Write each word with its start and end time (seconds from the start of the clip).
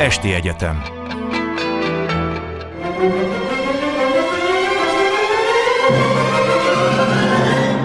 Esti 0.00 0.32
Egyetem 0.32 0.82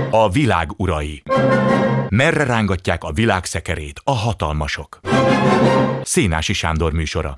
A 0.10 0.30
világ 0.30 0.70
urai 0.78 1.24
Merre 2.10 2.44
rángatják 2.44 3.04
a 3.04 3.12
világ 3.12 3.46
szekerét 3.46 4.02
a 4.04 4.12
hatalmasok? 4.12 5.00
Szénási 6.04 6.54
Sándor 6.54 6.94
műsora 6.94 7.38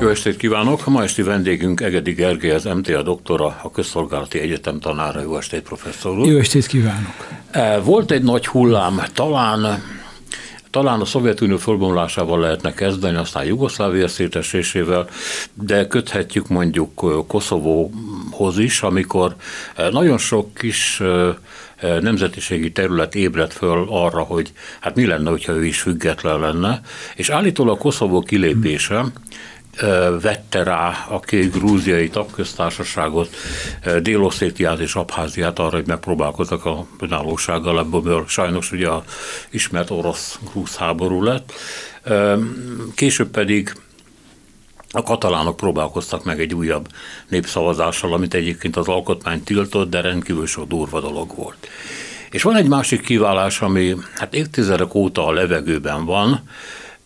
Jó 0.00 0.08
estét 0.08 0.36
kívánok! 0.36 0.86
A 0.86 0.90
ma 0.90 1.02
esti 1.02 1.22
vendégünk 1.22 1.80
Egedi 1.80 2.12
Gergely, 2.12 2.50
az 2.50 2.64
MTA 2.64 3.02
doktora, 3.02 3.60
a 3.62 3.70
Közszolgálati 3.70 4.40
Egyetem 4.40 4.80
tanára. 4.80 5.20
Jó 5.20 5.36
estét, 5.36 5.62
professzor 5.62 6.18
úr! 6.18 6.26
Jó 6.26 6.38
estét 6.38 6.66
kívánok! 6.66 7.28
E, 7.50 7.78
volt 7.78 8.10
egy 8.10 8.22
nagy 8.22 8.46
hullám, 8.46 9.02
talán 9.14 9.82
talán 10.70 11.00
a 11.00 11.04
Szovjetunió 11.04 11.56
fölbomlásával 11.56 12.40
lehetne 12.40 12.72
kezdeni, 12.74 13.16
aztán 13.16 13.44
Jugoszlávia 13.44 14.08
szétesésével, 14.08 15.08
de 15.54 15.86
köthetjük 15.86 16.48
mondjuk 16.48 17.26
Koszovóhoz 17.26 18.58
is, 18.58 18.82
amikor 18.82 19.36
nagyon 19.90 20.18
sok 20.18 20.54
kis 20.54 21.02
nemzetiségi 22.00 22.72
terület 22.72 23.14
ébredt 23.14 23.52
föl 23.52 23.86
arra, 23.88 24.20
hogy 24.20 24.52
hát 24.80 24.94
mi 24.94 25.06
lenne, 25.06 25.30
hogyha 25.30 25.52
ő 25.52 25.64
is 25.64 25.80
független 25.80 26.40
lenne, 26.40 26.80
és 27.14 27.28
állítólag 27.28 27.78
Koszovó 27.78 28.22
kilépése 28.22 29.04
vette 30.20 30.62
rá 30.62 31.06
a 31.08 31.20
két 31.20 31.52
grúziai 31.52 32.08
tagköztársaságot, 32.08 33.28
Délosszétiát 34.02 34.78
és 34.78 34.94
Abháziát 34.94 35.58
arra, 35.58 35.76
hogy 35.76 35.86
megpróbálkoztak 35.86 36.64
a 36.64 36.86
önállósággal, 37.00 37.78
ebből 37.78 38.24
sajnos 38.28 38.72
ugye 38.72 38.88
a 38.88 39.04
ismert 39.50 39.90
orosz-grúz 39.90 40.76
háború 40.76 41.22
lett. 41.22 41.52
Később 42.94 43.28
pedig 43.28 43.72
a 44.90 45.02
katalánok 45.02 45.56
próbálkoztak 45.56 46.24
meg 46.24 46.40
egy 46.40 46.54
újabb 46.54 46.88
népszavazással, 47.28 48.12
amit 48.12 48.34
egyébként 48.34 48.76
az 48.76 48.88
alkotmány 48.88 49.42
tiltott, 49.42 49.90
de 49.90 50.00
rendkívül 50.00 50.46
sok 50.46 50.68
durva 50.68 51.00
dolog 51.00 51.36
volt. 51.36 51.68
És 52.30 52.42
van 52.42 52.56
egy 52.56 52.68
másik 52.68 53.00
kiválás, 53.00 53.60
ami 53.60 53.96
hát 54.14 54.34
évtizedek 54.34 54.94
óta 54.94 55.26
a 55.26 55.32
levegőben 55.32 56.04
van, 56.04 56.42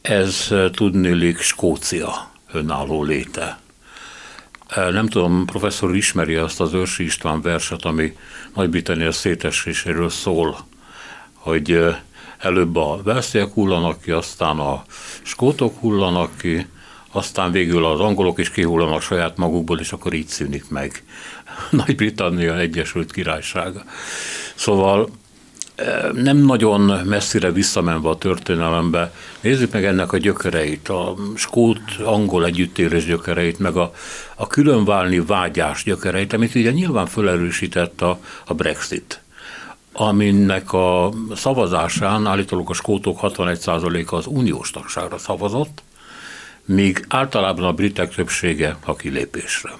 ez 0.02 0.48
tudnélik 0.72 1.38
Skócia 1.38 2.31
önálló 2.52 3.02
léte. 3.02 3.58
Nem 4.74 5.06
tudom, 5.06 5.44
professzor 5.46 5.96
ismeri 5.96 6.34
azt 6.34 6.60
az 6.60 6.72
Őrsi 6.72 7.04
István 7.04 7.40
verset, 7.40 7.84
ami 7.84 8.16
Nagy-Britannia 8.54 9.12
széteséséről 9.12 10.08
szól, 10.08 10.66
hogy 11.32 11.84
előbb 12.38 12.76
a 12.76 13.00
velsziek 13.02 13.52
hullanak 13.52 14.00
ki, 14.00 14.10
aztán 14.10 14.58
a 14.58 14.84
skótok 15.22 15.78
hullanak 15.78 16.38
ki, 16.38 16.66
aztán 17.12 17.50
végül 17.50 17.84
az 17.84 18.00
angolok 18.00 18.38
is 18.38 18.50
kihullanak 18.50 19.02
saját 19.02 19.36
magukból, 19.36 19.80
és 19.80 19.92
akkor 19.92 20.12
így 20.12 20.26
szűnik 20.26 20.68
meg 20.68 21.02
Nagy-Britannia 21.70 22.58
Egyesült 22.58 23.12
Királysága. 23.12 23.84
Szóval 24.54 25.08
nem 26.12 26.36
nagyon 26.36 26.80
messzire 27.06 27.52
visszamenve 27.52 28.08
a 28.08 28.18
történelembe, 28.18 29.12
nézzük 29.40 29.72
meg 29.72 29.84
ennek 29.84 30.12
a 30.12 30.16
gyökereit, 30.16 30.88
a 30.88 31.14
skót-angol 31.34 32.44
együttélés 32.44 33.04
gyökereit, 33.04 33.58
meg 33.58 33.76
a, 33.76 33.92
a 34.34 34.46
különválni 34.46 35.20
vágyás 35.20 35.84
gyökereit, 35.84 36.32
amit 36.32 36.54
ugye 36.54 36.70
nyilván 36.70 37.06
felerősített 37.06 38.00
a, 38.00 38.18
a 38.46 38.54
Brexit 38.54 39.20
aminek 39.94 40.72
a 40.72 41.12
szavazásán 41.34 42.26
állítólag 42.26 42.70
a 42.70 42.72
skótok 42.72 43.18
61%-a 43.22 44.14
az 44.14 44.26
uniós 44.26 44.70
tagságra 44.70 45.18
szavazott, 45.18 45.82
míg 46.64 47.04
általában 47.08 47.64
a 47.64 47.72
britek 47.72 48.14
többsége 48.14 48.76
a 48.84 48.96
kilépésre. 48.96 49.70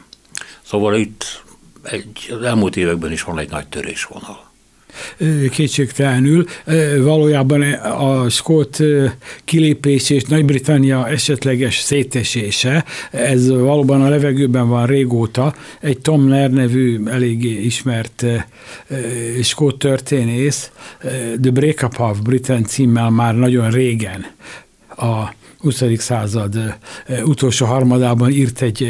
Szóval 0.63 0.95
itt 0.95 1.43
egy, 1.83 2.35
az 2.39 2.43
elmúlt 2.43 2.77
években 2.77 3.13
is 3.13 3.23
van 3.23 3.39
egy 3.39 3.51
nagy 3.51 3.67
törésvonal 3.67 4.52
kétségtelenül. 5.51 6.45
Valójában 6.99 7.63
a 7.73 8.29
skót 8.29 8.79
kilépés 9.45 10.11
és 10.11 10.23
Nagy-Britannia 10.23 11.09
esetleges 11.09 11.79
szétesése, 11.79 12.85
ez 13.11 13.49
valóban 13.49 14.03
a 14.03 14.09
levegőben 14.09 14.69
van 14.69 14.87
régóta. 14.87 15.55
Egy 15.81 15.99
Tom 15.99 16.27
Nair 16.27 16.51
nevű 16.51 17.01
eléggé 17.07 17.65
ismert 17.65 18.25
skót 19.43 19.79
történész, 19.79 20.71
The 21.41 21.51
Breakup 21.51 21.99
of 21.99 22.19
Britain 22.21 22.65
címmel 22.65 23.11
már 23.11 23.35
nagyon 23.35 23.71
régen 23.71 24.27
a 24.97 25.35
20. 25.63 25.83
század 25.97 26.75
utolsó 27.25 27.67
harmadában 27.67 28.31
írt 28.31 28.63
egy 28.63 28.89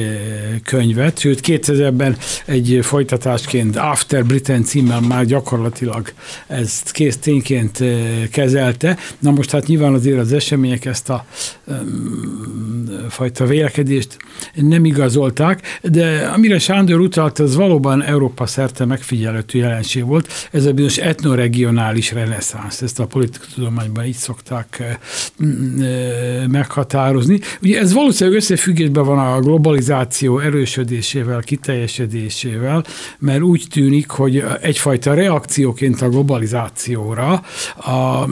könyvet, 0.64 1.18
sőt 1.18 1.40
2000-ben 1.46 2.16
egy 2.46 2.78
folytatásként 2.82 3.76
After 3.76 4.24
Britain 4.24 4.64
címmel 4.64 5.00
már 5.00 5.24
gyakorlatilag 5.24 6.12
ezt 6.46 6.90
kész 6.90 7.16
tényként 7.16 7.84
kezelte. 8.30 8.96
Na 9.18 9.30
most 9.30 9.50
hát 9.50 9.66
nyilván 9.66 9.94
azért 9.94 10.18
az 10.18 10.32
események 10.32 10.84
ezt 10.84 11.10
a 11.10 11.24
um, 11.64 12.84
fajta 13.08 13.44
vélekedést 13.44 14.16
nem 14.54 14.84
igazolták, 14.84 15.78
de 15.82 16.30
amire 16.34 16.58
Sándor 16.58 17.00
utalt, 17.00 17.38
az 17.38 17.54
valóban 17.54 18.02
Európa 18.02 18.46
szerte 18.46 18.84
megfigyelhető 18.84 19.58
jelenség 19.58 20.04
volt. 20.04 20.48
Ez 20.50 20.64
a 20.64 20.72
bizonyos 20.72 20.96
etnoregionális 20.96 22.12
reneszánsz, 22.12 22.82
ezt 22.82 23.00
a 23.00 23.06
politikatudományban 23.06 24.04
így 24.04 24.14
szokták 24.14 24.98
meg 26.48 26.61
meghatározni. 26.62 27.40
Ugye 27.62 27.78
ez 27.78 27.92
valószínűleg 27.92 28.38
összefüggésben 28.38 29.04
van 29.04 29.18
a 29.18 29.40
globalizáció 29.40 30.38
erősödésével, 30.38 31.40
kiteljesedésével, 31.40 32.84
mert 33.18 33.42
úgy 33.42 33.64
tűnik, 33.70 34.10
hogy 34.10 34.44
egyfajta 34.60 35.14
reakcióként 35.14 36.02
a 36.02 36.08
globalizációra 36.08 37.42
a, 37.76 38.28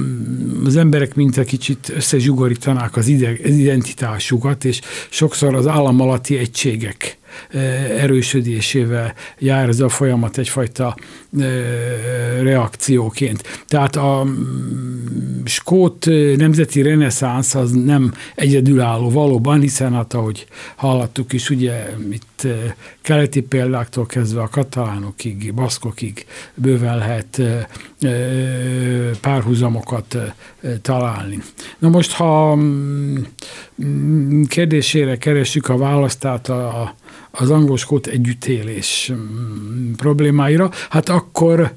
az 0.64 0.76
emberek 0.76 1.14
mint 1.14 1.36
egy 1.36 1.46
kicsit 1.46 1.92
összezsugorítanák 1.96 2.96
az 2.96 3.08
identitásukat, 3.44 4.64
és 4.64 4.80
sokszor 5.08 5.54
az 5.54 5.66
állam 5.66 6.00
alatti 6.00 6.38
egységek 6.38 7.19
erősödésével 7.98 9.14
jár 9.38 9.68
ez 9.68 9.80
a 9.80 9.88
folyamat 9.88 10.38
egyfajta 10.38 10.96
reakcióként. 12.42 13.64
Tehát 13.66 13.96
a 13.96 14.24
mm, 14.24 15.44
skót 15.44 16.06
nemzeti 16.36 16.82
reneszánsz 16.82 17.54
az 17.54 17.70
nem 17.70 18.12
egyedülálló 18.34 19.10
valóban, 19.10 19.60
hiszen 19.60 19.92
hát 19.92 20.14
ahogy 20.14 20.46
hallottuk 20.76 21.32
is, 21.32 21.50
ugye 21.50 21.88
itt 22.10 22.46
keleti 23.00 23.40
példáktól 23.40 24.06
kezdve 24.06 24.40
a 24.40 24.48
katalánokig, 24.48 25.54
baszkokig 25.54 26.26
bőven 26.54 26.98
lehet 26.98 27.42
párhuzamokat 29.20 30.16
találni. 30.82 31.38
Na 31.78 31.88
most, 31.88 32.12
ha 32.12 32.54
mm, 32.56 34.42
kérdésére 34.48 35.16
keressük 35.16 35.68
a 35.68 35.76
választát 35.76 36.48
a, 36.48 36.94
az 37.30 37.50
angol-skót 37.50 38.06
együttélés 38.06 39.12
mm, 39.12 39.92
problémáira, 39.92 40.70
hát 40.90 41.08
akkor 41.08 41.72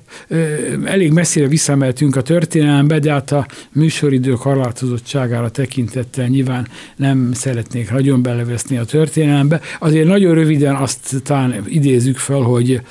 elég 0.85 1.11
messzire 1.11 1.47
visszamehetünk 1.47 2.15
a 2.15 2.21
történelembe, 2.21 2.99
de 2.99 3.11
hát 3.11 3.31
a 3.31 3.47
műsoridő 3.71 4.31
korlátozottságára 4.31 5.49
tekintettel 5.49 6.27
nyilván 6.27 6.67
nem 6.95 7.33
szeretnék 7.33 7.91
nagyon 7.91 8.21
beleveszni 8.21 8.77
a 8.77 8.85
történelembe. 8.85 9.61
Azért 9.79 10.07
nagyon 10.07 10.33
röviden 10.33 10.75
azt 10.75 11.23
talán 11.23 11.63
idézzük 11.67 12.17
fel, 12.17 12.41
hogy 12.41 12.81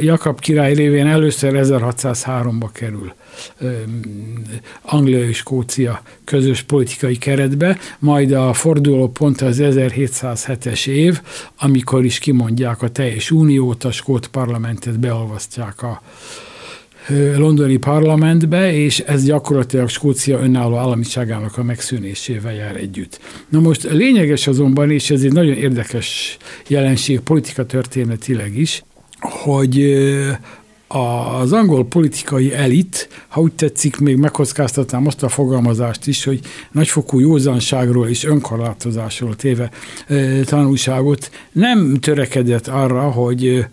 Jakab 0.00 0.40
király 0.40 0.74
révén 0.74 1.06
először 1.06 1.52
1603-ba 1.54 2.68
kerül 2.72 3.12
Anglia 4.82 5.28
és 5.28 5.36
Skócia 5.36 6.02
közös 6.24 6.62
politikai 6.62 7.16
keretbe, 7.16 7.78
majd 7.98 8.32
a 8.32 8.52
forduló 8.52 9.08
pont 9.08 9.40
az 9.40 9.58
1707-es 9.60 10.86
év, 10.86 11.20
amikor 11.58 12.04
is 12.04 12.18
kimondják 12.18 12.82
a 12.82 12.88
teljes 12.88 13.30
uniót, 13.30 13.84
a 13.84 13.92
skót 13.92 14.26
parlamentet 14.26 15.00
beolvasztják 15.00 15.82
a 15.82 16.02
londoni 17.36 17.76
parlamentbe, 17.76 18.72
és 18.74 18.98
ez 18.98 19.24
gyakorlatilag 19.24 19.88
Skócia 19.88 20.38
önálló 20.38 20.76
államiságának 20.76 21.58
a 21.58 21.62
megszűnésével 21.62 22.54
jár 22.54 22.76
együtt. 22.76 23.20
Na 23.48 23.60
most 23.60 23.82
lényeges 23.82 24.46
azonban, 24.46 24.90
és 24.90 25.10
ez 25.10 25.22
egy 25.22 25.32
nagyon 25.32 25.54
érdekes 25.54 26.36
jelenség 26.68 27.20
politika 27.20 27.66
történetileg 27.66 28.58
is, 28.58 28.82
hogy 29.20 29.96
az 31.40 31.52
angol 31.52 31.86
politikai 31.86 32.52
elit, 32.52 33.08
ha 33.28 33.40
úgy 33.40 33.52
tetszik, 33.52 33.98
még 33.98 34.16
megkockáztatnám 34.16 35.06
azt 35.06 35.22
a 35.22 35.28
fogalmazást 35.28 36.06
is, 36.06 36.24
hogy 36.24 36.40
nagyfokú 36.72 37.18
józanságról 37.18 38.08
és 38.08 38.24
önkorlátozásról 38.24 39.36
téve 39.36 39.70
tanulságot 40.44 41.30
nem 41.52 41.96
törekedett 42.00 42.66
arra, 42.66 43.10
hogy 43.10 43.66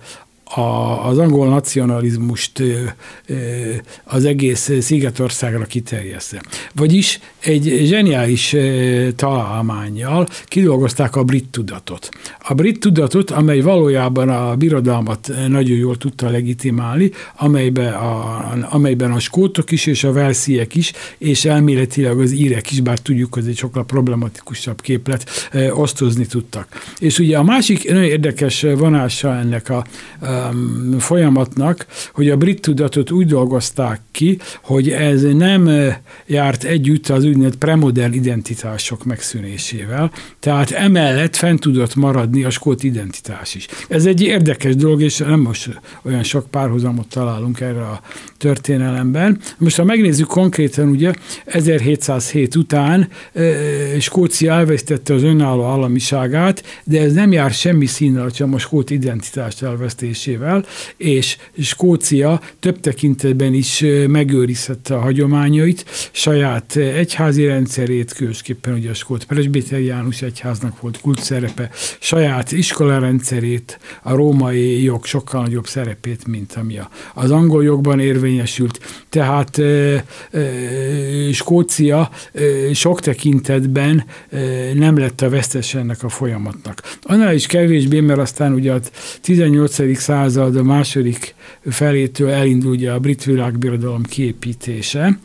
a, 0.56 1.08
az 1.08 1.18
angol 1.18 1.48
nacionalizmust 1.48 2.64
az 4.04 4.26
egész 4.26 4.72
Szigetországra 4.82 5.66
kiterjeszte. 5.66 6.42
Vagyis 6.76 7.20
egy 7.40 7.82
zseniális 7.84 8.56
találmányjal 9.16 10.28
kidolgozták 10.46 11.16
a 11.16 11.24
brit 11.24 11.50
tudatot. 11.50 12.10
A 12.40 12.54
brit 12.54 12.80
tudatot, 12.80 13.32
amely 13.32 13.60
valójában 13.60 14.30
a 14.30 14.56
birodalmat 14.56 15.32
nagyon 15.48 15.78
jól 15.78 15.98
tudta 15.98 16.30
legitimálni, 16.30 17.12
amelyben 17.36 17.94
a, 17.94 18.52
amelyben 18.70 19.12
a 19.12 19.20
skótok 19.20 19.72
is 19.72 19.86
és 19.86 20.04
a 20.04 20.12
velsziek 20.12 20.76
is, 20.76 20.92
és 21.18 21.46
elméletileg 21.46 22.20
az 22.20 22.32
írek 22.32 22.72
is, 22.72 22.82
bár 22.82 23.00
tudjuk, 23.00 23.34
hogy 23.34 23.48
egy 23.48 23.58
sokkal 23.58 23.86
problematikusabb 23.86 24.82
képlet, 24.82 25.50
osztozni 25.72 26.26
tudtak. 26.26 26.68
És 27.00 27.20
ugye 27.20 27.38
a 27.38 27.44
másik 27.44 27.90
nagyon 27.90 28.04
érdekes 28.04 28.62
vonása 28.62 29.36
ennek 29.36 29.70
a 29.70 29.86
um, 30.52 31.00
folyamatnak, 31.00 31.86
hogy 32.14 32.30
a 32.30 32.38
brit 32.38 32.62
tudatot 32.62 33.12
úgy 33.12 33.28
dolgozták 33.28 34.02
ki, 34.12 34.38
hogy 34.64 34.90
ez 34.90 35.22
nem 35.22 35.70
járt 36.26 36.64
együtt 36.64 37.10
az 37.10 37.24
úgynevezett 37.26 37.58
premodern 37.58 38.14
identitások 38.14 39.04
megszűnésével, 39.04 40.12
tehát 40.40 40.72
emellett 40.72 41.36
fent 41.36 41.60
tudott 41.60 41.96
maradni 41.96 42.44
a 42.44 42.50
skót 42.50 42.84
identitás 42.84 43.56
is. 43.56 43.68
Ez 43.88 44.06
egy 44.06 44.22
érdekes 44.22 44.76
dolog, 44.76 45.02
és 45.02 45.18
nem 45.18 45.40
most 45.40 45.80
olyan 46.02 46.24
sok 46.24 46.50
párhuzamot 46.50 47.08
találunk 47.08 47.60
erre 47.60 47.82
a 47.82 48.02
történelemben. 48.38 49.40
Most 49.58 49.76
ha 49.76 49.84
megnézzük 49.84 50.28
konkrétan, 50.28 50.90
ugye 50.90 51.14
1707 51.46 52.56
után 52.56 53.08
Skócia 54.00 54.54
elvesztette 54.54 55.14
az 55.14 55.24
önálló 55.24 55.64
államiságát, 55.64 56.64
de 56.84 57.02
ez 57.02 57.14
nem 57.14 57.32
jár 57.32 57.52
semmi 57.52 57.86
színnel, 57.86 58.30
sem 58.30 58.54
a 58.54 58.58
skót 58.58 58.90
identitást 58.90 59.62
elvesztésével, 60.42 60.66
és 60.98 61.38
Skócia 61.62 62.42
több 62.60 62.80
tekintetben 62.80 63.54
is 63.54 63.86
megőrizhette 64.08 64.96
a 64.96 65.00
hagyományait, 65.00 65.86
saját 66.12 66.76
egyházi 66.76 67.46
rendszerét, 67.46 68.14
különösképpen 68.14 68.74
ugye 68.74 68.90
a 68.90 68.94
skót 68.94 69.26
presbiteriánus 69.26 70.22
egyháznak 70.22 70.82
volt 70.82 71.02
kult 71.02 71.24
szerepe, 71.24 71.70
saját 72.00 72.52
iskolarendszerét, 72.52 73.80
a 74.02 74.16
római 74.16 74.84
jog 74.84 75.06
sokkal 75.06 75.42
nagyobb 75.42 75.68
szerepét, 75.68 76.28
mint 76.28 76.54
ami 76.54 76.80
az 77.14 77.32
angol 77.32 77.64
jogban 77.64 78.00
érvényesült. 78.00 78.80
Tehát 79.10 79.62
Skócia 81.32 82.10
sok 82.74 83.02
tekintetben 83.02 84.04
nem 84.74 84.98
lett 84.98 85.22
a 85.22 85.30
vesztes 85.30 85.74
ennek 85.74 86.04
a 86.04 86.10
folyamatnak. 86.10 86.82
Annál 87.02 87.34
is 87.34 87.46
kevésbé, 87.46 88.00
mert 88.00 88.20
aztán 88.20 88.54
ugye 88.54 88.74
a 88.74 88.80
18. 89.22 89.98
század 89.98 90.13
a 90.14 90.64
második 90.64 91.36
felétől 91.66 92.30
elindul 92.30 92.72
ugye 92.72 92.92
a 92.92 93.00
brit 93.00 93.24
világbirodalom 93.24 94.04
kiépítése, 94.04 95.20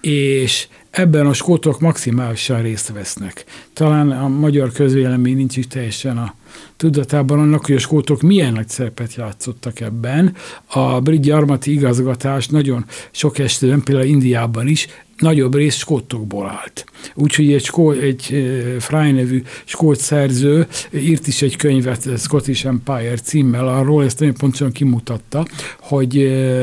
és 0.00 0.68
ebben 0.90 1.26
a 1.26 1.32
skótok 1.32 1.80
maximálisan 1.80 2.62
részt 2.62 2.92
vesznek. 2.92 3.44
Talán 3.72 4.10
a 4.10 4.28
magyar 4.28 4.72
közvélemény 4.72 5.36
nincs 5.36 5.56
is 5.56 5.66
teljesen 5.66 6.18
a 6.18 6.34
tudatában 6.76 7.38
annak, 7.38 7.66
hogy 7.66 7.74
a 7.74 7.78
skótok 7.78 8.20
milyen 8.20 8.52
nagy 8.52 8.68
szerepet 8.68 9.14
játszottak 9.14 9.80
ebben. 9.80 10.34
A 10.66 11.00
brit 11.00 11.20
gyarmati 11.20 11.72
igazgatás 11.72 12.48
nagyon 12.48 12.84
sok 13.10 13.38
esetben, 13.38 13.82
például 13.82 14.06
Indiában 14.06 14.68
is 14.68 14.86
nagyobb 15.18 15.54
rész 15.54 15.76
skótokból 15.76 16.48
állt. 16.48 16.84
Úgyhogy 17.14 17.52
egy, 17.52 17.64
skó, 17.64 17.90
egy 17.90 18.50
Fry 18.78 19.10
nevű 19.10 19.42
skót 19.64 20.00
szerző 20.00 20.66
írt 20.94 21.26
is 21.26 21.42
egy 21.42 21.56
könyvet 21.56 22.08
Scottish 22.18 22.66
Empire 22.66 23.16
címmel, 23.16 23.68
arról 23.68 24.04
ezt 24.04 24.18
nagyon 24.20 24.34
pontosan 24.34 24.72
kimutatta, 24.72 25.46
hogy 25.80 26.22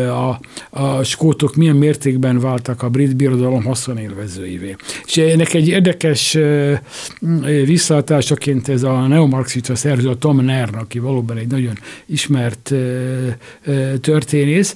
a, 0.10 0.40
a 0.70 1.04
skótok 1.04 1.56
milyen 1.56 1.76
mértékben 1.76 2.40
váltak 2.40 2.84
a 2.84 2.90
brit 2.90 3.16
birodalom 3.16 3.64
haszonélvezőivé. 3.64 4.76
És 5.06 5.18
ennek 5.18 5.54
egy 5.54 5.68
érdekes 5.68 6.38
visszahatásaként 7.66 8.68
ez 8.68 8.84
a 8.84 9.08
neomarxista 9.08 9.76
szerző, 9.76 10.10
a 10.10 10.18
Tom 10.18 10.46
Nern, 10.46 10.76
aki 10.76 11.00
valóban 11.00 11.38
egy 11.38 11.48
nagyon 11.48 11.78
ismert 12.06 12.74
történész, 14.02 14.76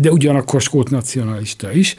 de 0.00 0.10
ugyanakkor 0.10 0.60
skót 0.60 0.90
nacionalista 0.90 1.72
is, 1.72 1.96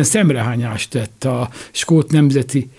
kifejezetten 0.00 0.04
szemrehányást 0.04 0.90
tett 0.90 1.24
a 1.24 1.50
skót 1.72 2.10
nemzeti 2.10 2.70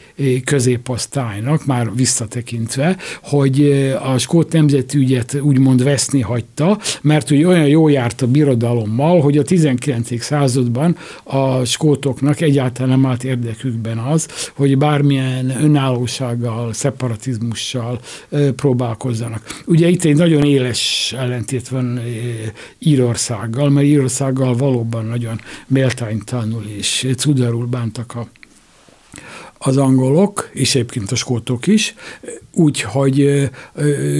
középosztálynak, 0.43 1.65
már 1.65 1.95
visszatekintve, 1.95 2.97
hogy 3.21 3.71
a 4.03 4.17
skót 4.17 4.51
nemzeti 4.51 4.97
ügyet 4.97 5.37
úgymond 5.41 5.83
veszni 5.83 6.21
hagyta, 6.21 6.79
mert 7.01 7.31
ugye 7.31 7.47
olyan 7.47 7.67
jó 7.67 7.87
járt 7.87 8.21
a 8.21 8.27
birodalommal, 8.27 9.21
hogy 9.21 9.37
a 9.37 9.43
19. 9.43 10.21
században 10.21 10.97
a 11.23 11.65
skótoknak 11.65 12.41
egyáltalán 12.41 12.89
nem 12.89 13.05
állt 13.05 13.23
érdekükben 13.23 13.97
az, 13.97 14.27
hogy 14.55 14.77
bármilyen 14.77 15.49
önállósággal, 15.63 16.73
szeparatizmussal 16.73 17.99
próbálkozzanak. 18.55 19.61
Ugye 19.65 19.87
itt 19.87 20.03
egy 20.03 20.15
nagyon 20.15 20.43
éles 20.43 21.13
ellentét 21.17 21.67
van 21.67 21.99
Írországgal, 22.79 23.69
mert 23.69 23.85
Írországgal 23.85 24.55
valóban 24.55 25.05
nagyon 25.05 25.39
méltánytalanul 25.67 26.63
és 26.77 27.03
cudarul 27.15 27.65
bántak 27.65 28.15
a 28.15 28.27
az 29.63 29.77
angolok, 29.77 30.49
és 30.53 30.75
egyébként 30.75 31.11
a 31.11 31.15
skótok 31.15 31.67
is, 31.67 31.95
úgyhogy 32.53 33.49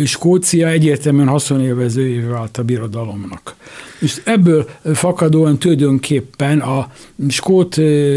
Skócia 0.06 0.68
egyértelműen 0.68 1.28
haszonélvezőjévé 1.28 2.28
vált 2.28 2.58
a 2.58 2.64
birodalomnak. 2.64 3.56
És 4.00 4.22
ebből 4.26 4.70
fakadóan 4.94 5.60
tulajdonképpen 5.60 6.60
a 6.60 6.92
skót 7.30 7.76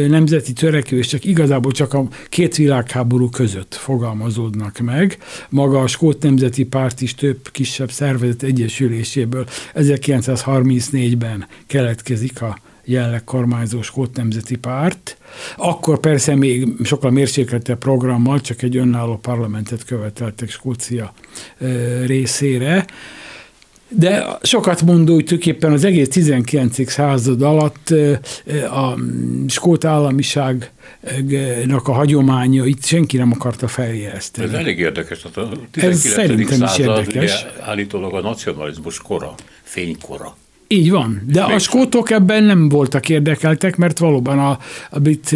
nemzeti 0.08 0.52
törekvések 0.52 1.24
igazából 1.24 1.72
csak 1.72 1.94
a 1.94 2.08
két 2.28 2.56
világháború 2.56 3.28
között 3.28 3.74
fogalmazódnak 3.74 4.78
meg. 4.78 5.18
Maga 5.48 5.80
a 5.80 5.86
skót 5.86 6.22
nemzeti 6.22 6.64
párt 6.64 7.00
is 7.00 7.14
több 7.14 7.48
kisebb 7.52 7.90
szervezet 7.90 8.42
egyesüléséből 8.42 9.46
1934-ben 9.74 11.46
keletkezik 11.66 12.42
a 12.42 12.58
jelenleg 12.84 13.24
kormányzó 13.24 13.82
Skót 13.82 14.16
Nemzeti 14.16 14.56
Párt. 14.56 15.16
Akkor 15.56 15.98
persze 15.98 16.34
még 16.34 16.68
sokkal 16.84 17.10
mérsékeltebb 17.10 17.78
programmal, 17.78 18.40
csak 18.40 18.62
egy 18.62 18.76
önálló 18.76 19.16
parlamentet 19.16 19.84
követeltek 19.84 20.50
Skócia 20.50 21.12
részére. 22.06 22.86
De 23.88 24.38
sokat 24.42 24.82
mondó, 24.82 25.14
hogy 25.14 25.24
tulajdonképpen 25.24 25.72
az 25.72 25.84
egész 25.84 26.08
19. 26.08 26.90
század 26.90 27.42
alatt 27.42 27.94
a 28.70 28.98
skót 29.48 29.84
államiság 29.84 30.72
a 31.84 31.92
hagyománya 31.92 32.64
itt 32.64 32.84
senki 32.84 33.16
nem 33.16 33.32
akarta 33.32 33.68
feljeszteni. 33.68 34.48
Ez 34.48 34.54
elég 34.54 34.78
érdekes. 34.78 35.24
A 35.24 35.30
19. 35.70 36.04
Ez 36.04 36.10
szerintem 36.10 36.62
is 36.62 36.78
érdekes. 36.78 37.46
állítólag 37.60 38.14
a 38.14 38.20
nacionalizmus 38.20 38.98
kora, 38.98 39.34
fénykora. 39.62 40.36
Így 40.68 40.90
van, 40.90 41.22
de 41.26 41.42
a 41.42 41.58
skótok 41.58 42.10
ebben 42.10 42.44
nem 42.44 42.68
voltak 42.68 43.08
érdekeltek, 43.08 43.76
mert 43.76 43.98
valóban 43.98 44.38
a, 44.38 44.58
a 44.90 44.98
brit 44.98 45.30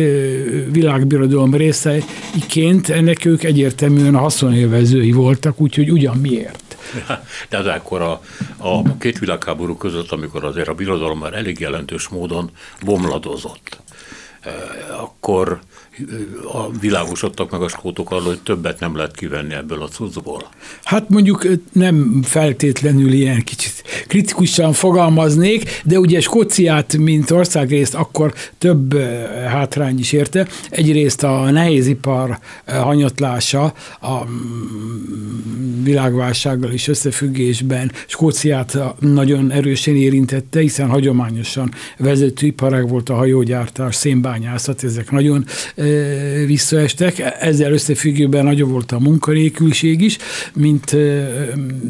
világbirodalom 0.70 1.54
részeiként 1.54 2.88
ennek 2.88 3.24
ők 3.24 3.42
egyértelműen 3.42 4.14
a 4.14 4.18
haszonélvezői 4.18 5.12
voltak, 5.12 5.60
úgyhogy 5.60 5.90
ugyan 5.90 6.16
miért. 6.16 6.76
De 7.50 7.58
az 7.58 7.66
akkor 7.66 8.00
a, 8.00 8.22
a 8.56 8.96
két 8.96 9.18
világháború 9.18 9.76
között, 9.76 10.10
amikor 10.10 10.44
azért 10.44 10.68
a 10.68 10.74
birodalom 10.74 11.18
már 11.18 11.34
elég 11.34 11.60
jelentős 11.60 12.08
módon 12.08 12.50
bomladozott, 12.84 13.80
akkor 15.02 15.60
a 16.52 16.78
világosodtak 16.80 17.50
meg 17.50 17.60
a 17.60 17.68
skótok 17.68 18.10
arról, 18.10 18.22
hogy 18.22 18.40
többet 18.42 18.80
nem 18.80 18.96
lehet 18.96 19.16
kivenni 19.16 19.54
ebből 19.54 19.82
a 19.82 19.88
cuccból? 19.88 20.48
Hát 20.84 21.08
mondjuk 21.08 21.46
nem 21.72 22.22
feltétlenül 22.22 23.12
ilyen 23.12 23.42
kicsit 23.44 23.82
kritikusan 24.06 24.72
fogalmaznék, 24.72 25.80
de 25.84 25.98
ugye 25.98 26.20
Skóciát, 26.20 26.96
mint 26.96 27.30
országrészt 27.30 27.94
akkor 27.94 28.34
több 28.58 28.98
hátrány 29.48 29.98
is 29.98 30.12
érte. 30.12 30.48
Egyrészt 30.70 31.22
a 31.22 31.50
nehézipar 31.50 32.38
hanyatlása 32.66 33.72
a 34.00 34.24
mm, 34.24 35.82
világválsággal 35.82 36.72
is 36.72 36.88
összefüggésben 36.88 37.92
Skóciát 38.06 38.78
nagyon 39.00 39.50
erősen 39.50 39.96
érintette, 39.96 40.60
hiszen 40.60 40.88
hagyományosan 40.88 41.72
vezető 41.98 42.46
iparág 42.46 42.88
volt 42.88 43.08
a 43.08 43.14
hajógyártás, 43.14 43.94
szénbányászat, 43.94 44.84
ezek 44.84 45.10
nagyon 45.10 45.44
visszaestek. 46.46 47.36
Ezzel 47.40 47.72
összefüggőben 47.72 48.44
nagyobb 48.44 48.70
volt 48.70 48.92
a 48.92 48.98
munkanélküliség 48.98 50.00
is, 50.00 50.16
mint 50.54 50.96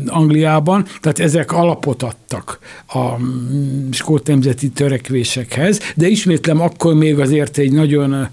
Angliában, 0.07 0.85
tehát 1.00 1.19
ezek 1.19 1.52
alapot 1.52 2.02
adtak 2.02 2.59
a 2.87 3.19
mm, 3.19 3.90
skót 3.90 4.26
nemzeti 4.26 4.69
törekvésekhez, 4.69 5.81
de 5.95 6.09
ismétlem 6.09 6.61
akkor 6.61 6.95
még 6.95 7.19
azért 7.19 7.59
egy 7.59 7.73
nagyon 7.73 8.28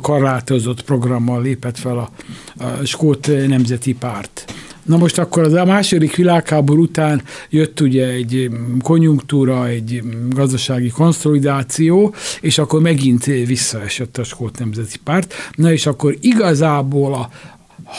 korlátozott 0.00 0.82
programmal 0.82 1.42
lépett 1.42 1.78
fel 1.78 1.98
a, 1.98 2.10
a 2.64 2.84
skót 2.84 3.30
nemzeti 3.46 3.94
párt 3.94 4.44
Na 4.82 4.96
most 4.96 5.18
akkor 5.18 5.42
az 5.42 5.52
a 5.52 5.64
második 5.64 6.16
világháború 6.16 6.82
után 6.82 7.22
jött 7.50 7.80
ugye 7.80 8.06
egy 8.06 8.50
konjunktúra, 8.82 9.66
egy 9.66 10.02
gazdasági 10.28 10.88
konszolidáció, 10.88 12.14
és 12.40 12.58
akkor 12.58 12.80
megint 12.80 13.24
visszaesett 13.24 14.18
a 14.18 14.24
Skót 14.24 14.58
Nemzeti 14.58 14.98
Párt. 15.04 15.34
Na 15.54 15.72
és 15.72 15.86
akkor 15.86 16.16
igazából 16.20 17.14
a, 17.14 17.30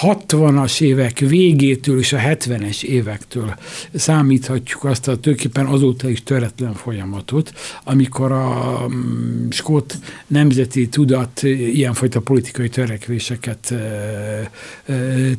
60-as 0.02 0.82
évek 0.82 1.20
végétől 1.20 2.00
és 2.00 2.14
a 2.14 2.18
70-es 2.18 2.84
évektől 2.84 3.56
számíthatjuk 3.94 4.84
azt 4.84 5.08
a 5.08 5.16
tulajdonképpen 5.16 5.66
azóta 5.66 6.10
is 6.10 6.24
töretlen 6.24 6.74
folyamatot, 6.74 7.54
amikor 7.84 8.32
a 8.32 8.86
mm, 8.88 9.50
skót 9.50 9.98
nemzeti 10.28 10.88
tudat 10.88 11.44
ilyenfajta 11.44 12.20
politikai 12.20 12.70
törekvéseket 12.70 13.74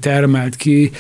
termelt 0.01 0.57
ki, 0.57 0.91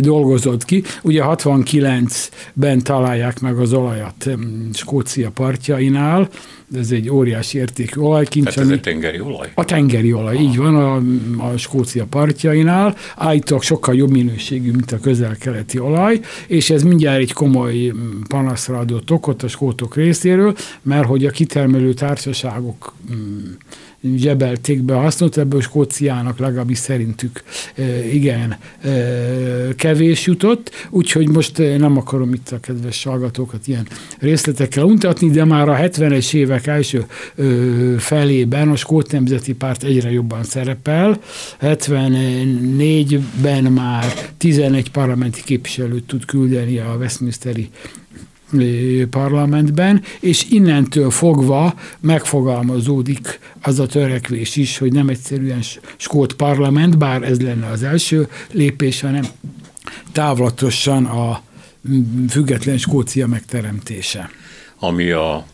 dolgozott 0.00 0.64
ki. 0.64 0.82
Ugye 1.02 1.22
69-ben 1.24 2.82
találják 2.82 3.40
meg 3.40 3.58
az 3.58 3.72
olajat 3.72 4.28
mm, 4.36 4.70
Skócia 4.70 5.30
partjainál, 5.30 6.28
ez 6.76 6.90
egy 6.90 7.10
óriási 7.10 7.58
értékű 7.58 8.00
olajkincs. 8.00 8.48
Tehát 8.48 8.70
ez 8.70 8.76
egy 8.76 8.80
tengeri 8.80 9.20
olaj? 9.20 9.52
A 9.54 9.64
tengeri 9.64 10.12
olaj, 10.12 10.34
Aha. 10.34 10.44
így 10.44 10.56
van, 10.56 10.74
a, 10.74 10.94
a 11.46 11.56
Skócia 11.56 12.06
partjainál. 12.10 12.96
Állítólag 13.16 13.62
sokkal 13.62 13.94
jobb 13.94 14.10
minőségű, 14.10 14.70
mint 14.70 14.92
a 14.92 14.98
közel-keleti 14.98 15.78
olaj, 15.78 16.20
és 16.46 16.70
ez 16.70 16.82
mindjárt 16.82 17.20
egy 17.20 17.32
komoly 17.32 17.92
panaszra 18.28 18.78
adott 18.78 19.10
okot 19.10 19.42
a 19.42 19.48
skótok 19.48 19.96
részéről, 19.96 20.54
mert 20.82 21.06
hogy 21.06 21.26
a 21.26 21.30
kitermelő 21.30 21.92
társaságok 21.92 22.94
mm, 23.14 23.52
zsebelték 24.16 24.82
be 24.82 24.96
a 24.96 25.00
hasznot, 25.00 25.38
ebből 25.38 25.60
Skóciának 25.60 26.38
legalábbis 26.38 26.78
szerintük 26.78 27.42
igen 28.12 28.56
kevés 29.76 30.26
jutott, 30.26 30.70
úgyhogy 30.90 31.28
most 31.28 31.58
nem 31.58 31.96
akarom 31.96 32.32
itt 32.32 32.50
a 32.50 32.60
kedves 32.60 33.04
hallgatókat 33.04 33.66
ilyen 33.66 33.86
részletekkel 34.18 34.84
untatni, 34.84 35.30
de 35.30 35.44
már 35.44 35.68
a 35.68 35.76
70-es 35.76 36.34
évek 36.34 36.66
első 36.66 37.06
felében 37.98 38.68
a 38.68 38.76
Skót 38.76 39.12
Nemzeti 39.12 39.54
Párt 39.54 39.82
egyre 39.82 40.10
jobban 40.10 40.42
szerepel. 40.42 41.20
74-ben 41.60 43.64
már 43.64 44.04
11 44.36 44.90
parlamenti 44.90 45.42
képviselőt 45.44 46.04
tud 46.04 46.24
küldeni 46.24 46.78
a 46.78 46.96
Westminsteri 46.98 47.70
parlamentben, 49.10 50.02
és 50.20 50.46
innentől 50.50 51.10
fogva 51.10 51.74
megfogalmazódik 52.00 53.38
az 53.62 53.78
a 53.78 53.86
törekvés 53.86 54.56
is, 54.56 54.78
hogy 54.78 54.92
nem 54.92 55.08
egyszerűen 55.08 55.60
skót 55.96 56.32
parlament, 56.32 56.98
bár 56.98 57.22
ez 57.22 57.40
lenne 57.40 57.66
az 57.66 57.82
első 57.82 58.28
lépés, 58.50 59.00
hanem 59.00 59.24
távlatosan 60.12 61.04
a 61.04 61.42
független 62.28 62.78
Skócia 62.78 63.26
megteremtése. 63.26 64.30
Ami 64.78 65.10
a 65.10 65.46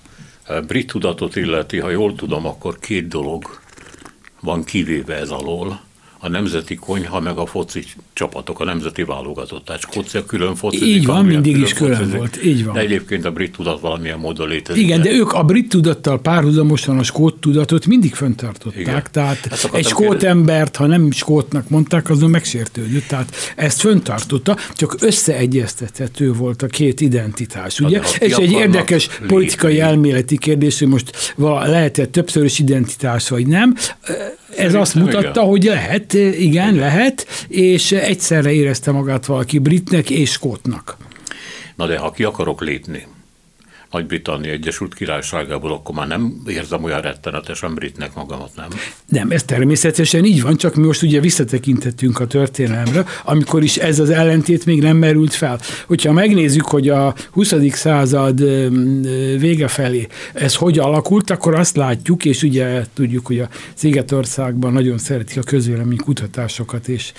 brit 0.66 0.86
tudatot 0.86 1.36
illeti, 1.36 1.78
ha 1.78 1.90
jól 1.90 2.14
tudom, 2.14 2.46
akkor 2.46 2.78
két 2.78 3.08
dolog 3.08 3.60
van 4.40 4.64
kivéve 4.64 5.14
ez 5.14 5.30
alól 5.30 5.80
a 6.18 6.28
nemzeti 6.28 6.74
konyha, 6.74 7.20
meg 7.20 7.36
a 7.36 7.46
foci 7.46 7.84
csapatok, 8.20 8.60
a 8.60 8.64
nemzeti 8.64 9.02
válogatott. 9.02 9.64
Tehát 9.64 9.80
Skócia 9.80 10.24
külön 10.24 10.54
foci. 10.54 10.84
Így 10.84 11.06
van, 11.06 11.24
mindig 11.24 11.52
külön 11.52 11.66
is 11.66 11.72
külön 11.72 11.96
focizik, 11.96 12.16
volt. 12.16 12.44
Így 12.44 12.64
van. 12.64 12.74
De 12.74 12.80
egyébként 12.80 13.24
a 13.24 13.30
brit 13.30 13.52
tudat 13.56 13.80
valamilyen 13.80 14.18
módon 14.18 14.48
létezik. 14.48 14.82
Igen, 14.82 15.02
de 15.02 15.10
ők 15.10 15.32
a 15.32 15.42
brit 15.42 15.68
tudattal 15.68 16.20
párhuzamosan 16.20 16.98
a 16.98 17.02
skót 17.02 17.40
tudatot 17.40 17.86
mindig 17.86 18.14
föntartották. 18.14 18.80
Igen. 18.80 19.02
Tehát 19.10 19.70
egy 19.72 19.86
skót 19.86 20.00
kérdezni. 20.00 20.28
embert, 20.28 20.76
ha 20.76 20.86
nem 20.86 21.10
skótnak 21.10 21.68
mondták, 21.68 22.10
azon 22.10 22.30
megsértődött. 22.30 23.06
Tehát 23.06 23.34
ezt 23.56 23.80
föntartotta, 23.80 24.56
csak 24.74 24.96
összeegyeztethető 25.00 26.32
volt 26.32 26.62
a 26.62 26.66
két 26.66 27.00
identitás. 27.00 27.80
Ugye? 27.80 28.00
És 28.18 28.32
egy 28.32 28.52
érdekes 28.52 29.08
lépni. 29.08 29.26
politikai 29.26 29.80
elméleti 29.80 30.38
kérdés, 30.38 30.78
hogy 30.78 30.88
most 30.88 31.34
lehetett 31.64 32.12
többszörös 32.12 32.58
identitás, 32.58 33.28
vagy 33.28 33.46
nem 33.46 33.74
ez 34.56 34.74
azt 34.74 34.94
mutatta, 34.94 35.30
igen. 35.30 35.44
hogy 35.44 35.64
lehet, 35.64 36.12
igen, 36.38 36.74
lehet, 36.74 37.26
és 37.48 37.92
egyszerre 38.10 38.52
érezte 38.52 38.90
magát 38.90 39.26
valaki 39.26 39.58
britnek 39.58 40.10
és 40.10 40.30
skótnak. 40.30 40.96
Na 41.76 41.86
de 41.86 41.98
ha 41.98 42.10
ki 42.10 42.24
akarok 42.24 42.60
lépni, 42.60 43.06
nagy-Britannia 43.90 44.50
Egyesült 44.50 44.94
Királyságából, 44.94 45.72
akkor 45.72 45.94
már 45.94 46.06
nem 46.06 46.42
érzem 46.46 46.84
olyan 46.84 47.00
rettenetesen 47.00 47.74
britnek 47.74 48.14
magamat, 48.14 48.50
nem? 48.56 48.68
Nem, 49.08 49.30
ez 49.30 49.42
természetesen 49.42 50.24
így 50.24 50.42
van, 50.42 50.56
csak 50.56 50.74
mi 50.74 50.86
most 50.86 51.02
ugye 51.02 51.20
visszatekintettünk 51.20 52.20
a 52.20 52.26
történelemre, 52.26 53.04
amikor 53.24 53.62
is 53.62 53.76
ez 53.76 53.98
az 53.98 54.10
ellentét 54.10 54.66
még 54.66 54.82
nem 54.82 54.96
merült 54.96 55.34
fel. 55.34 55.60
Hogyha 55.86 56.12
megnézzük, 56.12 56.66
hogy 56.66 56.88
a 56.88 57.14
20. 57.30 57.54
század 57.72 58.38
vége 59.38 59.68
felé 59.68 60.06
ez 60.34 60.54
hogy 60.54 60.78
alakult, 60.78 61.30
akkor 61.30 61.54
azt 61.54 61.76
látjuk, 61.76 62.24
és 62.24 62.42
ugye 62.42 62.84
tudjuk, 62.94 63.26
hogy 63.26 63.38
a 63.38 63.48
Szigetországban 63.74 64.72
nagyon 64.72 64.98
szeretik 64.98 65.38
a 65.38 65.42
közvélemény 65.42 65.98
kutatásokat, 65.98 66.88
és 66.88 67.12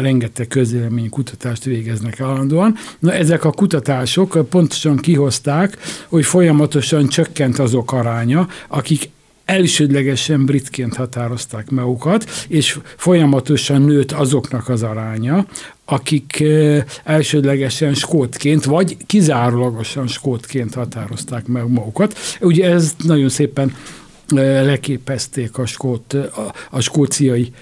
rengeteg 0.00 0.46
közvélemény 0.46 1.08
kutatást 1.08 1.64
végeznek 1.64 2.20
állandóan. 2.20 2.74
Na 2.98 3.12
ezek 3.12 3.44
a 3.44 3.50
kutatások 3.50 4.48
pontosan 4.50 4.96
kihozták, 4.96 5.76
hogy 6.08 6.24
folyamatosan 6.24 7.08
csökkent 7.08 7.58
azok 7.58 7.92
aránya, 7.92 8.48
akik 8.68 9.10
elsődlegesen 9.44 10.44
britként 10.44 10.94
határozták 10.94 11.70
magukat, 11.70 12.30
és 12.48 12.78
folyamatosan 12.96 13.82
nőtt 13.82 14.12
azoknak 14.12 14.68
az 14.68 14.82
aránya, 14.82 15.46
akik 15.84 16.44
elsődlegesen 17.04 17.94
skótként, 17.94 18.64
vagy 18.64 18.96
kizárólagosan 19.06 20.06
skótként 20.06 20.74
határozták 20.74 21.46
meg 21.46 21.68
magukat. 21.68 22.18
Ugye 22.40 22.70
ez 22.70 22.94
nagyon 23.04 23.28
szépen 23.28 23.74
leképezték 24.30 25.58
a, 25.58 25.66
skót, 25.66 26.12
a, 26.12 26.54
a 26.70 26.80
skóciai 26.80 27.52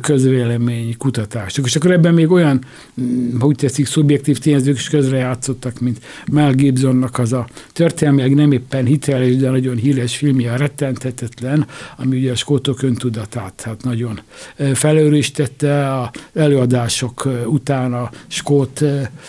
közvélemény 0.00 0.96
kutatások. 0.96 1.66
És 1.66 1.76
akkor 1.76 1.90
ebben 1.90 2.14
még 2.14 2.30
olyan, 2.30 2.64
mm, 3.00 3.38
ha 3.38 3.46
úgy 3.46 3.56
tetszik, 3.56 3.86
szubjektív 3.86 4.38
tényezők 4.38 4.76
is 4.76 4.88
közrejátszottak, 4.88 5.80
mint 5.80 6.00
Mel 6.32 6.52
Gibsonnak 6.52 7.18
az 7.18 7.32
a 7.32 7.48
történelmileg 7.72 8.34
nem 8.34 8.52
éppen 8.52 8.84
hiteles, 8.84 9.36
de 9.36 9.50
nagyon 9.50 9.76
híres 9.76 10.16
filmje, 10.16 10.52
a 10.52 10.56
Rettenthetetlen, 10.56 11.66
ami 11.96 12.16
ugye 12.16 12.30
a 12.30 12.36
skótok 12.36 12.82
öntudatát 12.82 13.62
hát 13.64 13.82
nagyon 13.82 14.20
felőristette. 14.74 15.92
A 15.92 16.10
előadások 16.34 17.28
után 17.46 17.92
a 17.92 18.10
skót 18.26 18.84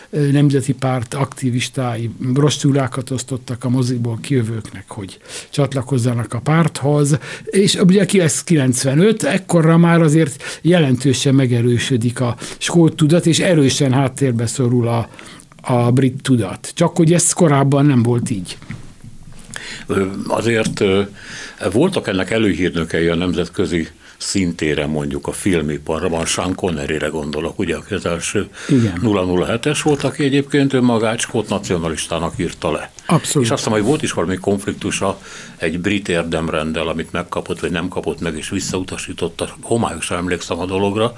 nemzeti 0.10 0.74
párt 0.74 1.14
aktivistái 1.14 2.10
brosszúrákat 2.18 3.10
osztottak 3.10 3.64
a 3.64 3.70
moziból 3.70 4.18
kijövőknek, 4.22 4.86
hogy 4.88 5.20
csatlakozzanak 5.50 6.34
a 6.34 6.40
párt 6.40 6.77
párthoz, 6.78 7.18
és 7.46 7.76
ugye 7.76 8.06
95, 8.06 9.24
ekkorra 9.24 9.78
már 9.78 10.02
azért 10.02 10.44
jelentősen 10.62 11.36
megerősödik 11.36 12.20
a 12.20 12.36
skót 12.58 12.96
tudat, 12.96 13.26
és 13.26 13.40
erősen 13.40 13.94
háttérbe 13.94 14.46
szorul 14.46 14.88
a, 14.88 15.10
a 15.62 15.92
brit 15.92 16.22
tudat. 16.22 16.72
Csak 16.76 16.98
hogy 16.98 17.14
ez 17.14 17.34
korábban 17.34 17.86
nem 17.86 18.04
volt 18.04 18.30
így. 18.30 18.58
Azért 20.28 20.84
voltak 21.72 22.08
ennek 22.08 22.32
előhírnökei 22.32 23.08
a 23.08 23.16
nemzetközi 23.16 23.88
szintére 24.18 24.86
mondjuk 24.86 25.28
a 25.28 25.32
filmiparban, 25.32 26.26
Sean 26.26 26.56
Connery-re 26.56 27.08
gondolok, 27.08 27.60
ugye, 27.60 27.76
aki 27.76 27.94
az 27.94 28.06
első 28.06 28.50
Igen. 28.68 29.00
007-es 29.04 29.80
volt, 29.84 30.04
aki 30.04 30.24
egyébként 30.24 30.74
önmagát 30.74 31.20
skót 31.20 31.50
nacionalistának 31.50 32.34
írta 32.38 32.72
le. 32.72 32.92
Abszolút. 33.06 33.48
És 33.48 33.54
azt 33.54 33.64
hiszem, 33.64 33.80
hogy 33.80 33.88
volt 33.88 34.02
is 34.02 34.12
valami 34.12 34.36
konfliktusa 34.36 35.20
egy 35.58 35.80
brit 35.80 36.10
érdemrendel, 36.10 36.88
amit 36.88 37.12
megkapott, 37.12 37.60
vagy 37.60 37.72
nem 37.72 37.88
kapott 37.88 38.20
meg, 38.20 38.38
és 38.38 38.50
visszautasította, 38.50 39.50
homályosan 39.62 40.18
emlékszem 40.18 40.60
a 40.60 40.66
dologra, 40.66 41.14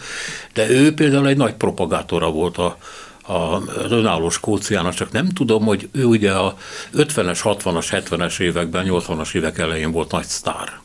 de 0.54 0.70
ő 0.70 0.94
például 0.94 1.28
egy 1.28 1.38
nagy 1.38 1.54
propagátora 1.54 2.32
volt 2.32 2.58
a, 2.58 2.78
az 3.22 3.92
önálló 3.92 4.30
Skóciának, 4.30 4.94
csak 4.94 5.12
nem 5.12 5.30
tudom, 5.30 5.66
hogy 5.66 5.90
ő 5.92 6.06
ugye 6.06 6.32
a 6.32 6.58
50-es, 6.96 7.40
60-as, 7.44 8.04
70-es 8.10 8.40
években, 8.40 8.86
80-as 8.90 9.36
évek 9.36 9.58
elején 9.58 9.92
volt 9.92 10.12
nagy 10.12 10.26
sztár. 10.26 10.80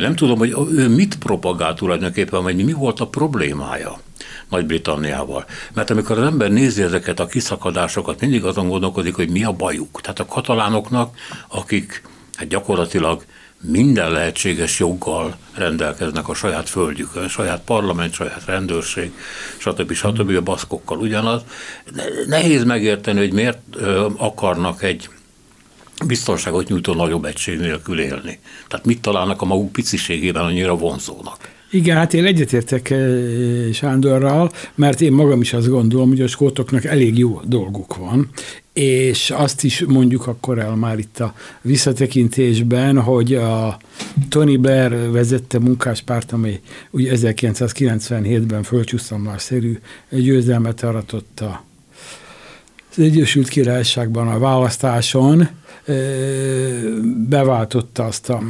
Nem 0.00 0.14
tudom, 0.14 0.38
hogy 0.38 0.54
ő 0.72 0.88
mit 0.88 1.18
propagált 1.18 1.76
tulajdonképpen, 1.76 2.42
vagy 2.42 2.64
mi 2.64 2.72
volt 2.72 3.00
a 3.00 3.06
problémája. 3.06 4.00
Nagy-Britanniával. 4.48 5.44
Mert 5.74 5.90
amikor 5.90 6.18
az 6.18 6.24
ember 6.24 6.50
nézi 6.50 6.82
ezeket 6.82 7.20
a 7.20 7.26
kiszakadásokat, 7.26 8.20
mindig 8.20 8.44
azon 8.44 8.68
gondolkodik, 8.68 9.14
hogy 9.14 9.28
mi 9.28 9.44
a 9.44 9.52
bajuk. 9.52 10.00
Tehát 10.00 10.18
a 10.18 10.26
katalánoknak, 10.26 11.16
akik 11.48 12.02
hát 12.36 12.48
gyakorlatilag 12.48 13.24
minden 13.60 14.10
lehetséges 14.10 14.78
joggal 14.78 15.36
rendelkeznek 15.54 16.28
a 16.28 16.34
saját 16.34 16.68
földjükön, 16.68 17.28
saját 17.28 17.60
parlament, 17.64 18.12
saját 18.12 18.44
rendőrség, 18.44 19.12
stb. 19.56 19.92
stb. 19.92 20.36
a 20.36 20.40
baszkokkal 20.40 20.98
ugyanaz. 20.98 21.42
Nehéz 22.26 22.64
megérteni, 22.64 23.18
hogy 23.18 23.32
miért 23.32 23.58
akarnak 24.16 24.82
egy 24.82 25.08
biztonságot 26.06 26.68
nyújtó 26.68 26.94
nagyobb 26.94 27.24
egység 27.24 27.58
nélkül 27.58 28.00
élni. 28.00 28.38
Tehát 28.68 28.86
mit 28.86 29.00
találnak 29.00 29.42
a 29.42 29.44
maguk 29.44 29.72
piciségében 29.72 30.44
annyira 30.44 30.76
vonzónak? 30.76 31.54
Igen, 31.70 31.96
hát 31.96 32.14
én 32.14 32.24
egyetértek 32.24 32.94
Sándorral, 33.72 34.52
mert 34.74 35.00
én 35.00 35.12
magam 35.12 35.40
is 35.40 35.52
azt 35.52 35.68
gondolom, 35.68 36.08
hogy 36.08 36.20
a 36.20 36.26
skótoknak 36.26 36.84
elég 36.84 37.18
jó 37.18 37.40
dolguk 37.44 37.96
van, 37.96 38.30
és 38.72 39.30
azt 39.30 39.64
is 39.64 39.84
mondjuk 39.86 40.26
akkor 40.26 40.58
el 40.58 40.74
már 40.74 40.98
itt 40.98 41.20
a 41.20 41.34
visszatekintésben, 41.62 43.00
hogy 43.00 43.34
a 43.34 43.78
Tony 44.28 44.60
Blair 44.60 45.10
vezette 45.10 45.58
munkáspárt, 45.58 46.32
amely 46.32 46.60
ugye 46.90 47.12
1997-ben 47.14 48.62
földcsúszamlásszerű 48.62 49.78
győzelmet 50.10 50.82
aratott 50.82 51.42
az 52.90 52.98
Egyesült 52.98 53.48
Királyságban 53.48 54.28
a 54.28 54.38
választáson, 54.38 55.48
beváltotta 57.28 58.04
azt 58.04 58.28
a 58.28 58.42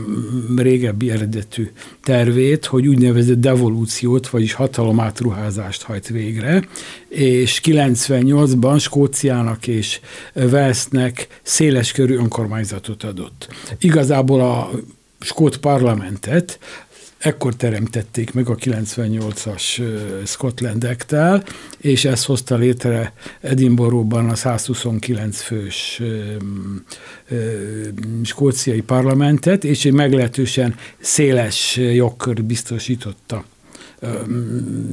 régebbi 0.56 1.10
eredetű 1.10 1.70
tervét, 2.02 2.64
hogy 2.64 2.86
úgynevezett 2.86 3.40
devolúciót, 3.40 4.28
vagyis 4.28 4.52
hatalomátruházást 4.52 5.82
hajt 5.82 6.08
végre, 6.08 6.62
és 7.08 7.60
98-ban 7.64 8.80
Skóciának 8.80 9.66
és 9.66 10.00
Velsznek 10.32 11.26
széleskörű 11.42 12.16
önkormányzatot 12.16 13.02
adott. 13.04 13.48
Igazából 13.78 14.40
a 14.40 14.70
skót 15.20 15.56
parlamentet 15.56 16.58
ekkor 17.18 17.54
teremtették 17.54 18.32
meg 18.32 18.48
a 18.48 18.54
98-as 18.54 19.82
Scotland 20.24 20.84
act 20.84 21.14
és 21.78 22.04
ez 22.04 22.24
hozta 22.24 22.56
létre 22.56 23.12
Edinburghban 23.40 24.28
a 24.28 24.34
129 24.34 25.40
fős 25.40 26.02
skóciai 28.24 28.80
parlamentet, 28.80 29.64
és 29.64 29.84
egy 29.84 29.92
meglehetősen 29.92 30.74
széles 31.00 31.76
jogkör 31.76 32.44
biztosította 32.44 33.44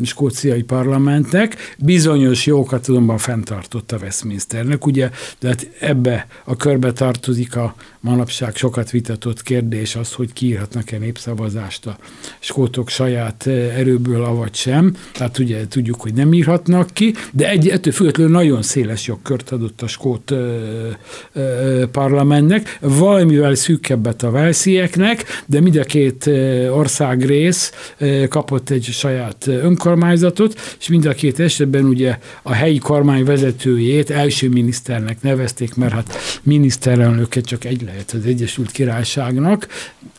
skóciai 0.03 0.63
parlamentnek, 0.63 1.75
bizonyos 1.77 2.45
jókat 2.45 2.87
azonban 2.87 3.17
fenntartott 3.17 3.91
a 3.91 3.97
Westminsternek, 3.97 4.85
ugye, 4.85 5.09
tehát 5.39 5.69
ebbe 5.79 6.27
a 6.43 6.55
körbe 6.55 6.91
tartozik 6.91 7.55
a 7.55 7.75
manapság 8.03 8.55
sokat 8.55 8.91
vitatott 8.91 9.41
kérdés 9.41 9.95
az, 9.95 10.13
hogy 10.13 10.33
kiírhatnak-e 10.33 10.97
népszavazást 10.97 11.85
a 11.85 11.97
skótok 12.39 12.89
saját 12.89 13.47
erőből, 13.47 14.23
avagy 14.23 14.55
sem. 14.55 14.95
Tehát 15.13 15.37
ugye 15.37 15.67
tudjuk, 15.67 16.01
hogy 16.01 16.13
nem 16.13 16.33
írhatnak 16.33 16.89
ki, 16.93 17.13
de 17.31 17.49
egy, 17.49 17.69
ettől 17.69 17.93
függetlenül 17.93 18.31
nagyon 18.31 18.61
széles 18.61 19.07
jogkört 19.07 19.49
adott 19.49 19.81
a 19.81 19.87
skót 19.87 20.31
ö, 20.31 20.59
ö, 21.33 21.83
parlamentnek, 21.91 22.77
valamivel 22.81 23.55
szűkebbet 23.55 24.23
a 24.23 24.31
velszieknek, 24.31 25.25
de 25.45 25.61
mind 25.61 25.75
a 25.75 25.83
két 25.83 26.29
országrész 26.69 27.71
kapott 28.29 28.69
egy 28.69 28.83
saját 28.83 29.47
önkormányzatot, 29.47 30.75
és 30.79 30.87
mind 30.87 31.05
a 31.05 31.13
két 31.13 31.39
esetben 31.39 31.83
ugye 31.83 32.17
a 32.41 32.53
helyi 32.53 32.77
kormány 32.77 33.23
vezetőjét 33.23 34.09
első 34.09 34.49
miniszternek 34.49 35.21
nevezték, 35.21 35.75
mert 35.75 35.93
hát 35.93 36.15
miniszterelnöket 36.41 37.45
csak 37.45 37.65
egy 37.65 37.81
lehet 37.81 37.92
az 38.13 38.25
Egyesült 38.25 38.71
Királyságnak, 38.71 39.67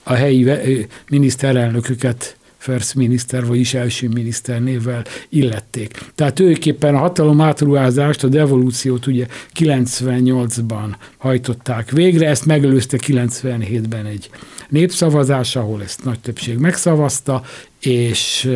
a 0.02 0.12
helyi 0.12 0.86
miniszterelnököket 1.08 2.36
first 2.64 2.94
miniszter, 2.94 3.46
vagyis 3.46 3.74
első 3.74 4.08
miniszter 4.08 4.62
névvel 4.62 5.04
illették. 5.28 5.98
Tehát 6.14 6.34
tulajdonképpen 6.34 6.94
a 6.94 6.98
hatalom 6.98 7.40
átruházást, 7.40 8.24
a 8.24 8.28
devolúciót 8.28 9.06
ugye 9.06 9.26
98-ban 9.58 10.94
hajtották 11.16 11.90
végre, 11.90 12.28
ezt 12.28 12.46
megelőzte 12.46 12.98
97-ben 13.06 14.06
egy 14.06 14.30
népszavazás, 14.68 15.56
ahol 15.56 15.82
ezt 15.82 16.04
nagy 16.04 16.20
többség 16.20 16.58
megszavazta, 16.58 17.42
és 17.80 18.50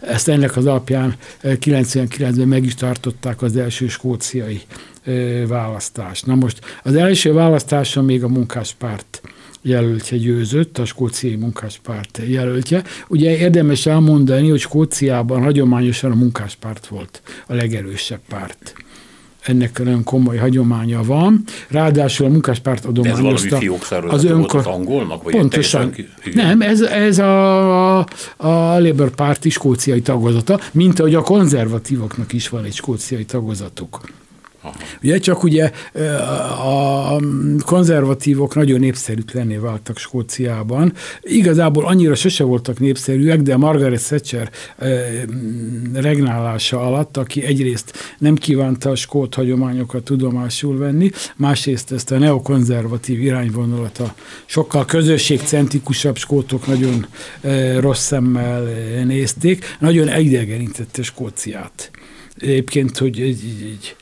ezt 0.00 0.28
ennek 0.28 0.56
az 0.56 0.66
alapján 0.66 1.14
99-ben 1.42 2.48
meg 2.48 2.64
is 2.64 2.74
tartották 2.74 3.42
az 3.42 3.56
első 3.56 3.88
skóciai 3.88 4.60
választást. 5.46 6.26
Na 6.26 6.34
most 6.34 6.60
az 6.82 6.94
első 6.94 7.32
választáson 7.32 8.04
még 8.04 8.24
a 8.24 8.28
munkáspárt 8.28 9.20
jelöltje 9.66 10.16
győzött, 10.16 10.78
a 10.78 10.84
skóciai 10.84 11.36
munkáspárt 11.36 12.20
jelöltje. 12.26 12.82
Ugye 13.08 13.36
érdemes 13.36 13.86
elmondani, 13.86 14.48
hogy 14.48 14.60
Skóciában 14.60 15.42
hagyományosan 15.42 16.10
a 16.10 16.14
munkáspárt 16.14 16.86
volt 16.86 17.22
a 17.46 17.54
legerősebb 17.54 18.20
párt 18.28 18.74
ennek 19.48 19.78
nagyon 19.78 20.04
komoly 20.04 20.36
hagyománya 20.36 21.02
van. 21.02 21.44
Ráadásul 21.68 22.26
a 22.26 22.28
munkáspárt 22.28 22.84
adományozta. 22.84 23.58
az 24.08 24.24
önkor... 24.24 24.62
angolnak? 24.66 25.22
Vagy 25.22 25.34
Pontosan. 25.34 25.94
Nem, 26.32 26.60
ez, 26.60 26.80
ez 26.80 27.18
a, 27.18 27.98
a, 27.98 28.06
a 28.36 28.78
Labour 28.78 29.10
Party 29.10 29.48
skóciai 29.48 30.00
tagozata, 30.00 30.60
mint 30.72 30.98
ahogy 30.98 31.14
a 31.14 31.22
konzervatívoknak 31.22 32.32
is 32.32 32.48
van 32.48 32.64
egy 32.64 32.74
skóciai 32.74 33.24
tagozatuk. 33.24 34.00
Ugye 35.02 35.18
csak 35.18 35.42
ugye 35.42 35.70
a 36.64 37.20
konzervatívok 37.64 38.54
nagyon 38.54 38.80
népszerűtlenné 38.80 39.56
váltak 39.56 39.98
Skóciában. 39.98 40.92
Igazából 41.20 41.86
annyira 41.86 42.14
sose 42.14 42.44
voltak 42.44 42.78
népszerűek, 42.78 43.42
de 43.42 43.56
Margaret 43.56 44.06
Thatcher 44.06 44.50
regnálása 45.92 46.80
alatt, 46.80 47.16
aki 47.16 47.44
egyrészt 47.44 47.92
nem 48.18 48.34
kívánta 48.34 48.90
a 48.90 48.94
skót 48.94 49.34
hagyományokat 49.34 50.04
tudomásul 50.04 50.78
venni, 50.78 51.10
másrészt 51.36 51.92
ezt 51.92 52.10
a 52.10 52.18
neokonzervatív 52.18 53.22
irányvonalat 53.22 53.98
a 53.98 54.14
sokkal 54.46 54.84
közösségcentrikusabb 54.84 56.16
skótok 56.16 56.66
nagyon 56.66 57.06
rossz 57.78 58.04
szemmel 58.06 58.62
nézték, 59.04 59.76
nagyon 59.78 60.08
elidegenítette 60.08 61.02
Skóciát. 61.02 61.90
Egyébként, 62.38 62.98
hogy 62.98 63.20
egy, 63.20 63.42
egy 63.72 63.96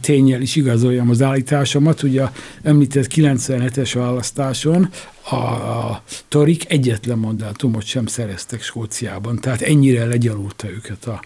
tényel 0.00 0.40
is 0.40 0.56
igazoljam 0.56 1.10
az 1.10 1.22
állításomat. 1.22 2.02
Ugye 2.02 2.24
említett 2.62 3.06
97-es 3.14 3.90
választáson 3.94 4.88
a, 5.30 5.34
a 5.34 6.02
torik 6.28 6.64
egyetlen 6.68 7.18
mandátumot 7.18 7.84
sem 7.84 8.06
szereztek 8.06 8.62
Skóciában, 8.62 9.38
tehát 9.40 9.60
ennyire 9.60 10.04
legyalulta 10.04 10.68
őket 10.70 11.04
a, 11.04 11.22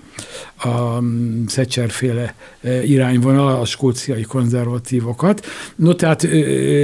a 0.68 1.02
Thatcher-féle 1.46 2.34
irányvonal, 2.84 3.60
a 3.60 3.64
skóciai 3.64 4.22
konzervatívokat. 4.22 5.46
No, 5.76 5.94
tehát 5.94 6.22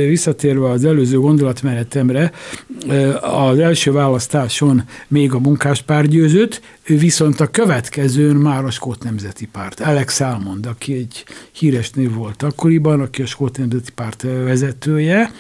visszatérve 0.09 0.71
az 0.71 0.85
előző 0.85 1.19
gondolatmenetemre, 1.19 2.33
az 3.21 3.59
első 3.59 3.93
választáson 3.93 4.83
még 5.09 5.33
a 5.33 5.39
munkáspár 5.39 6.07
győzött, 6.07 6.61
viszont 6.87 7.41
a 7.41 7.47
következőn 7.47 8.37
már 8.37 8.65
a 8.65 8.71
Skót 8.71 9.03
Nemzeti 9.03 9.47
Párt. 9.47 9.81
Alex 9.81 10.15
Salmond, 10.15 10.67
aki 10.67 10.95
egy 10.95 11.25
híres 11.53 11.91
név 11.91 12.13
volt 12.13 12.43
akkoriban, 12.43 13.01
aki 13.01 13.23
a 13.23 13.27
Skót 13.27 13.59
Nemzeti 13.59 13.93
Párt 13.93 14.23
vezetője, 14.23 15.33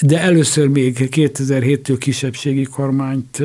de 0.00 0.20
először 0.20 0.68
még 0.68 1.08
2007-től 1.10 1.96
kisebbségi 1.98 2.62
kormányt 2.62 3.42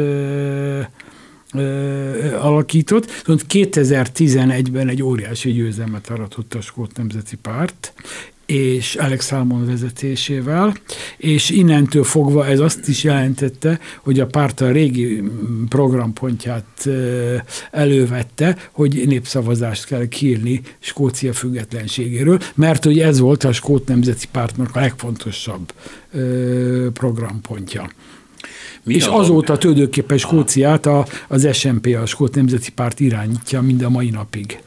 alakított, 2.40 3.12
viszont 3.12 3.46
2011-ben 3.50 4.88
egy 4.88 5.04
óriási 5.04 5.52
győzelmet 5.52 6.10
aratott 6.10 6.54
a 6.54 6.62
Skót 6.62 6.98
Nemzeti 6.98 7.36
Párt, 7.36 7.94
és 8.48 8.96
Alex 8.96 9.28
Salmon 9.28 9.66
vezetésével, 9.66 10.76
és 11.18 11.50
innentől 11.50 12.04
fogva 12.04 12.48
ez 12.48 12.60
azt 12.60 12.88
is 12.88 13.04
jelentette, 13.04 13.80
hogy 14.02 14.20
a 14.20 14.26
párt 14.26 14.62
a 14.62 14.72
régi 14.72 15.24
programpontját 15.70 16.90
elővette, 17.72 18.58
hogy 18.72 19.04
népszavazást 19.08 19.86
kell 19.86 20.08
kírni 20.08 20.62
Skócia 20.80 21.34
függetlenségéről, 21.34 22.40
mert 22.56 22.84
hogy 22.84 23.00
ez 23.00 23.20
volt 23.20 23.44
a 23.44 23.52
Skót 23.52 23.88
Nemzeti 23.88 24.26
Pártnak 24.32 24.76
a 24.76 24.80
legfontosabb 24.80 25.74
programpontja. 26.94 27.90
Mi 28.84 28.94
és 28.94 29.06
azóta 29.06 29.58
tulajdonképpen 29.58 30.18
Skóciát 30.18 30.86
a, 30.86 31.06
az 31.28 31.48
SNP, 31.54 31.98
a 32.02 32.06
Skót 32.06 32.36
Nemzeti 32.36 32.72
Párt 32.72 33.00
irányítja 33.00 33.62
mind 33.62 33.82
a 33.82 33.90
mai 33.90 34.10
napig. 34.10 34.60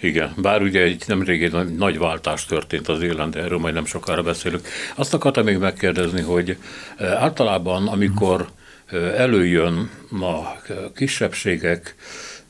Igen, 0.00 0.32
bár 0.36 0.62
ugye 0.62 0.82
egy 0.82 1.04
nemrég 1.06 1.42
egy 1.42 1.76
nagy 1.76 1.98
váltás 1.98 2.44
történt 2.44 2.88
az 2.88 3.02
élen, 3.02 3.30
de 3.30 3.40
erről 3.40 3.58
majd 3.58 3.74
nem 3.74 3.84
sokára 3.84 4.22
beszélünk. 4.22 4.68
Azt 4.94 5.14
akartam 5.14 5.44
még 5.44 5.56
megkérdezni, 5.56 6.20
hogy 6.20 6.56
eh, 6.96 7.22
általában, 7.22 7.88
amikor 7.88 8.48
eh, 8.86 9.20
előjön 9.20 9.90
a 10.20 10.62
kisebbségek, 10.94 11.94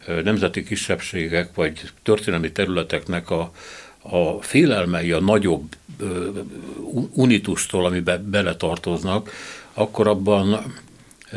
eh, 0.06 0.22
nemzeti 0.22 0.62
kisebbségek, 0.62 1.54
vagy 1.54 1.80
történelmi 2.02 2.52
területeknek 2.52 3.30
a, 3.30 3.52
a 4.02 4.42
félelmei 4.42 5.12
a 5.12 5.20
nagyobb 5.20 5.76
unitustól, 7.12 7.86
amiben 7.86 8.30
beletartoznak, 8.30 9.30
akkor 9.74 10.08
abban 10.08 10.74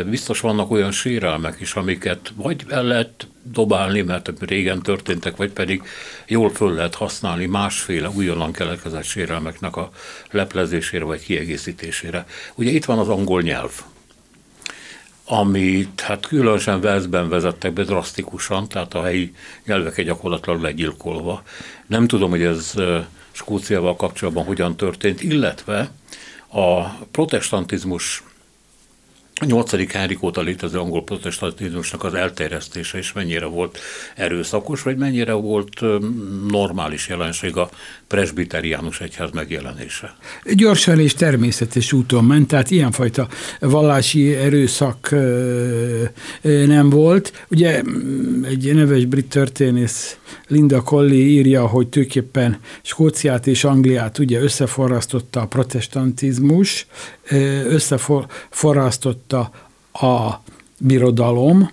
biztos 0.05 0.39
vannak 0.39 0.71
olyan 0.71 0.91
sérelmek 0.91 1.59
is, 1.59 1.73
amiket 1.73 2.31
vagy 2.35 2.63
el 2.69 2.83
lehet 2.83 3.27
dobálni, 3.43 4.01
mert 4.01 4.31
régen 4.39 4.81
történtek, 4.81 5.35
vagy 5.35 5.51
pedig 5.51 5.83
jól 6.27 6.49
föl 6.49 6.73
lehet 6.73 6.95
használni 6.95 7.45
másféle 7.45 8.09
újonnan 8.09 8.51
keletkezett 8.51 9.03
sérelmeknek 9.03 9.75
a 9.75 9.91
leplezésére 10.31 11.03
vagy 11.03 11.23
kiegészítésére. 11.23 12.25
Ugye 12.55 12.71
itt 12.71 12.85
van 12.85 12.99
az 12.99 13.09
angol 13.09 13.41
nyelv. 13.41 13.71
amit 15.25 16.01
hát 16.01 16.27
különösen 16.27 16.81
Velszben 16.81 17.29
vezettek 17.29 17.73
be 17.73 17.83
drasztikusan, 17.83 18.67
tehát 18.67 18.93
a 18.93 19.03
helyi 19.03 19.33
nyelvek 19.65 20.01
gyakorlatilag 20.01 20.61
legyilkolva. 20.61 21.43
Nem 21.87 22.07
tudom, 22.07 22.29
hogy 22.29 22.41
ez 22.41 22.73
Skóciával 23.31 23.95
kapcsolatban 23.95 24.45
hogyan 24.45 24.75
történt, 24.75 25.23
illetve 25.23 25.91
a 26.47 26.83
protestantizmus 26.89 28.23
a 29.41 29.45
nyolcadik 29.45 29.91
Henrik 29.91 30.23
óta 30.23 30.41
létező 30.41 30.79
angol 30.79 31.03
protestantizmusnak 31.03 32.03
az 32.03 32.13
elterjesztése 32.13 32.97
is 32.97 33.13
mennyire 33.13 33.45
volt 33.45 33.79
erőszakos, 34.15 34.81
vagy 34.81 34.97
mennyire 34.97 35.33
volt 35.33 35.81
normális 36.47 37.07
jelenség 37.07 37.57
a 37.57 37.69
presbiteriánus 38.13 39.01
egyház 39.01 39.29
megjelenése? 39.31 40.15
Gyorsan 40.53 40.99
és 40.99 41.13
természetes 41.13 41.93
úton 41.93 42.23
ment, 42.23 42.47
tehát 42.47 42.71
ilyenfajta 42.71 43.27
vallási 43.59 44.35
erőszak 44.35 45.15
nem 46.41 46.89
volt. 46.89 47.45
Ugye 47.49 47.81
egy 48.43 48.73
neves 48.73 49.05
brit 49.05 49.29
történész 49.29 50.17
Linda 50.47 50.81
Colley 50.81 51.13
írja, 51.13 51.67
hogy 51.67 51.87
tulajdonképpen 51.87 52.59
Skóciát 52.81 53.47
és 53.47 53.63
Angliát 53.63 54.17
ugye 54.17 54.39
összeforrasztotta 54.39 55.41
a 55.41 55.47
protestantizmus, 55.47 56.87
összeforrasztotta 57.65 59.51
a 59.93 60.33
birodalom, 60.77 61.71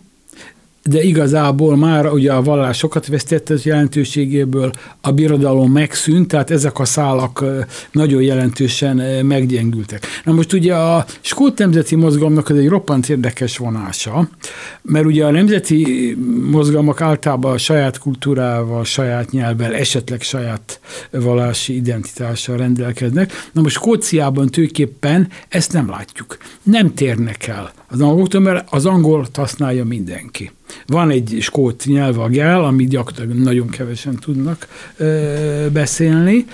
de 0.82 1.02
igazából 1.02 1.76
már 1.76 2.12
ugye 2.12 2.32
a 2.32 2.42
vallás 2.42 2.76
sokat 2.76 3.06
vesztett 3.06 3.50
az 3.50 3.64
jelentőségéből, 3.64 4.70
a 5.00 5.10
birodalom 5.10 5.72
megszűnt, 5.72 6.28
tehát 6.28 6.50
ezek 6.50 6.78
a 6.78 6.84
szálak 6.84 7.44
nagyon 7.92 8.22
jelentősen 8.22 9.26
meggyengültek. 9.26 10.06
Na 10.24 10.32
most 10.32 10.52
ugye 10.52 10.74
a 10.74 11.04
skót 11.20 11.58
nemzeti 11.58 11.94
mozgalomnak 11.94 12.48
az 12.48 12.56
egy 12.56 12.68
roppant 12.68 13.08
érdekes 13.08 13.56
vonása, 13.56 14.28
mert 14.82 15.04
ugye 15.06 15.24
a 15.24 15.30
nemzeti 15.30 16.16
mozgalmak 16.50 17.00
általában 17.00 17.52
a 17.52 17.58
saját 17.58 17.98
kultúrával, 17.98 18.84
saját 18.84 19.30
nyelvvel, 19.30 19.74
esetleg 19.74 20.22
saját 20.22 20.80
vallási 21.10 21.74
identitással 21.74 22.56
rendelkeznek. 22.56 23.32
Na 23.52 23.60
most 23.60 23.74
Skóciában 23.74 24.46
tulajdonképpen 24.46 25.28
ezt 25.48 25.72
nem 25.72 25.88
látjuk. 25.88 26.36
Nem 26.62 26.94
térnek 26.94 27.46
el 27.46 27.72
az 27.88 28.00
angoloktól, 28.00 28.40
mert 28.40 28.68
az 28.70 28.86
angolt 28.86 29.36
használja 29.36 29.84
mindenki. 29.84 30.50
Van 30.86 31.10
egy 31.10 31.36
skót 31.40 31.84
nyelv, 31.86 32.18
a 32.18 32.28
gel, 32.28 32.64
amit 32.64 32.88
gyakorlatilag 32.88 33.36
nagyon 33.36 33.68
kevesen 33.68 34.16
tudnak 34.16 34.68
beszélni, 35.72 36.44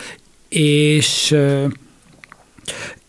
és 0.48 1.34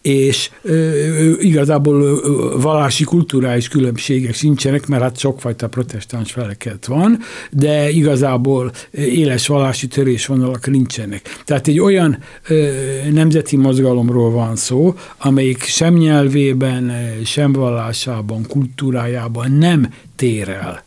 és 0.07 0.49
ö, 0.61 1.31
igazából 1.39 2.01
ö, 2.01 2.57
vallási 2.61 3.03
kulturális 3.03 3.67
különbségek 3.67 4.33
sincsenek, 4.33 4.87
mert 4.87 5.01
hát 5.01 5.19
sokfajta 5.19 5.67
protestáns 5.67 6.31
feleket 6.31 6.85
van, 6.85 7.19
de 7.51 7.89
igazából 7.89 8.71
éles 8.91 9.47
vallási 9.47 9.87
törésvonalak 9.87 10.67
nincsenek. 10.67 11.41
Tehát 11.45 11.67
egy 11.67 11.79
olyan 11.79 12.17
ö, 12.47 12.69
nemzeti 13.11 13.55
mozgalomról 13.55 14.31
van 14.31 14.55
szó, 14.55 14.95
amelyik 15.17 15.63
sem 15.63 15.93
nyelvében, 15.93 16.91
sem 17.23 17.51
vallásában, 17.51 18.45
kultúrájában 18.47 19.51
nem 19.51 19.93
tér 20.15 20.49
el 20.49 20.87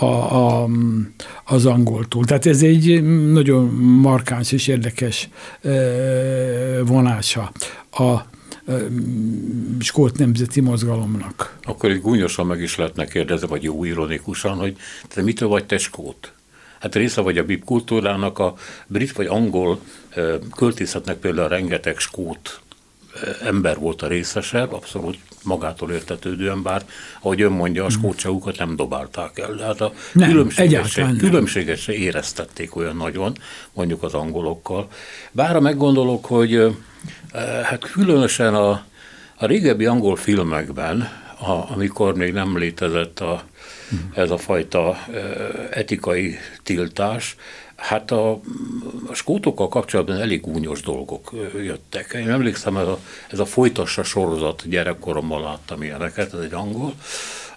a, 0.00 0.04
a, 0.04 0.68
az 1.44 1.66
angoltól. 1.66 2.24
Tehát 2.24 2.46
ez 2.46 2.62
egy 2.62 3.02
nagyon 3.32 3.64
markáns 4.02 4.52
és 4.52 4.66
érdekes 4.66 5.28
vonása 6.84 7.52
a 7.90 8.24
skót 9.80 10.18
nemzeti 10.18 10.60
mozgalomnak. 10.60 11.58
Akkor 11.62 11.90
egy 11.90 12.00
gúnyosan 12.00 12.46
meg 12.46 12.60
is 12.60 12.76
lehetne 12.76 13.04
kérdezni, 13.04 13.46
vagy 13.46 13.62
jó 13.62 13.84
ironikusan, 13.84 14.56
hogy 14.56 14.76
te 15.08 15.22
mitől 15.22 15.48
vagy 15.48 15.64
te 15.64 15.78
skót? 15.78 16.32
Hát 16.80 16.94
része 16.94 17.20
vagy 17.20 17.38
a 17.38 17.44
bib 17.44 17.64
kultúrának, 17.64 18.38
a 18.38 18.54
brit 18.86 19.12
vagy 19.12 19.26
angol 19.26 19.80
költészetnek 20.56 21.16
például 21.16 21.48
rengeteg 21.48 21.98
skót 21.98 22.60
ember 23.42 23.78
volt 23.78 24.02
a 24.02 24.06
részesebb, 24.06 24.72
abszolút 24.72 25.18
magától 25.48 25.92
értetődően, 25.92 26.62
bár 26.62 26.84
ahogy 27.20 27.40
ön 27.40 27.52
mondja, 27.52 27.84
a 27.84 27.90
skótságukat 27.90 28.58
nem 28.58 28.76
dobálták 28.76 29.38
el. 29.38 29.58
Hát 29.62 29.80
a 29.80 29.92
nem, 30.12 30.28
különbséget, 30.28 30.88
se, 30.88 31.14
különbséget 31.18 31.78
se 31.78 31.92
éreztették 31.92 32.76
olyan 32.76 32.96
nagyon, 32.96 33.32
mondjuk 33.72 34.02
az 34.02 34.14
angolokkal. 34.14 34.88
Bár 35.32 35.58
meggondolok, 35.58 36.24
hogy 36.24 36.76
hát 37.64 37.90
különösen 37.92 38.54
a, 38.54 38.70
a 39.36 39.46
régebbi 39.46 39.86
angol 39.86 40.16
filmekben, 40.16 41.00
a, 41.40 41.72
amikor 41.72 42.16
még 42.16 42.32
nem 42.32 42.58
létezett 42.58 43.20
a, 43.20 43.42
ez 44.14 44.30
a 44.30 44.36
fajta 44.36 44.98
etikai 45.70 46.38
tiltás, 46.62 47.36
Hát 47.78 48.10
a, 48.10 48.30
a 49.06 49.14
skótokkal 49.14 49.68
kapcsolatban 49.68 50.16
elég 50.16 50.40
gúnyos 50.40 50.80
dolgok 50.80 51.32
jöttek. 51.54 52.12
Én 52.12 52.30
emlékszem, 52.30 52.76
ez 52.76 52.86
a, 52.86 52.98
ez 53.30 53.38
a 53.38 53.44
folytassa 53.44 54.02
sorozat 54.02 54.68
gyerekkoromban 54.68 55.42
láttam 55.42 55.82
ilyeneket, 55.82 56.34
ez 56.34 56.40
egy 56.40 56.54
angol, 56.54 56.94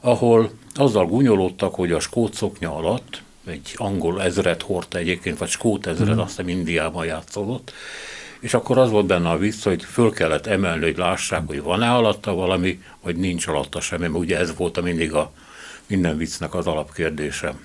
ahol 0.01 0.51
azzal 0.75 1.05
gúnyolódtak, 1.05 1.75
hogy 1.75 1.91
a 1.91 1.99
skót 1.99 2.33
szoknya 2.33 2.75
alatt 2.75 3.21
egy 3.45 3.73
angol 3.75 4.21
ezret 4.21 4.61
hordta 4.61 4.97
egyébként, 4.97 5.37
vagy 5.37 5.49
skót 5.49 5.87
ezret, 5.87 6.15
mm. 6.15 6.19
azt 6.19 6.29
hiszem 6.29 6.47
Indiában 6.47 7.05
játszolott, 7.05 7.73
és 8.39 8.53
akkor 8.53 8.77
az 8.77 8.89
volt 8.89 9.05
benne 9.05 9.29
a 9.29 9.37
vicc, 9.37 9.63
hogy 9.63 9.83
föl 9.83 10.11
kellett 10.11 10.45
emelni, 10.45 10.83
hogy 10.83 10.97
lássák, 10.97 11.47
hogy 11.47 11.61
van-e 11.61 11.91
alatta 11.91 12.33
valami, 12.33 12.81
vagy 13.01 13.15
nincs 13.15 13.47
alatta 13.47 13.81
semmi, 13.81 14.07
mert 14.07 14.23
ugye 14.23 14.37
ez 14.37 14.55
volt 14.55 14.77
a 14.77 14.81
mindig 14.81 15.13
a 15.13 15.31
minden 15.87 16.17
viccnek 16.17 16.53
az 16.53 16.67
alapkérdése 16.67 17.55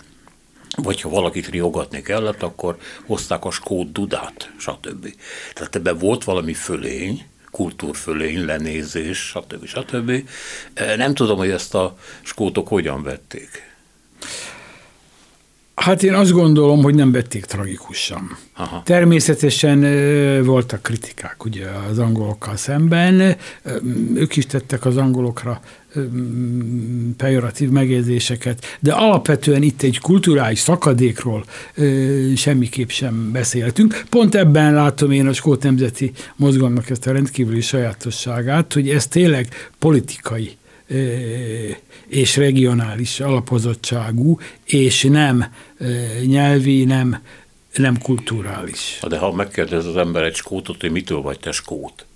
vagy 0.77 1.01
ha 1.01 1.09
valakit 1.09 1.49
riogatni 1.49 2.03
kellett, 2.03 2.43
akkor 2.43 2.77
hozták 3.07 3.45
a 3.45 3.51
skót 3.51 3.93
dudát, 3.93 4.53
stb. 4.59 5.15
Tehát 5.55 5.77
ebben 5.77 5.99
volt 5.99 6.25
valami 6.25 6.53
fölény, 6.55 7.27
kultúrfölény, 7.51 8.45
lenézés, 8.45 9.19
stb. 9.19 9.67
stb. 9.67 10.13
Nem 10.97 11.15
tudom, 11.15 11.37
hogy 11.39 11.51
ezt 11.51 11.75
a 11.75 11.97
skótok 12.23 12.69
hogyan 12.69 13.03
vették. 13.03 13.75
Hát 15.75 16.03
én 16.03 16.15
azt 16.15 16.31
gondolom, 16.31 16.83
hogy 16.83 16.95
nem 16.95 17.13
vették 17.13 17.45
tragikusan. 17.45 18.37
Aha. 18.57 18.83
Természetesen 18.85 19.81
voltak 20.45 20.83
kritikák 20.83 21.45
ugye 21.45 21.67
az 21.91 21.99
angolokkal 21.99 22.57
szemben, 22.57 23.37
ők 24.15 24.37
is 24.37 24.47
tettek 24.47 24.85
az 24.85 24.97
angolokra 24.97 25.61
pejoratív 27.17 27.69
megjegyzéseket, 27.69 28.79
de 28.81 28.93
alapvetően 28.93 29.63
itt 29.63 29.83
egy 29.83 29.99
kulturális 29.99 30.59
szakadékról 30.59 31.45
semmiképp 32.37 32.89
sem 32.89 33.31
beszéltünk. 33.33 34.05
Pont 34.09 34.35
ebben 34.35 34.75
látom 34.75 35.11
én 35.11 35.27
a 35.27 35.33
Skót 35.33 35.63
Nemzeti 35.63 36.13
Mozgalomnak 36.37 36.91
ezt 36.91 37.07
a 37.07 37.13
rendkívüli 37.13 37.61
sajátosságát, 37.61 38.73
hogy 38.73 38.89
ez 38.89 39.07
tényleg 39.07 39.49
politikai 39.79 40.57
és 42.07 42.37
regionális 42.37 43.21
alapozottságú, 43.21 44.39
és 44.65 45.03
nem 45.03 45.45
nyelvi, 46.27 46.85
nem, 46.85 47.23
nem 47.75 47.99
kulturális. 47.99 48.99
De 49.09 49.19
ha 49.19 49.33
megkérdez 49.33 49.87
az 49.87 49.97
ember 49.97 50.23
egy 50.23 50.35
skótot, 50.35 50.81
hogy 50.81 50.91
mitől 50.91 51.21
vagy 51.21 51.39
te 51.39 51.53
skót? 51.53 52.07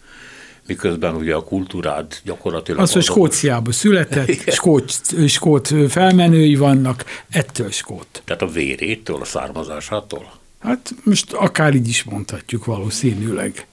Miközben 0.71 1.15
ugye 1.15 1.35
a 1.35 1.45
kultúrád 1.45 2.21
gyakorlatilag... 2.25 2.81
Az, 2.81 2.93
hogy 2.93 3.03
Skóciában 3.03 3.73
született, 3.73 4.51
skót, 4.59 4.93
skót 5.27 5.75
felmenői 5.89 6.55
vannak, 6.55 7.05
ettől 7.31 7.71
skót. 7.71 8.23
Tehát 8.25 8.43
a 8.43 8.47
vérétől, 8.47 9.21
a 9.21 9.25
származásától? 9.25 10.33
Hát 10.61 10.95
most 11.03 11.33
akár 11.33 11.75
így 11.75 11.89
is 11.89 12.05
mondhatjuk 12.05 12.65
valószínűleg. 12.65 13.67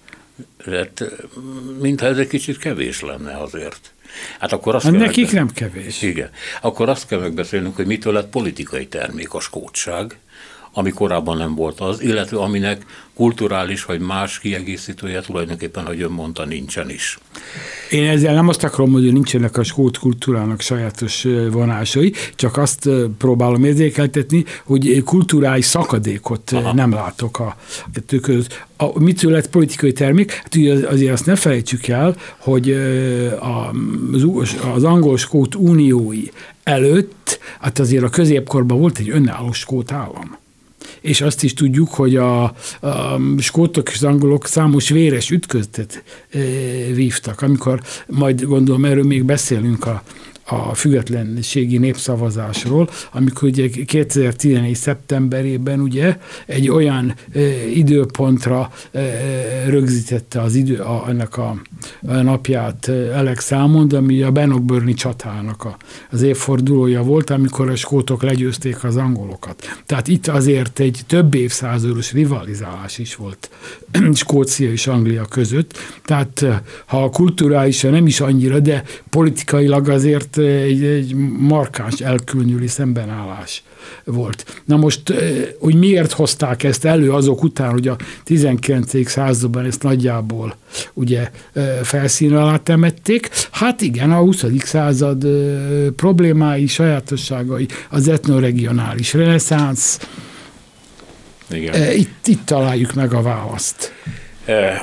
Hát, 0.66 1.04
mintha 1.82 2.08
ez 2.08 2.18
egy 2.18 2.28
kicsit 2.28 2.58
kevés 2.58 3.02
lenne 3.02 3.38
azért. 3.38 3.94
Hát 4.40 4.52
akkor 4.52 4.76
azt 4.76 4.84
hát 4.84 4.94
kell 4.94 5.02
nekik 5.02 5.32
nem 5.32 5.50
kevés. 5.52 6.02
Igen. 6.02 6.30
Akkor 6.62 6.90
azt 6.90 7.08
kell 7.08 7.20
megbeszélnünk, 7.20 7.76
hogy 7.76 7.86
mitől 7.86 8.14
lett 8.14 8.30
politikai 8.30 8.88
termék 8.88 9.34
a 9.34 9.40
skótság, 9.40 10.18
ami 10.78 10.92
korábban 10.92 11.38
nem 11.38 11.56
volt 11.56 11.80
az, 11.80 12.02
illetve 12.02 12.38
aminek 12.38 12.86
kulturális 13.14 13.86
vagy 13.86 14.00
más 14.00 14.40
kiegészítője 14.40 15.22
tulajdonképpen, 15.22 15.86
hogy 15.86 16.02
ön 16.02 16.12
mondta, 16.12 16.46
nincsen 16.46 16.90
is. 16.90 17.20
Én 17.90 18.10
ezzel 18.10 18.34
nem 18.34 18.48
azt 18.48 18.64
akarom, 18.64 18.92
hogy 18.92 19.14
nincsenek 19.14 19.58
a 19.58 19.64
skót 19.64 19.98
kultúrának 19.98 20.62
sajátos 20.62 21.28
vonásai, 21.52 22.14
csak 22.36 22.58
azt 22.58 22.90
próbálom 23.18 23.64
érzékeltetni, 23.64 24.46
hogy 24.64 25.04
kulturális 25.04 25.66
szakadékot 25.66 26.52
Aha. 26.52 26.74
nem 26.74 26.92
látok 26.92 27.40
a 27.40 27.56
kettő 27.94 28.20
között. 28.20 28.66
A, 28.78 29.00
mitől 29.00 29.32
lett 29.32 29.50
politikai 29.50 29.94
termék? 29.94 30.32
Hát 30.32 30.56
ugye 30.56 30.88
azért 30.88 31.14
azt 31.14 31.26
ne 31.26 31.36
felejtsük 31.36 31.88
el, 31.88 32.16
hogy 32.38 32.72
az, 34.14 34.56
az 34.74 34.84
angol-skót 34.84 35.56
uniói 35.56 36.24
előtt, 36.64 37.40
hát 37.60 37.80
azért 37.80 38.04
a 38.04 38.10
középkorban 38.10 38.80
volt 38.80 38.98
egy 38.98 39.10
önálló 39.10 39.52
skót 39.52 39.92
állam 39.92 40.38
és 41.08 41.22
azt 41.22 41.44
is 41.44 41.54
tudjuk, 41.54 41.90
hogy 41.90 42.16
a, 42.16 42.44
a 42.44 43.20
skótok 43.38 43.90
és 43.90 44.02
angolok 44.02 44.48
számos 44.48 44.90
véres 44.90 45.30
ütközetet 45.30 46.04
e, 46.30 46.40
vívtak, 46.94 47.42
amikor 47.42 47.82
majd 48.08 48.42
gondolom 48.42 48.86
erről 48.86 49.04
még 49.04 49.24
beszélünk 49.24 49.86
a, 49.86 50.04
a 50.50 50.74
függetlenségi 50.74 51.78
népszavazásról, 51.78 52.90
amikor 53.12 53.50
ugye 53.50 53.68
2014. 53.86 54.76
szeptemberében 54.76 55.80
ugye 55.80 56.18
egy 56.46 56.70
olyan 56.70 57.14
időpontra 57.74 58.72
rögzítette 59.68 60.42
az 60.42 60.56
idő, 60.56 60.76
a, 60.76 61.06
ennek 61.10 61.38
a, 61.38 61.62
a 62.08 62.14
napját 62.14 62.92
Alex 63.16 63.46
Salmond, 63.46 63.94
ami 63.94 64.22
a 64.22 64.32
Bannockburni 64.32 64.94
csatának 64.94 65.64
a, 65.64 65.78
az 66.12 66.22
évfordulója 66.22 67.04
volt, 67.04 67.30
amikor 67.30 67.70
a 67.70 67.76
skótok 67.76 68.24
legyőzték 68.24 68.84
az 68.84 68.96
angolokat. 68.96 69.82
Tehát 69.86 70.08
itt 70.08 70.28
azért 70.28 70.80
egy 70.80 71.00
több 71.08 71.34
évszázados 71.34 72.12
rivalizálás 72.12 72.98
is 72.98 73.16
volt 73.16 73.50
Skócia 74.14 74.72
és 74.72 74.88
Anglia 74.88 75.26
között. 75.26 75.78
Tehát 76.06 76.46
ha 76.86 77.04
a 77.04 77.10
kulturálisan 77.10 77.92
nem 77.92 78.08
is 78.08 78.20
annyira, 78.20 78.60
de 78.60 78.84
politikailag 79.10 79.90
azért 79.90 80.37
egy, 80.38 80.84
egy 80.84 81.16
markáns 81.40 82.00
elkülnyüli 82.00 82.68
szembenállás 82.68 83.64
volt. 84.04 84.62
Na 84.66 84.78
most, 84.78 85.14
hogy 85.60 85.76
miért 85.76 86.12
hozták 86.12 86.64
ezt 86.64 86.86
elő 86.86 87.12
azok 87.12 87.44
után, 87.44 87.72
hogy 87.72 87.88
a 87.88 87.96
19. 88.24 89.10
században 89.10 89.66
ezt 89.66 89.84
nagyjából 89.84 90.56
ugye 90.94 91.32
felszín 91.84 92.36
alá 92.36 92.58
temették? 92.58 93.30
Hát 93.52 93.82
igen, 93.82 94.12
a 94.12 94.18
20. 94.18 94.44
század 94.60 95.28
problémái, 95.96 96.68
sajátosságai, 96.68 97.68
az 97.90 98.08
etnoregionális 98.08 99.14
reneszánsz, 99.14 100.00
igen. 101.50 101.92
Itt, 101.92 102.28
itt 102.28 102.46
találjuk 102.46 102.94
meg 102.94 103.14
a 103.14 103.22
választ. 103.22 103.94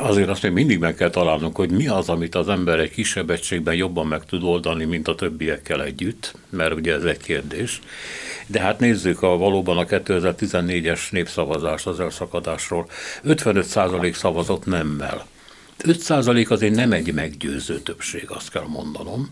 Azért 0.01 0.29
azt 0.29 0.43
még 0.43 0.53
mindig 0.53 0.79
meg 0.79 0.95
kell 0.95 1.11
találnunk, 1.11 1.57
hogy 1.57 1.71
mi 1.71 1.89
az, 1.89 2.09
amit 2.09 2.35
az 2.35 2.49
ember 2.49 2.79
egy 2.79 2.91
kisebb 2.91 3.31
egységben 3.31 3.75
jobban 3.75 4.07
meg 4.07 4.25
tud 4.25 4.43
oldani, 4.43 4.85
mint 4.85 5.09
a 5.09 5.15
többiekkel 5.15 5.83
együtt, 5.83 6.35
mert 6.51 6.75
ugye 6.75 6.95
ez 6.95 7.05
egy 7.05 7.19
kérdés. 7.19 7.81
De 8.47 8.61
hát 8.61 8.81
nézzük 8.81 9.23
a 9.23 9.37
valóban 9.37 9.79
a 9.79 9.85
2014-es 9.85 11.11
népszavazást 11.11 11.87
az 11.87 12.01
elszakadásról. 12.01 12.89
55% 13.25 14.13
szavazott 14.13 14.67
nemmel. 14.67 15.27
5% 15.79 16.49
azért 16.49 16.75
nem 16.75 16.93
egy 16.93 17.15
meggyőző 17.15 17.79
többség, 17.79 18.25
azt 18.29 18.51
kell 18.51 18.67
mondanom. 18.67 19.31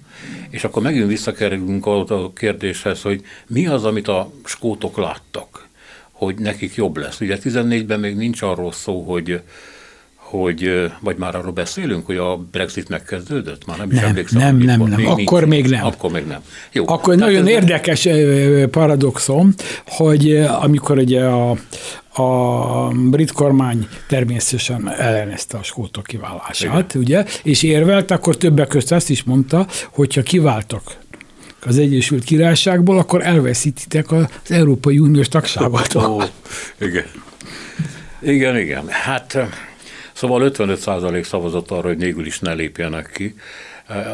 És 0.51 0.65
akkor 0.65 0.83
megint 0.83 1.07
visszakerülünk 1.07 1.87
a 1.87 2.33
kérdéshez, 2.33 3.03
hogy 3.03 3.23
mi 3.47 3.67
az, 3.67 3.85
amit 3.85 4.09
a 4.09 4.31
skótok 4.45 4.97
láttak, 4.97 5.69
hogy 6.11 6.35
nekik 6.35 6.75
jobb 6.75 6.97
lesz. 6.97 7.21
Ugye 7.21 7.39
14-ben 7.43 8.01
még 8.01 8.17
nincs 8.17 8.43
arról 8.43 8.73
szó, 8.73 9.03
hogy 9.03 9.41
hogy, 10.41 10.91
vagy 11.01 11.17
már 11.17 11.35
arról 11.35 11.53
beszélünk, 11.53 12.07
hogy 12.07 12.17
a 12.17 12.37
Brexit 12.37 12.89
megkezdődött? 12.89 13.67
Már 13.67 13.79
nem 13.79 13.91
is 13.91 13.99
nem, 13.99 14.09
emlékszem. 14.09 14.41
Nem, 14.41 14.57
nem, 14.57 14.89
nem. 14.89 15.01
Még 15.01 15.07
akkor 15.07 15.45
még 15.45 15.67
nem. 15.67 15.85
Akkor 15.85 16.11
még 16.11 16.27
nem. 16.27 16.41
Jó. 16.73 16.85
Akkor 16.89 17.17
nagyon 17.17 17.47
érdekes 17.47 18.09
paradoxon, 18.71 19.55
hogy 19.87 20.37
amikor 20.37 20.99
ugye 20.99 21.25
a, 21.25 21.57
a 22.23 22.89
brit 22.89 23.33
kormány 23.33 23.89
természetesen 24.09 24.91
ellenezte 24.91 25.59
a 25.59 25.63
skótok 25.63 26.05
kiválását, 26.05 26.95
Igen. 26.95 27.03
ugye, 27.03 27.25
és 27.43 27.63
érvelt, 27.63 28.11
akkor 28.11 28.37
többek 28.37 28.69
között 28.69 28.91
azt 28.91 29.11
is 29.11 29.23
mondta, 29.23 29.67
hogyha 29.91 30.23
kiváltak 30.23 30.83
az 31.67 31.79
Egyesült 31.79 32.25
Királyságból, 32.25 32.99
akkor 32.99 33.27
elveszítitek 33.27 34.13
az 34.13 34.27
Európai 34.49 34.99
Uniós 34.99 35.29
tagságot. 35.29 35.95
Oh, 35.95 36.25
igen. 36.81 37.05
Igen, 38.21 38.59
igen. 38.59 38.85
Hát 38.89 39.39
Szóval 40.23 40.51
55% 40.55 41.23
szavazott 41.23 41.71
arra, 41.71 41.89
hogy 41.89 41.99
végül 41.99 42.27
is 42.27 42.39
ne 42.39 42.53
lépjenek 42.53 43.11
ki. 43.15 43.35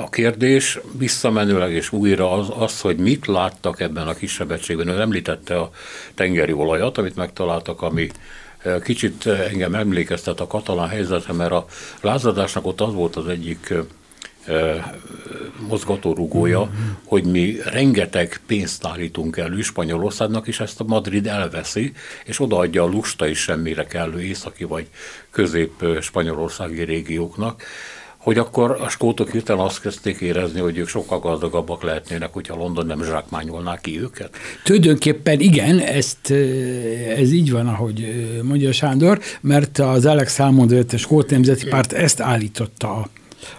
A 0.04 0.08
kérdés 0.10 0.78
visszamenőleg 0.98 1.72
és 1.72 1.92
újra 1.92 2.32
az, 2.32 2.46
az, 2.58 2.80
hogy 2.80 2.96
mit 2.96 3.26
láttak 3.26 3.80
ebben 3.80 4.06
a 4.06 4.14
kisebb 4.14 4.50
egységben. 4.50 4.88
Ő 4.88 5.00
említette 5.00 5.58
a 5.58 5.70
tengeri 6.14 6.52
olajat, 6.52 6.98
amit 6.98 7.16
megtaláltak, 7.16 7.82
ami 7.82 8.10
eh, 8.58 8.80
kicsit 8.80 9.26
engem 9.26 9.74
emlékeztet 9.74 10.40
a 10.40 10.46
katalán 10.46 10.88
helyzetre, 10.88 11.32
mert 11.32 11.52
a 11.52 11.66
lázadásnak 12.00 12.66
ott 12.66 12.80
az 12.80 12.94
volt 12.94 13.16
az 13.16 13.28
egyik 13.28 13.70
eh, 13.70 13.78
mozgatórugója, 15.68 16.64
mm-hmm. 16.64 16.90
hogy 17.04 17.24
mi 17.24 17.56
rengeteg 17.64 18.40
pénzt 18.46 18.84
állítunk 18.84 19.37
elő 19.37 19.61
Spanyolországnak, 19.61 20.46
és 20.46 20.61
ezt 20.61 20.80
a 20.80 20.84
Madrid 20.84 21.26
elveszi, 21.26 21.92
és 22.24 22.40
odaadja 22.40 22.82
a 22.82 22.87
lusta 22.87 23.26
is 23.26 23.38
semmire 23.38 23.84
kellő 23.84 24.22
északi 24.22 24.64
vagy 24.64 24.87
közép-spanyolországi 25.30 26.82
régióknak, 26.82 27.62
hogy 28.16 28.38
akkor 28.38 28.70
a 28.80 28.88
skótok 28.88 29.30
hirtelen 29.30 29.64
azt 29.64 29.80
kezdték 29.80 30.20
érezni, 30.20 30.61
hogy 30.61 30.78
ők 30.78 30.88
sokkal 30.88 31.18
gazdagabbak 31.18 31.82
lehetnének, 31.82 32.32
hogyha 32.32 32.56
London 32.56 32.87
nem 32.87 33.04
zsákmányolná 33.04 33.78
ki 33.80 34.00
őket? 34.00 34.37
Tulajdonképpen 34.64 35.40
igen, 35.40 35.78
ezt, 35.78 36.30
ez 37.16 37.32
így 37.32 37.50
van, 37.50 37.68
ahogy 37.68 38.28
mondja 38.42 38.72
Sándor, 38.72 39.18
mert 39.40 39.78
az 39.78 40.06
Alex 40.06 40.34
Salmond, 40.34 40.87
a 40.92 40.96
Skót 40.96 41.30
Nemzeti 41.30 41.66
Párt 41.66 41.92
ezt 41.92 42.20
állította 42.20 42.94
a 42.94 43.08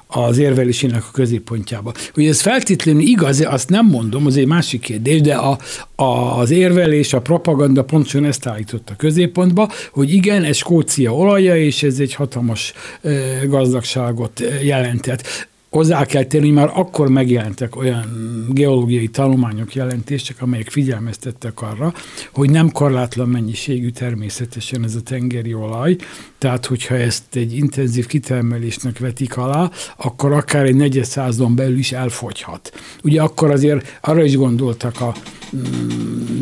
az 0.07 0.37
érvelésének 0.37 1.03
a 1.07 1.11
középpontjába. 1.11 1.93
Hogy 2.13 2.25
ez 2.25 2.41
feltétlenül 2.41 3.01
igaz, 3.01 3.41
azt 3.41 3.69
nem 3.69 3.85
mondom, 3.85 4.25
az 4.25 4.37
egy 4.37 4.47
másik 4.47 4.81
kérdés, 4.81 5.21
de 5.21 5.35
a, 5.35 5.57
a, 5.95 6.39
az 6.39 6.51
érvelés, 6.51 7.13
a 7.13 7.21
propaganda 7.21 7.83
pontosan 7.83 8.25
ezt 8.25 8.45
állította 8.45 8.95
középpontba, 8.95 9.69
hogy 9.91 10.13
igen, 10.13 10.43
ez 10.43 10.57
Skócia 10.57 11.15
olaja, 11.15 11.57
és 11.57 11.83
ez 11.83 11.99
egy 11.99 12.13
hatalmas 12.13 12.73
e, 13.01 13.11
gazdagságot 13.45 14.43
jelentett 14.63 15.47
hozzá 15.69 16.05
kell 16.05 16.23
tenni, 16.23 16.45
hogy 16.45 16.53
már 16.53 16.71
akkor 16.73 17.09
megjelentek 17.09 17.75
olyan 17.75 18.05
geológiai 18.49 19.07
tanulmányok, 19.07 19.75
jelentések, 19.75 20.41
amelyek 20.41 20.69
figyelmeztettek 20.69 21.61
arra, 21.61 21.93
hogy 22.33 22.49
nem 22.49 22.71
korlátlan 22.71 23.29
mennyiségű 23.29 23.89
természetesen 23.89 24.83
ez 24.83 24.95
a 24.95 25.01
tengeri 25.01 25.53
olaj, 25.53 25.95
tehát 26.37 26.65
hogyha 26.65 26.95
ezt 26.95 27.23
egy 27.33 27.55
intenzív 27.55 28.05
kitermelésnek 28.05 28.99
vetik 28.99 29.37
alá, 29.37 29.71
akkor 29.97 30.31
akár 30.31 30.65
egy 30.65 30.75
negyed 30.75 31.05
századon 31.05 31.55
belül 31.55 31.77
is 31.77 31.91
elfogyhat. 31.91 32.73
Ugye 33.03 33.21
akkor 33.21 33.51
azért 33.51 33.97
arra 34.01 34.23
is 34.23 34.35
gondoltak 34.35 35.01
a 35.01 35.13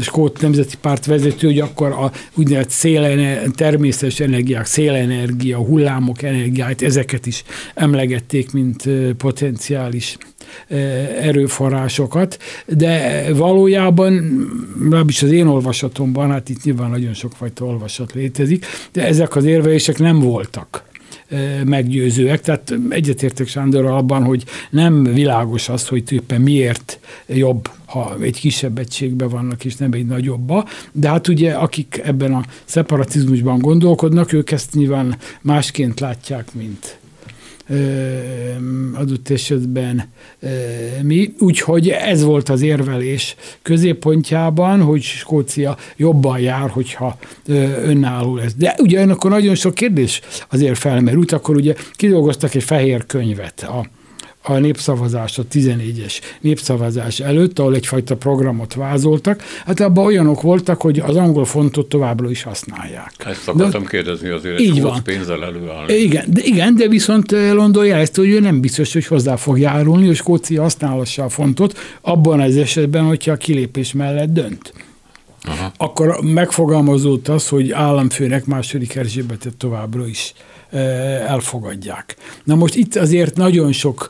Skót 0.01 0.41
Nemzeti 0.41 0.75
Párt 0.81 1.05
vezető, 1.05 1.47
hogy 1.47 1.59
akkor 1.59 1.91
a 1.91 2.11
úgynevezett 2.35 2.69
szélener, 2.69 3.47
természetes 3.55 4.19
energiák, 4.19 4.65
szélenergia, 4.65 5.57
hullámok 5.57 6.21
energiáit, 6.21 6.81
ezeket 6.81 7.25
is 7.25 7.43
emlegették, 7.73 8.51
mint 8.51 8.89
potenciális 9.17 10.17
erőforrásokat, 11.21 12.37
de 12.65 13.23
valójában, 13.33 14.13
legalábbis 14.81 15.23
az 15.23 15.31
én 15.31 15.47
olvasatomban, 15.47 16.31
hát 16.31 16.49
itt 16.49 16.63
nyilván 16.63 16.89
nagyon 16.89 17.13
sokfajta 17.13 17.65
olvasat 17.65 18.13
létezik, 18.13 18.65
de 18.91 19.05
ezek 19.05 19.35
az 19.35 19.45
érvelések 19.45 19.97
nem 19.97 20.19
voltak 20.19 20.86
meggyőzőek. 21.65 22.41
Tehát 22.41 22.73
egyetértek 22.89 23.47
Sándor 23.47 23.85
abban, 23.85 24.23
hogy 24.23 24.43
nem 24.69 25.03
világos 25.03 25.69
az, 25.69 25.87
hogy 25.87 26.03
tulajdonképpen 26.03 26.41
miért 26.41 26.99
jobb, 27.27 27.69
ha 27.85 28.15
egy 28.21 28.39
kisebb 28.39 28.77
egységben 28.77 29.29
vannak, 29.29 29.65
és 29.65 29.75
nem 29.75 29.91
egy 29.91 30.05
nagyobba. 30.05 30.67
De 30.91 31.09
hát 31.09 31.27
ugye, 31.27 31.53
akik 31.53 32.01
ebben 32.03 32.33
a 32.33 32.43
szeparatizmusban 32.65 33.59
gondolkodnak, 33.59 34.33
ők 34.33 34.51
ezt 34.51 34.73
nyilván 34.73 35.17
másként 35.41 35.99
látják, 35.99 36.53
mint 36.53 36.99
adott 38.93 39.29
esetben 39.29 40.03
mi. 41.01 41.33
Úgyhogy 41.39 41.89
ez 41.89 42.23
volt 42.23 42.49
az 42.49 42.61
érvelés 42.61 43.35
középpontjában, 43.61 44.81
hogy 44.81 45.01
Skócia 45.01 45.77
jobban 45.95 46.39
jár, 46.39 46.69
hogyha 46.69 47.17
önálló 47.83 48.35
lesz. 48.35 48.53
De 48.53 48.75
ugyanakkor 48.79 49.31
nagyon 49.31 49.55
sok 49.55 49.73
kérdés 49.73 50.21
azért 50.49 50.77
felmerült, 50.77 51.31
akkor 51.31 51.55
ugye 51.55 51.73
kidolgoztak 51.93 52.55
egy 52.55 52.63
fehér 52.63 53.05
könyvet 53.05 53.61
a 53.61 53.96
a 54.53 54.59
népszavazás, 54.59 55.37
a 55.37 55.43
14-es 55.53 56.13
népszavazás 56.41 57.19
előtt, 57.19 57.59
ahol 57.59 57.75
egyfajta 57.75 58.15
programot 58.15 58.73
vázoltak, 58.73 59.43
hát 59.65 59.79
abban 59.79 60.05
olyanok 60.05 60.41
voltak, 60.41 60.81
hogy 60.81 60.99
az 60.99 61.15
angol 61.15 61.45
fontot 61.45 61.89
továbbra 61.89 62.29
is 62.29 62.43
használják. 62.43 63.13
Ezt 63.25 63.47
akartam 63.47 63.81
de, 63.81 63.89
kérdezni 63.89 64.29
azért, 64.29 64.59
így 64.59 64.81
van. 64.81 65.03
pénzzel 65.03 65.43
előállni. 65.43 65.93
Igen 65.93 66.25
de, 66.27 66.41
igen, 66.43 66.75
de 66.75 66.87
viszont 66.87 67.31
eh, 67.31 67.53
London 67.53 67.85
jelezte, 67.85 68.21
hogy 68.21 68.29
ő 68.29 68.39
nem 68.39 68.61
biztos, 68.61 68.93
hogy 68.93 69.05
hozzá 69.05 69.35
fog 69.35 69.59
járulni, 69.59 70.05
hogy 70.05 70.15
Skócia 70.15 70.61
használassa 70.61 71.23
a 71.23 71.29
fontot, 71.29 71.77
abban 72.01 72.39
az 72.39 72.57
esetben, 72.57 73.03
hogyha 73.03 73.31
a 73.31 73.35
kilépés 73.35 73.93
mellett 73.93 74.33
dönt. 74.33 74.73
Aha. 75.43 75.71
Akkor 75.77 76.19
megfogalmazódott 76.21 77.27
az, 77.27 77.47
hogy 77.47 77.71
államfőnek 77.71 78.45
második 78.45 78.95
Erzsébetet 78.95 79.55
továbbra 79.55 80.07
is 80.07 80.33
eh, 80.69 81.31
elfogadják. 81.31 82.15
Na 82.43 82.55
most 82.55 82.75
itt 82.75 82.95
azért 82.95 83.35
nagyon 83.35 83.71
sok 83.71 84.09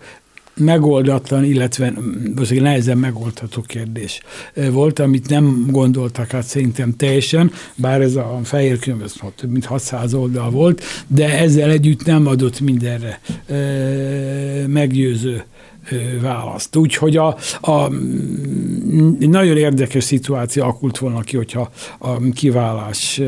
megoldatlan, 0.58 1.44
illetve 1.44 1.94
azért 2.36 2.64
nehezen 2.64 2.98
megoldható 2.98 3.62
kérdés 3.62 4.22
volt, 4.72 5.00
amit 5.00 5.30
nem 5.30 5.66
gondoltak 5.70 6.34
át 6.34 6.46
szerintem 6.46 6.96
teljesen, 6.96 7.52
bár 7.76 8.02
ez 8.02 8.16
a 8.16 8.40
fehér 8.44 8.80
könyv 8.80 9.04
ez 9.04 9.14
több 9.36 9.52
mint 9.52 9.66
600 9.66 10.14
oldal 10.14 10.50
volt, 10.50 10.84
de 11.08 11.40
ezzel 11.40 11.70
együtt 11.70 12.06
nem 12.06 12.28
adott 12.28 12.60
mindenre 12.60 13.20
meggyőző 14.68 15.44
választ. 16.22 16.76
Úgyhogy 16.76 17.18
a, 17.18 17.38
a 17.62 17.90
nagyon 19.20 19.58
érdekes 19.58 20.04
szituáció 20.04 20.64
akult 20.64 20.98
volna 20.98 21.20
ki, 21.20 21.36
hogyha 21.38 21.70
a 21.98 22.20
kiválás 22.34 23.22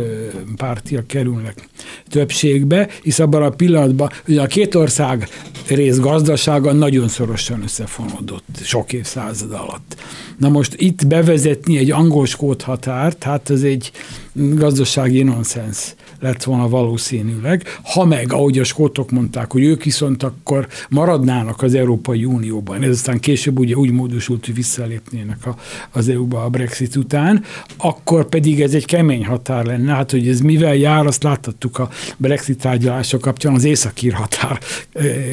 pártiak 0.56 1.08
kerülnek 1.08 1.68
többségbe, 2.10 2.88
hisz 3.04 3.20
abban 3.20 3.44
a 3.44 3.50
pillanatban, 3.50 4.10
hogy 4.26 4.38
a 4.38 4.48
két 4.48 4.76
ország 4.76 5.28
rész 5.68 6.00
gazdasága 6.00 6.72
nagyon 6.72 7.08
szorosan 7.08 7.64
összefonódott 7.64 8.60
sok 8.64 8.94
évszázad 8.94 9.52
alatt. 9.52 9.96
Na 10.38 10.50
most 10.50 10.74
itt 10.78 11.08
bevezetni 11.08 11.78
egy 11.78 11.92
angol-skót 11.92 12.62
határt, 12.62 13.24
hát 13.24 13.50
ez 13.50 13.62
egy 13.62 13.92
gazdasági 14.34 15.24
nonsens 15.24 15.96
lett 16.20 16.44
volna 16.44 16.70
valószínűleg. 16.70 17.64
Ha 17.84 18.06
meg, 18.06 18.34
ahogy 18.34 18.60
a 18.60 18.64
skótok 18.64 19.12
mondták, 19.12 19.52
hogy 19.52 19.64
ők 19.64 19.84
viszont 19.84 20.24
akkor 20.24 20.68
maradnának 20.90 21.62
az 21.62 21.74
Európai 21.74 22.26
Unióban, 22.26 22.84
ez 22.84 22.90
aztán 22.90 23.20
később 23.20 23.60
ugye 23.60 23.76
úgy 23.76 23.92
módosult, 23.92 24.46
hogy 24.46 24.56
visszalépnének 24.56 25.46
a, 25.46 25.56
az 25.92 26.10
EU-ba 26.10 26.44
a 26.44 26.50
Brexit 26.50 26.96
után, 26.96 27.44
akkor 27.78 28.26
pedig 28.26 28.62
ez 28.62 28.74
egy 28.74 28.86
kemény 28.86 29.26
határ 29.26 29.66
lenne. 29.66 29.94
Hát, 29.94 30.12
hogy 30.12 30.28
ez 30.28 30.40
mivel 30.40 30.76
jár, 30.76 31.06
azt 31.06 31.24
láthattuk 31.24 31.80
a 31.80 31.90
Brexit 32.18 32.60
tárgyalások 32.60 33.22
kapcsán 33.22 33.54
az 33.54 33.64
északír 33.64 34.14
határ 34.14 34.60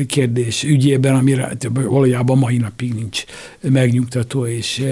kérdés 0.07 0.64
ügyében, 0.64 1.14
amire 1.14 1.53
valójában 1.72 2.38
mai 2.38 2.57
napig 2.57 2.94
nincs 2.94 3.25
megnyugtató 3.61 4.46
és 4.46 4.83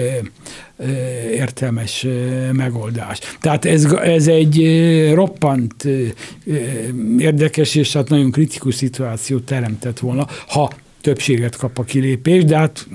értelmes 1.31 2.05
megoldás. 2.51 3.19
Tehát 3.39 3.65
ez, 3.65 3.85
ez 3.85 4.27
egy 4.27 4.57
roppant 5.13 5.87
érdekes 7.17 7.75
és 7.75 7.93
hát 7.93 8.09
nagyon 8.09 8.31
kritikus 8.31 8.75
szituációt 8.75 9.43
teremtett 9.43 9.99
volna, 9.99 10.27
ha 10.47 10.71
többséget 11.01 11.55
kap 11.55 11.77
a 11.77 11.83
kilépés, 11.83 12.43
de 12.43 12.57
hát 12.57 12.87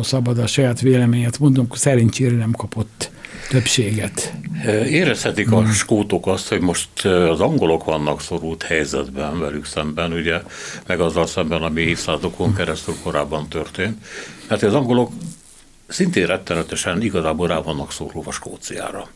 szabad 0.00 0.38
a 0.38 0.46
saját 0.46 0.80
véleményet 0.80 1.38
mondom, 1.38 1.66
szerencsére 1.72 2.36
nem 2.36 2.52
kapott 2.52 3.10
többséget. 3.48 4.34
Érezhetik 4.88 5.52
a 5.52 5.66
skótok 5.66 6.26
azt, 6.26 6.48
hogy 6.48 6.60
most 6.60 7.04
az 7.04 7.40
angolok 7.40 7.84
vannak 7.84 8.20
szorult 8.20 8.62
helyzetben 8.62 9.40
velük 9.40 9.64
szemben, 9.64 10.12
ugye, 10.12 10.40
meg 10.86 11.00
azzal 11.00 11.26
szemben, 11.26 11.62
ami 11.62 11.80
évszázadokon 11.80 12.54
keresztül 12.54 12.94
korábban 13.02 13.48
történt. 13.48 14.04
Hát 14.48 14.62
az 14.62 14.74
angolok 14.74 15.10
szintén 15.90 16.26
rettenetesen 16.26 17.02
igazából 17.02 17.48
rá 17.48 17.58
vannak 17.58 17.92
szorulva 17.92 18.32
Skóciára. 18.32 19.08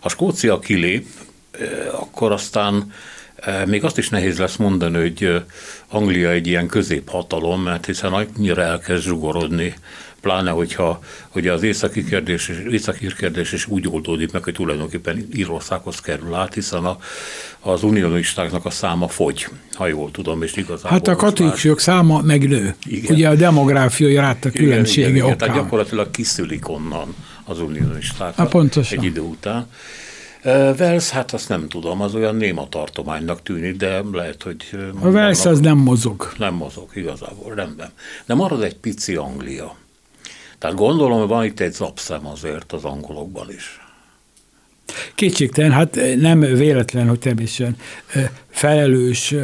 Ha 0.00 0.08
Skócia 0.08 0.58
kilép, 0.58 1.06
akkor 1.92 2.32
aztán 2.32 2.92
még 3.66 3.84
azt 3.84 3.98
is 3.98 4.08
nehéz 4.08 4.38
lesz 4.38 4.56
mondani, 4.56 4.98
hogy 4.98 5.44
Anglia 5.88 6.30
egy 6.30 6.46
ilyen 6.46 6.66
középhatalom, 6.66 7.62
mert 7.62 7.86
hiszen 7.86 8.12
annyira 8.12 8.62
elkezd 8.62 9.02
zsugorodni 9.04 9.74
pláne 10.20 10.50
hogyha 10.50 11.00
ugye 11.34 11.52
az 11.52 11.62
északi 11.62 12.04
kérdés, 12.04 12.50
északi 12.70 13.06
kérdés 13.18 13.52
is 13.52 13.66
úgy 13.66 13.88
oldódik 13.90 14.32
meg, 14.32 14.44
hogy 14.44 14.54
tulajdonképpen 14.54 15.28
Írországhoz 15.34 16.00
kerül 16.00 16.34
át, 16.34 16.54
hiszen 16.54 16.84
a, 16.84 16.98
az 17.60 17.82
unionistáknak 17.82 18.64
a 18.64 18.70
száma 18.70 19.08
fogy, 19.08 19.48
ha 19.72 19.86
jól 19.86 20.10
tudom, 20.10 20.42
és 20.42 20.56
igazából. 20.56 20.90
Hát 20.90 21.08
a 21.08 21.16
katolikusok 21.16 21.80
száma 21.80 22.20
megnő. 22.22 22.74
Igen. 22.86 23.14
Ugye 23.14 23.28
a 23.28 23.34
demográfiai 23.34 24.14
ráta 24.14 24.50
különbsége 24.50 25.00
igen, 25.00 25.16
igen, 25.16 25.26
okán. 25.26 25.38
Tehát 25.38 25.54
gyakorlatilag 25.54 26.10
kiszülik 26.10 26.68
onnan 26.68 27.14
az 27.44 27.60
unionistákat 27.60 28.76
egy 28.90 29.04
idő 29.04 29.20
után. 29.20 29.66
Wales, 30.44 31.10
hát 31.10 31.32
azt 31.32 31.48
nem 31.48 31.68
tudom, 31.68 32.00
az 32.00 32.14
olyan 32.14 32.36
néma 32.36 32.68
tartománynak 32.68 33.42
tűnik, 33.42 33.76
de 33.76 34.02
lehet, 34.12 34.42
hogy... 34.42 34.64
A 35.00 35.06
Wales 35.06 35.46
az 35.46 35.60
nem 35.60 35.78
mozog. 35.78 36.32
Nem 36.38 36.54
mozog, 36.54 36.88
igazából, 36.94 37.54
rendben. 37.54 37.90
De 38.26 38.34
marad 38.34 38.62
egy 38.62 38.76
pici 38.76 39.14
Anglia. 39.14 39.76
Tehát 40.60 40.76
gondolom, 40.76 41.26
van 41.26 41.44
itt 41.44 41.60
egy 41.60 41.72
zapszem 41.72 42.26
azért 42.26 42.72
az 42.72 42.84
angolokban 42.84 43.50
is. 43.50 43.80
Kétségtelen, 45.14 45.72
hát 45.72 45.98
nem 46.16 46.40
véletlen, 46.40 47.08
hogy 47.08 47.18
természetesen 47.18 47.76
felelős 48.48 49.34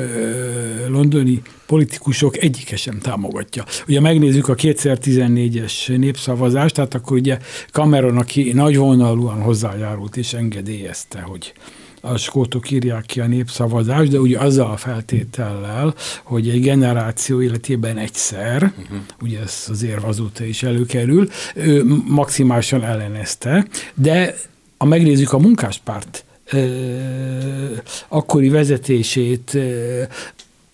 londoni 0.88 1.42
politikusok 1.66 2.36
egyike 2.36 2.76
sem 2.76 2.98
támogatja. 2.98 3.64
Ugye 3.88 4.00
megnézzük 4.00 4.48
a 4.48 4.54
2014-es 4.54 5.96
népszavazást, 5.96 6.74
tehát 6.74 6.94
akkor 6.94 7.16
ugye 7.16 7.38
Cameron, 7.72 8.16
aki 8.16 8.52
nagyvonalúan 8.52 9.42
hozzájárult 9.42 10.16
és 10.16 10.32
engedélyezte, 10.32 11.20
hogy 11.20 11.52
a 12.06 12.16
skótok 12.16 12.70
írják 12.70 13.04
ki 13.06 13.20
a 13.20 13.26
népszavazást, 13.26 14.10
de 14.10 14.18
ugye 14.18 14.38
azzal 14.38 14.70
a 14.70 14.76
feltétellel, 14.76 15.94
hogy 16.22 16.48
egy 16.48 16.60
generáció 16.60 17.42
életében 17.42 17.98
egyszer, 17.98 18.62
uh-huh. 18.62 18.98
ugye 19.22 19.40
ez 19.40 19.64
az 19.68 19.82
érv 19.82 20.04
azóta 20.04 20.44
is 20.44 20.62
előkerül, 20.62 21.28
ő 21.54 21.84
maximálisan 22.06 22.84
ellenezte, 22.84 23.66
de 23.94 24.34
ha 24.78 24.84
megnézzük 24.84 25.32
a 25.32 25.38
munkáspárt 25.38 26.24
akkori 28.08 28.48
vezetését, 28.48 29.58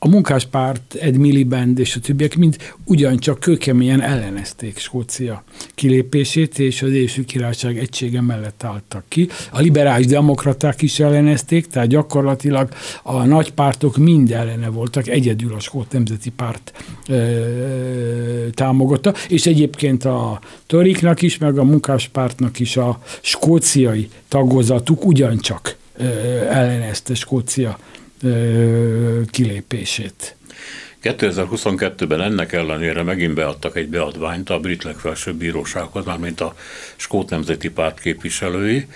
a 0.05 0.09
munkáspárt, 0.09 0.95
Ed 0.95 1.17
Miliband 1.17 1.79
és 1.79 1.97
a 1.97 2.01
többiek 2.01 2.37
mind 2.37 2.57
ugyancsak 2.85 3.41
kőkeményen 3.41 4.01
ellenezték 4.01 4.79
Skócia 4.79 5.45
kilépését, 5.75 6.59
és 6.59 6.83
az 6.83 6.91
Egyesült 6.91 7.27
Királyság 7.27 7.79
egysége 7.79 8.21
mellett 8.21 8.65
álltak 8.65 9.05
ki. 9.09 9.29
A 9.51 9.61
liberális 9.61 10.07
demokraták 10.07 10.83
is 10.83 11.01
ellenezték, 11.01 11.67
tehát 11.67 11.89
gyakorlatilag 11.89 12.69
a 13.03 13.25
nagy 13.25 13.53
pártok 13.53 13.97
mind 13.97 14.33
ellene 14.33 14.69
voltak, 14.69 15.09
egyedül 15.09 15.55
a 15.55 15.61
Skót 15.61 15.93
Nemzeti 15.93 16.31
Párt 16.31 16.73
ö, 17.09 18.47
támogatta, 18.55 19.15
és 19.29 19.47
egyébként 19.47 20.05
a 20.05 20.41
Töriknak 20.67 21.23
is, 21.23 21.39
meg 21.39 21.59
a 21.59 21.65
munkáspártnak 21.65 22.59
is 22.59 22.77
a 22.77 23.03
skóciai 23.21 24.09
tagozatuk 24.29 25.05
ugyancsak 25.05 25.77
ellenezte 26.49 27.15
Skócia 27.15 27.79
kilépését. 29.31 30.37
2022-ben 31.03 32.21
ennek 32.21 32.53
ellenére 32.53 33.03
megint 33.03 33.35
beadtak 33.35 33.77
egy 33.77 33.89
beadványt 33.89 34.51
a 34.51 34.61
brit 34.61 34.85
legfelsőbb 34.85 35.37
bírósághoz, 35.37 36.05
mármint 36.05 36.41
a 36.41 36.55
Skót 36.97 37.31
Nemzeti 37.31 37.71
Párt 37.71 38.01
képviselői, 38.01 38.87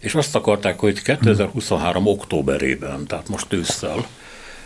és 0.00 0.14
azt 0.14 0.34
akarták, 0.34 0.78
hogy 0.78 1.02
2023. 1.02 2.06
októberében, 2.06 3.06
tehát 3.06 3.28
most 3.28 3.52
ősszel 3.52 4.06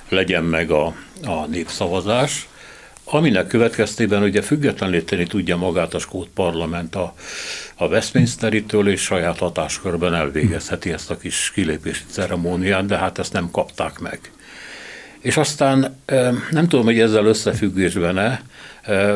legyen 0.09 0.45
meg 0.45 0.71
a, 0.71 0.87
a 1.25 1.47
népszavazás, 1.47 2.49
aminek 3.13 3.47
következtében 3.47 4.23
ugye 4.23 4.43
függetleníteni 4.43 5.27
tudja 5.27 5.57
magát 5.57 5.95
a 5.95 5.99
Skót 5.99 6.29
Parlament 6.35 6.95
a, 6.95 7.15
a 7.75 7.87
Westminsteritől, 7.87 8.89
és 8.89 9.01
saját 9.01 9.39
hatáskörben 9.39 10.15
elvégezheti 10.15 10.93
ezt 10.93 11.11
a 11.11 11.17
kis 11.17 11.51
kilépési 11.55 12.03
ceremóniát, 12.11 12.87
de 12.87 12.97
hát 12.97 13.19
ezt 13.19 13.33
nem 13.33 13.51
kapták 13.51 13.99
meg. 13.99 14.21
És 15.21 15.37
aztán 15.37 15.97
nem 16.51 16.69
tudom, 16.69 16.85
hogy 16.85 17.01
ezzel 17.01 17.25
összefüggésben-e, 17.25 18.43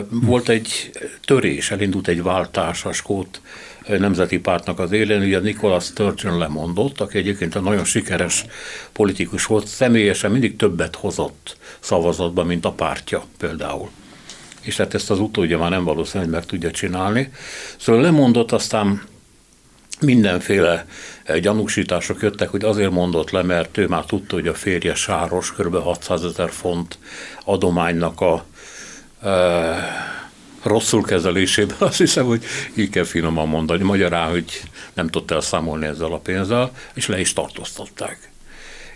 volt 0.08 0.48
egy 0.48 0.90
törés, 1.24 1.70
elindult 1.70 2.08
egy 2.08 2.22
váltás 2.22 2.84
a 2.84 2.92
Skót 2.92 3.40
Nemzeti 3.86 4.38
Pártnak 4.38 4.78
az 4.78 4.92
élén, 4.92 5.22
ugye 5.22 5.40
Nicholas 5.40 5.84
Sturgeon 5.84 6.38
lemondott, 6.38 7.00
aki 7.00 7.18
egyébként 7.18 7.54
a 7.54 7.60
nagyon 7.60 7.84
sikeres 7.84 8.44
politikus 8.92 9.46
volt, 9.46 9.66
személyesen 9.66 10.30
mindig 10.30 10.56
többet 10.56 10.96
hozott 10.96 11.56
szavazatba, 11.80 12.44
mint 12.44 12.64
a 12.64 12.72
pártja 12.72 13.24
például. 13.38 13.90
És 14.60 14.76
hát 14.76 14.94
ezt 14.94 15.10
az 15.10 15.18
utódja 15.18 15.58
már 15.58 15.70
nem 15.70 15.84
valószínű, 15.84 16.24
hogy 16.24 16.32
meg 16.32 16.46
tudja 16.46 16.70
csinálni. 16.70 17.32
Szóval 17.76 18.02
lemondott, 18.02 18.52
aztán 18.52 19.02
mindenféle 20.00 20.86
eh, 21.24 21.38
gyanúsítások 21.40 22.22
jöttek, 22.22 22.48
hogy 22.48 22.64
azért 22.64 22.90
mondott 22.90 23.30
le, 23.30 23.42
mert 23.42 23.78
ő 23.78 23.86
már 23.86 24.04
tudta, 24.04 24.34
hogy 24.34 24.48
a 24.48 24.54
férje 24.54 24.94
sáros, 24.94 25.52
kb. 25.52 25.76
600 25.76 26.24
ezer 26.24 26.50
font 26.50 26.98
adománynak 27.44 28.20
a 28.20 28.44
e, 29.22 30.12
rosszul 30.64 31.02
kezelésében, 31.02 31.76
azt 31.78 31.98
hiszem, 31.98 32.24
hogy 32.24 32.44
így 32.74 32.90
kell 32.90 33.04
finoman 33.04 33.48
mondani, 33.48 33.82
magyarán, 33.82 34.30
hogy 34.30 34.62
nem 34.94 35.08
tudta 35.08 35.34
elszámolni 35.34 35.86
ezzel 35.86 36.12
a 36.12 36.18
pénzzel, 36.18 36.70
és 36.94 37.06
le 37.06 37.20
is 37.20 37.32
tartóztatták. 37.32 38.30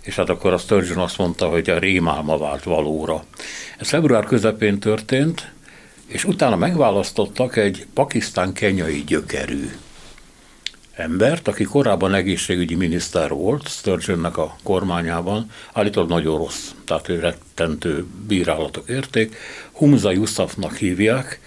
És 0.01 0.15
hát 0.15 0.29
akkor 0.29 0.53
a 0.53 0.59
Sturgeon 0.59 0.99
azt 0.99 1.19
mondta, 1.19 1.49
hogy 1.49 1.71
a 1.71 1.79
rémálma 1.79 2.39
vált 2.39 2.63
valóra. 2.63 3.25
Ez 3.79 3.89
február 3.89 4.25
közepén 4.25 4.79
történt, 4.79 5.53
és 6.07 6.25
utána 6.25 6.57
megválasztottak 6.57 7.57
egy 7.57 7.87
pakisztán-kenyai 7.95 9.05
gyökerű 9.07 9.71
embert, 10.99 11.49
aki 11.49 11.65
korábban 11.65 12.15
egészségügyi 12.15 12.75
miniszter 12.75 13.31
volt 13.31 13.69
Sturgeonnek 13.69 14.37
a 14.37 14.57
kormányában, 14.63 15.51
állítólag 15.73 16.09
nagyon 16.09 16.39
rossz, 16.39 16.71
tehát 16.85 17.09
ő 17.09 17.19
rettentő 17.19 18.07
bírálatok 18.27 18.89
érték, 18.89 19.37
Humza 19.73 20.11
Yusufnak 20.11 20.77
hívják, 20.77 21.41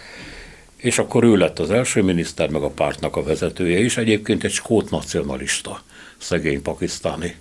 és 0.82 0.98
akkor 0.98 1.24
ő 1.24 1.36
lett 1.36 1.60
az 1.60 1.72
első 1.72 2.02
miniszter, 2.02 2.50
meg 2.50 2.62
a 2.62 2.70
pártnak 2.70 3.16
a 3.16 3.24
vezetője 3.24 3.80
is, 3.80 3.98
egyébként 3.98 4.44
egy 4.44 4.52
skót 4.52 4.90
nacionalista, 4.90 5.82
szegény 6.18 6.62
pakisztáni. 6.62 7.36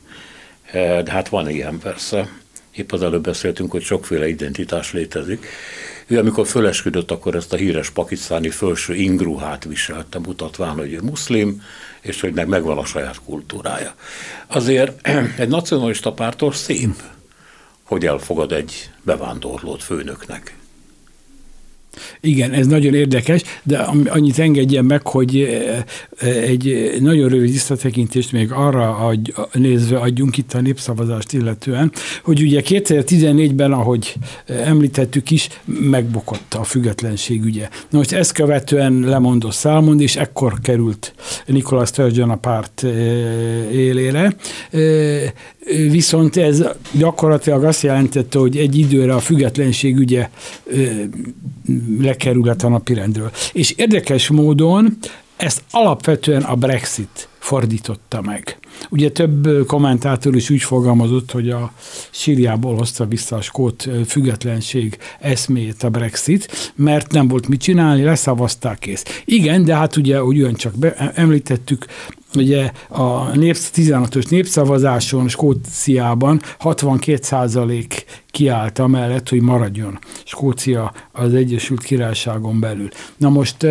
Eh, 0.72 1.02
de 1.02 1.10
hát 1.10 1.28
van 1.28 1.48
ilyen 1.48 1.78
persze 1.78 2.28
épp 2.70 2.92
az 2.92 3.02
előbb 3.02 3.22
beszéltünk, 3.22 3.70
hogy 3.70 3.82
sokféle 3.82 4.28
identitás 4.28 4.92
létezik. 4.92 5.46
Ő 6.06 6.18
amikor 6.18 6.46
fölesküdött, 6.46 7.10
akkor 7.10 7.34
ezt 7.34 7.52
a 7.52 7.56
híres 7.56 7.90
pakisztáni 7.90 8.48
felső 8.48 8.94
ingruhát 8.94 9.64
viselte, 9.64 10.18
mutatván, 10.18 10.74
hogy 10.76 10.92
ő 10.92 11.00
muszlim, 11.00 11.62
és 12.00 12.20
hogy 12.20 12.32
megvan 12.32 12.78
a 12.78 12.84
saját 12.84 13.20
kultúrája. 13.24 13.94
Azért 14.46 15.08
egy 15.38 15.48
nacionalista 15.48 16.12
pártól 16.12 16.52
szép, 16.52 17.02
hogy 17.82 18.06
elfogad 18.06 18.52
egy 18.52 18.90
bevándorlót 19.02 19.82
főnöknek. 19.82 20.59
Igen, 22.20 22.52
ez 22.52 22.66
nagyon 22.66 22.94
érdekes, 22.94 23.42
de 23.62 23.78
annyit 24.08 24.38
engedjen 24.38 24.84
meg, 24.84 25.06
hogy 25.06 25.40
eh, 25.40 25.82
eh, 26.18 26.42
egy 26.42 26.96
nagyon 27.00 27.28
rövid 27.28 27.50
visszatekintést 27.50 28.32
még 28.32 28.52
arra 28.52 28.96
adj, 28.96 29.30
nézve 29.52 29.98
adjunk 29.98 30.36
itt 30.36 30.52
a 30.52 30.60
népszavazást 30.60 31.32
illetően, 31.32 31.92
hogy 32.22 32.42
ugye 32.42 32.62
2014-ben, 32.64 33.72
ahogy 33.72 34.14
eh, 34.46 34.68
említettük 34.68 35.30
is, 35.30 35.48
megbukott 35.64 36.54
a 36.54 36.64
függetlenség 36.64 37.44
ügye. 37.44 37.68
Na 37.90 37.98
most 37.98 38.12
ezt 38.12 38.32
követően 38.32 39.00
lemondott 39.00 39.52
Szálmond, 39.52 40.00
és 40.00 40.16
ekkor 40.16 40.60
került 40.62 41.14
Nikola 41.46 41.84
Sturgeon 41.84 42.30
a 42.30 42.36
párt 42.36 42.82
élére. 43.72 44.34
Viszont 45.90 46.36
ez 46.36 46.64
gyakorlatilag 46.92 47.64
azt 47.64 47.82
jelentette, 47.82 48.38
hogy 48.38 48.56
egy 48.56 48.78
időre 48.78 49.14
a 49.14 49.20
függetlenség 49.20 49.96
ügye 49.96 50.30
lekerülhet 51.98 52.62
a 52.62 52.68
napirendről. 52.68 53.30
És 53.52 53.70
érdekes 53.70 54.28
módon 54.28 54.96
ezt 55.36 55.62
alapvetően 55.70 56.42
a 56.42 56.54
Brexit 56.54 57.28
fordította 57.38 58.20
meg. 58.22 58.58
Ugye 58.90 59.10
több 59.10 59.66
kommentátor 59.66 60.36
is 60.36 60.50
úgy 60.50 60.62
fogalmazott, 60.62 61.30
hogy 61.30 61.50
a 61.50 61.72
Síriából 62.10 62.76
hozta 62.76 63.06
vissza 63.06 63.36
a 63.36 63.40
skót 63.40 63.88
függetlenség 64.06 64.98
eszmét 65.20 65.82
a 65.82 65.90
Brexit, 65.90 66.72
mert 66.74 67.12
nem 67.12 67.28
volt 67.28 67.48
mit 67.48 67.60
csinálni, 67.60 68.02
leszavazták 68.02 68.78
kész. 68.78 69.04
Igen, 69.24 69.64
de 69.64 69.74
hát 69.74 69.96
ugye 69.96 70.22
ugyancsak 70.22 70.76
be, 70.76 71.12
említettük, 71.14 71.86
ugye 72.34 72.70
a 72.88 73.36
népsz, 73.36 73.70
16-os 73.74 74.28
népszavazáson 74.28 75.28
Skóciában 75.28 76.40
62 76.58 77.22
százalék 77.22 78.04
kiállt 78.30 78.78
amellett, 78.78 79.28
hogy 79.28 79.42
maradjon 79.42 79.98
Skócia 80.24 80.92
az 81.12 81.34
Egyesült 81.34 81.82
Királyságon 81.82 82.60
belül. 82.60 82.88
Na 83.16 83.28
most 83.28 83.62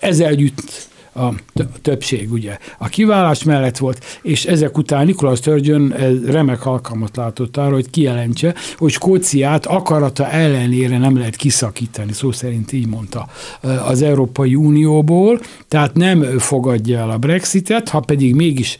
ezzel 0.00 0.28
együtt 0.28 0.88
a 1.16 1.34
többség, 1.82 2.32
ugye. 2.32 2.58
A 2.78 2.88
kiválás 2.88 3.42
mellett 3.44 3.76
volt, 3.76 4.04
és 4.22 4.44
ezek 4.44 4.78
után 4.78 5.06
Nicholas 5.06 5.38
Sturgeon 5.38 5.94
remek 6.26 6.66
alkalmat 6.66 7.16
látott 7.16 7.56
arra, 7.56 7.74
hogy 7.74 7.90
kijelentse, 7.90 8.54
hogy 8.76 8.90
Skóciát 8.90 9.66
akarata 9.66 10.30
ellenére 10.30 10.98
nem 10.98 11.18
lehet 11.18 11.36
kiszakítani, 11.36 12.12
szó 12.12 12.32
szerint 12.32 12.72
így 12.72 12.86
mondta 12.86 13.28
az 13.86 14.02
Európai 14.02 14.54
Unióból, 14.54 15.40
tehát 15.68 15.94
nem 15.94 16.38
fogadja 16.38 16.98
el 16.98 17.10
a 17.10 17.18
Brexitet, 17.18 17.88
ha 17.88 18.00
pedig 18.00 18.34
mégis 18.34 18.76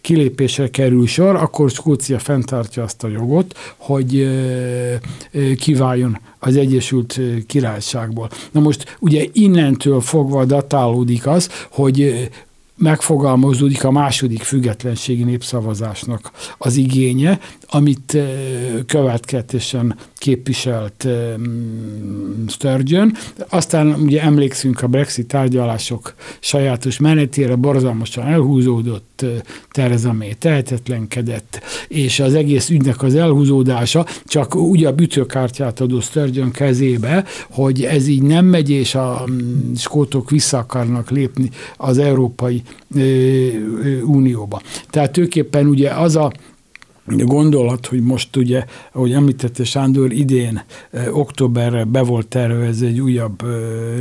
kilépésre 0.00 0.70
kerül 0.70 1.06
sor, 1.06 1.36
akkor 1.36 1.70
Skócia 1.70 2.18
fenntartja 2.18 2.82
azt 2.82 3.04
a 3.04 3.08
jogot, 3.08 3.58
hogy 3.76 4.28
kiváljon 5.58 6.18
az 6.38 6.56
Egyesült 6.56 7.20
Királyságból. 7.46 8.30
Na 8.50 8.60
most 8.60 8.96
ugye 9.00 9.24
innentől 9.32 10.00
fogva 10.00 10.44
datálódik 10.44 11.26
az, 11.26 11.48
hogy 11.70 12.28
megfogalmazódik 12.76 13.84
a 13.84 13.90
második 13.90 14.42
függetlenségi 14.42 15.24
népszavazásnak 15.24 16.30
az 16.58 16.76
igénye, 16.76 17.40
amit 17.66 18.16
következően 18.86 19.96
képviselt 20.18 21.08
Sturgeon. 22.48 23.12
Aztán 23.48 23.94
ugye 23.94 24.22
emlékszünk 24.22 24.82
a 24.82 24.86
Brexit 24.86 25.26
tárgyalások 25.26 26.14
sajátos 26.40 26.98
menetére, 26.98 27.54
borzalmasan 27.54 28.26
elhúzódott, 28.26 29.24
Tereza 29.70 30.12
May 30.12 30.34
tehetetlenkedett, 30.38 31.60
és 31.88 32.20
az 32.20 32.34
egész 32.34 32.70
ügynek 32.70 33.02
az 33.02 33.14
elhúzódása 33.14 34.06
csak 34.24 34.54
úgy 34.54 34.84
a 34.84 34.92
bütőkártyát 34.92 35.80
adó 35.80 36.00
Sturgeon 36.00 36.50
kezébe, 36.50 37.24
hogy 37.50 37.82
ez 37.82 38.06
így 38.06 38.22
nem 38.22 38.44
megy, 38.44 38.70
és 38.70 38.94
a 38.94 39.24
skótok 39.76 40.30
vissza 40.30 40.58
akarnak 40.58 41.10
lépni 41.10 41.50
az 41.76 41.98
Európai 41.98 42.62
Unióba. 44.04 44.62
Tehát 44.90 45.12
tulajdonképpen 45.12 45.66
ugye 45.66 45.90
az 45.90 46.16
a 46.16 46.32
gondolat, 47.16 47.86
hogy 47.86 48.00
most 48.00 48.36
ugye, 48.36 48.64
ahogy 48.92 49.12
említette 49.12 49.64
Sándor, 49.64 50.12
idén 50.12 50.62
októberre 51.10 51.84
be 51.84 52.02
volt 52.02 52.26
tervezve 52.26 52.86
egy 52.86 53.00
újabb 53.00 53.42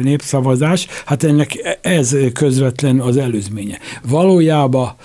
népszavazás, 0.02 0.88
hát 1.06 1.24
ennek 1.24 1.78
ez 1.82 2.16
közvetlen 2.34 3.00
az 3.00 3.18
előzménye. 3.18 3.80
Valójában 4.10 4.96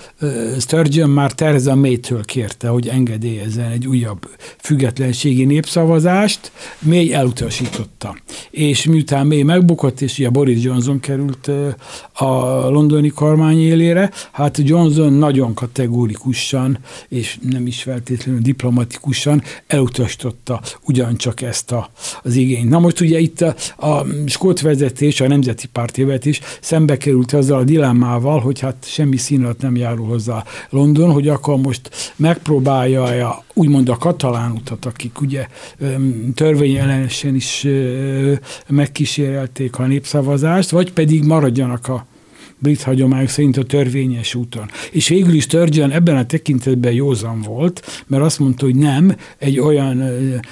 Sturgeon 0.59 1.09
már 1.09 1.31
Tereza 1.31 1.75
May-től 1.75 2.23
kérte, 2.23 2.67
hogy 2.67 2.87
engedélyezzen 2.87 3.71
egy 3.71 3.87
újabb 3.87 4.29
függetlenségi 4.57 5.45
népszavazást, 5.45 6.51
May 6.79 7.13
elutasította. 7.13 8.15
És 8.51 8.85
miután 8.85 9.27
May 9.27 9.43
megbukott, 9.43 10.01
és 10.01 10.19
ugye 10.19 10.29
Boris 10.29 10.63
Johnson 10.63 10.99
került 10.99 11.51
a 12.13 12.33
londoni 12.69 13.09
kormány 13.09 13.59
élére, 13.59 14.11
hát 14.31 14.57
Johnson 14.63 15.13
nagyon 15.13 15.53
kategórikusan, 15.53 16.77
és 17.07 17.37
nem 17.49 17.67
is 17.67 17.83
feltétlenül 17.93 18.41
diplomatikusan 18.41 19.43
elutasította 19.67 20.61
ugyancsak 20.85 21.41
ezt 21.41 21.71
a, 21.71 21.89
az 22.23 22.35
igényt. 22.35 22.69
Na 22.69 22.79
most 22.79 22.99
ugye 22.99 23.19
itt 23.19 23.41
a, 23.41 23.55
a 23.87 24.05
skót 24.25 24.61
vezetés, 24.61 25.21
a 25.21 25.27
nemzeti 25.27 25.67
pártvezetés 25.67 26.39
szembe 26.61 26.97
került 26.97 27.33
azzal 27.33 27.59
a 27.59 27.63
dilemmával, 27.63 28.39
hogy 28.39 28.59
hát 28.59 28.85
semmi 28.87 29.17
színat 29.17 29.61
nem 29.61 29.75
járul 29.75 30.07
hozzá 30.07 30.43
London, 30.69 31.11
hogy 31.11 31.27
akkor 31.27 31.57
most 31.57 32.13
megpróbálja 32.15 33.43
úgymond 33.53 33.89
a 33.89 33.97
katalán 33.97 34.51
utat, 34.51 34.85
akik 34.85 35.21
ugye 35.21 35.47
törvényellenesen 36.35 37.35
is 37.35 37.67
megkísérelték 38.67 39.79
a 39.79 39.85
népszavazást, 39.85 40.69
vagy 40.69 40.93
pedig 40.93 41.23
maradjanak 41.23 41.87
a 41.87 42.05
brit 42.63 42.81
hagyomány 42.81 43.27
szerint 43.27 43.57
a 43.57 43.63
törvényes 43.63 44.35
úton. 44.35 44.69
És 44.91 45.07
végül 45.07 45.33
is 45.33 45.43
Sturgeon 45.43 45.91
ebben 45.91 46.15
a 46.15 46.25
tekintetben 46.25 46.91
józan 46.91 47.41
volt, 47.41 48.03
mert 48.07 48.23
azt 48.23 48.39
mondta, 48.39 48.65
hogy 48.65 48.75
nem, 48.75 49.15
egy 49.37 49.59
olyan 49.59 50.03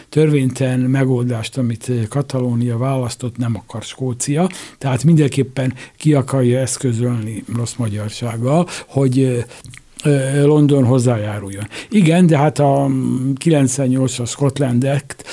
törvénytelen 0.10 0.80
megoldást, 0.80 1.58
amit 1.58 1.92
Katalónia 2.10 2.78
választott, 2.78 3.38
nem 3.38 3.56
akar 3.56 3.84
Skócia, 3.84 4.50
tehát 4.78 5.04
mindenképpen 5.04 5.74
ki 5.98 6.14
akarja 6.14 6.60
eszközölni 6.60 7.44
rossz 7.56 7.76
magyarsággal, 7.76 8.68
hogy 8.88 9.46
London 10.44 10.86
hozzájáruljon. 10.86 11.68
Igen, 11.90 12.28
de 12.28 12.38
hát 12.38 12.60
a 12.60 12.88
98-as 13.46 14.28
Scotland 14.28 14.84
Act 14.84 15.24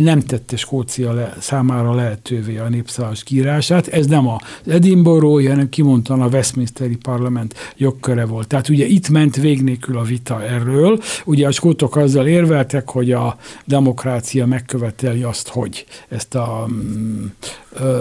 nem 0.00 0.20
tette 0.20 0.56
Skócia 0.56 1.12
le, 1.12 1.36
számára 1.40 1.94
lehetővé 1.94 2.58
a 2.58 2.68
népszavazás 2.68 3.22
kiírását. 3.22 3.86
Ez 3.86 4.06
nem 4.06 4.28
a 4.28 4.40
Edinburgh, 4.66 5.48
hanem 5.48 5.68
kimondtan 5.68 6.20
a 6.20 6.26
Westminsteri 6.26 6.96
parlament 6.96 7.54
jogköre 7.76 8.24
volt. 8.24 8.46
Tehát 8.46 8.68
ugye 8.68 8.86
itt 8.86 9.08
ment 9.08 9.36
végnélkül 9.36 9.98
a 9.98 10.02
vita 10.02 10.42
erről. 10.42 11.00
Ugye 11.24 11.46
a 11.46 11.50
skótok 11.50 11.96
azzal 11.96 12.26
érveltek, 12.26 12.90
hogy 12.90 13.12
a 13.12 13.36
demokrácia 13.64 14.46
megköveteli 14.46 15.22
azt, 15.22 15.48
hogy 15.48 15.84
ezt 16.08 16.34
a 16.34 16.68
mm, 16.70 17.24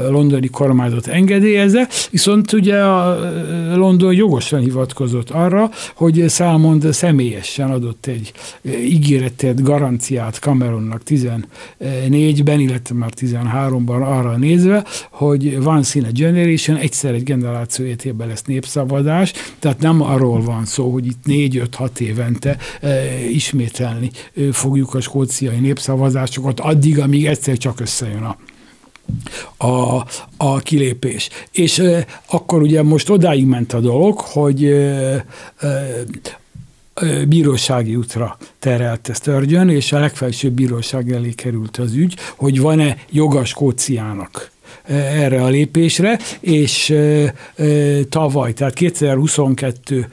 londoni 0.10 0.48
kormányzat 0.48 1.08
engedélyezze, 1.08 1.88
viszont 2.12 2.54
ugye 2.54 2.78
a 2.84 3.20
London 3.76 4.14
jogosan 4.14 4.60
hivatkozott 4.60 5.30
arra, 5.30 5.70
hogy 5.96 6.26
Salmond 6.30 6.94
személyesen 6.94 7.72
adott 7.72 8.06
egy 8.06 8.32
ígéretet, 8.66 9.64
garanciát 9.64 10.36
Cameronnak 10.36 11.02
14-ben, 11.08 12.60
illetve 12.60 12.96
már 12.96 13.12
13-ban 13.20 14.02
arra 14.04 14.38
nézve, 14.38 14.86
hogy 15.10 15.44
in 15.94 16.04
a 16.04 16.12
generation, 16.12 16.78
egyszer 16.78 17.14
egy 17.14 17.24
generáció 17.24 17.86
életében 17.86 18.28
lesz 18.28 18.44
népszavazás, 18.44 19.34
tehát 19.60 19.80
nem 19.80 20.02
arról 20.02 20.42
van 20.42 20.66
szó, 20.66 20.92
hogy 20.92 21.06
itt 21.06 21.22
4-5-6 21.28 22.00
évente 22.00 22.58
ismételni 23.32 24.12
fogjuk 24.52 24.94
a 24.94 25.02
skóciai 25.02 25.60
népszavazásokat, 25.60 26.60
addig, 26.60 27.00
amíg 27.00 27.26
egyszer 27.26 27.58
csak 27.58 27.80
összejön 27.80 28.24
a 28.24 28.38
a, 29.58 30.06
a 30.38 30.58
kilépés. 30.60 31.30
És 31.52 31.80
e, 31.80 32.06
akkor 32.26 32.62
ugye 32.62 32.84
most 32.84 33.10
odáig 33.10 33.46
ment 33.46 33.74
a 33.74 33.80
dolog, 33.80 34.20
hogy 34.20 34.64
e, 34.64 35.26
e, 35.58 36.04
bírósági 37.28 37.96
útra 37.96 38.38
terelte 38.60 39.14
Sturgeon, 39.14 39.70
és 39.70 39.92
a 39.92 40.00
legfelsőbb 40.00 40.54
bíróság 40.54 41.12
elé 41.12 41.30
került 41.30 41.78
az 41.78 41.94
ügy, 41.94 42.18
hogy 42.36 42.60
van-e 42.60 42.98
joga 43.10 43.46
Skóciának 43.46 44.53
erre 44.88 45.44
a 45.44 45.48
lépésre, 45.48 46.20
és 46.40 46.96
tavaly, 48.10 48.54
tehát 48.54 48.74
2022 48.74 50.08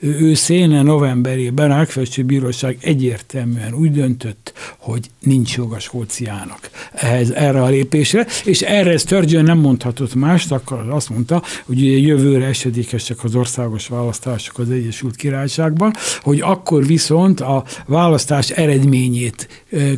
őszén, 0.00 0.68
novemberében 0.68 1.70
a 1.70 1.76
legfelsőbb 1.76 2.26
bíróság 2.26 2.76
egyértelműen 2.80 3.74
úgy 3.74 3.92
döntött, 3.92 4.52
hogy 4.78 5.10
nincs 5.20 5.56
jog 5.56 5.72
a 5.72 5.78
Skóciának 5.78 6.70
ehhez, 6.92 7.30
erre 7.30 7.62
a 7.62 7.68
lépésre, 7.68 8.26
és 8.44 8.60
erre 8.60 8.96
Sturgeon 8.96 9.44
nem 9.44 9.58
mondhatott 9.58 10.14
mást, 10.14 10.52
akkor 10.52 10.88
azt 10.88 11.10
mondta, 11.10 11.42
hogy 11.64 12.02
jövőre 12.06 12.46
esedékesek 12.46 13.24
az 13.24 13.34
országos 13.34 13.86
választások 13.86 14.58
az 14.58 14.70
Egyesült 14.70 15.16
Királyságban, 15.16 15.94
hogy 16.22 16.40
akkor 16.40 16.86
viszont 16.86 17.40
a 17.40 17.64
választás 17.86 18.50
eredményét 18.50 19.48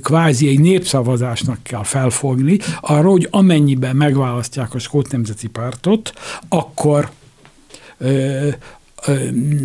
kvázi 0.03 0.49
egy 0.49 0.61
népszavazásnak 0.61 1.63
kell 1.63 1.85
felfogni, 1.85 2.59
arról, 2.81 3.13
hogy 3.13 3.29
amennyiben 3.31 3.97
megválasztják 3.97 4.75
a 4.75 4.79
Skót 4.79 5.11
Nemzeti 5.11 5.49
Pártot, 5.49 6.13
akkor 6.49 7.11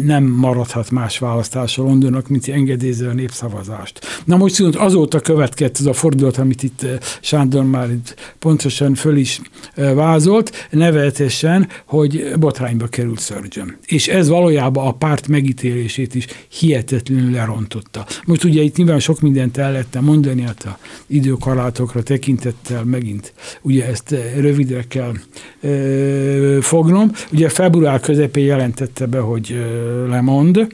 nem 0.04 0.24
maradhat 0.24 0.92
más 0.92 1.20
választás 1.20 1.78
a 1.78 1.82
Londonnak, 1.82 2.28
mint 2.28 2.48
engedélyezze 2.48 3.10
a 3.10 3.14
népszavazást. 3.14 4.00
Na 4.26 4.38
most 4.38 4.58
viszont 4.58 4.76
azóta 4.76 5.20
következett 5.20 5.78
ez 5.80 5.86
a 5.86 5.94
fordulat, 5.94 6.38
amit 6.38 6.64
itt 6.64 6.86
Sándor 7.22 7.64
már 7.64 7.90
itt 7.90 8.36
pontosan 8.40 8.94
föl 8.96 9.18
is 9.18 9.42
vázolt, 9.76 10.68
nevetesen, 10.70 11.68
hogy 11.86 12.32
botrányba 12.40 12.88
került 12.88 13.20
Surgeon. 13.20 13.76
És 13.86 14.08
ez 14.08 14.28
valójában 14.28 14.88
a 14.88 14.92
párt 14.92 15.28
megítélését 15.28 16.16
is 16.16 16.26
hihetetlenül 16.50 17.32
lerontotta. 17.32 18.06
Most 18.26 18.44
ugye 18.44 18.62
itt 18.62 18.76
nyilván 18.76 19.00
sok 19.00 19.22
mindent 19.22 19.58
el 19.58 19.72
lehetne 19.72 20.00
mondani, 20.00 20.42
hát 20.42 20.64
a 20.64 20.78
időkarátokra 21.08 22.04
tekintettel 22.04 22.84
megint 22.84 23.34
ugye 23.62 23.86
ezt 23.88 24.16
rövidre 24.38 24.84
kell 24.88 25.14
ö, 25.62 26.58
fognom. 26.62 27.12
Ugye 27.32 27.50
február 27.50 28.00
közepén 28.00 28.46
jelentette 28.46 29.06
be, 29.06 29.20
hogy 29.26 29.66
lemond, 30.08 30.68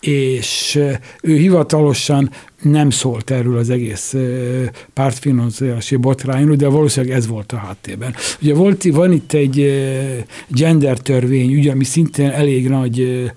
és 0.00 0.80
ő 1.22 1.36
hivatalosan 1.36 2.30
nem 2.62 2.90
szólt 2.90 3.30
erről 3.30 3.56
az 3.56 3.70
egész 3.70 4.14
pártfinanszírozási 4.92 5.96
botrányról, 5.96 6.56
de 6.56 6.68
valószínűleg 6.68 7.16
ez 7.16 7.26
volt 7.26 7.52
a 7.52 7.56
háttérben. 7.56 8.14
Ugye 8.42 8.54
volt, 8.54 8.82
van 8.82 9.12
itt 9.12 9.32
egy 9.32 9.82
gender 10.48 10.98
törvény, 10.98 11.58
ugye, 11.58 11.70
ami 11.70 11.84
szintén 11.84 12.30
elég 12.30 12.68
nagy 12.68 13.30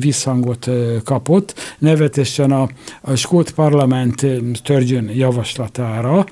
visszhangot 0.00 0.70
kapott, 1.04 1.76
nevetesen 1.78 2.52
a, 2.52 2.68
a 3.00 3.14
Skót 3.14 3.50
Parlament 3.50 4.26
Sturgeon 4.54 5.10
javaslatára, 5.14 6.26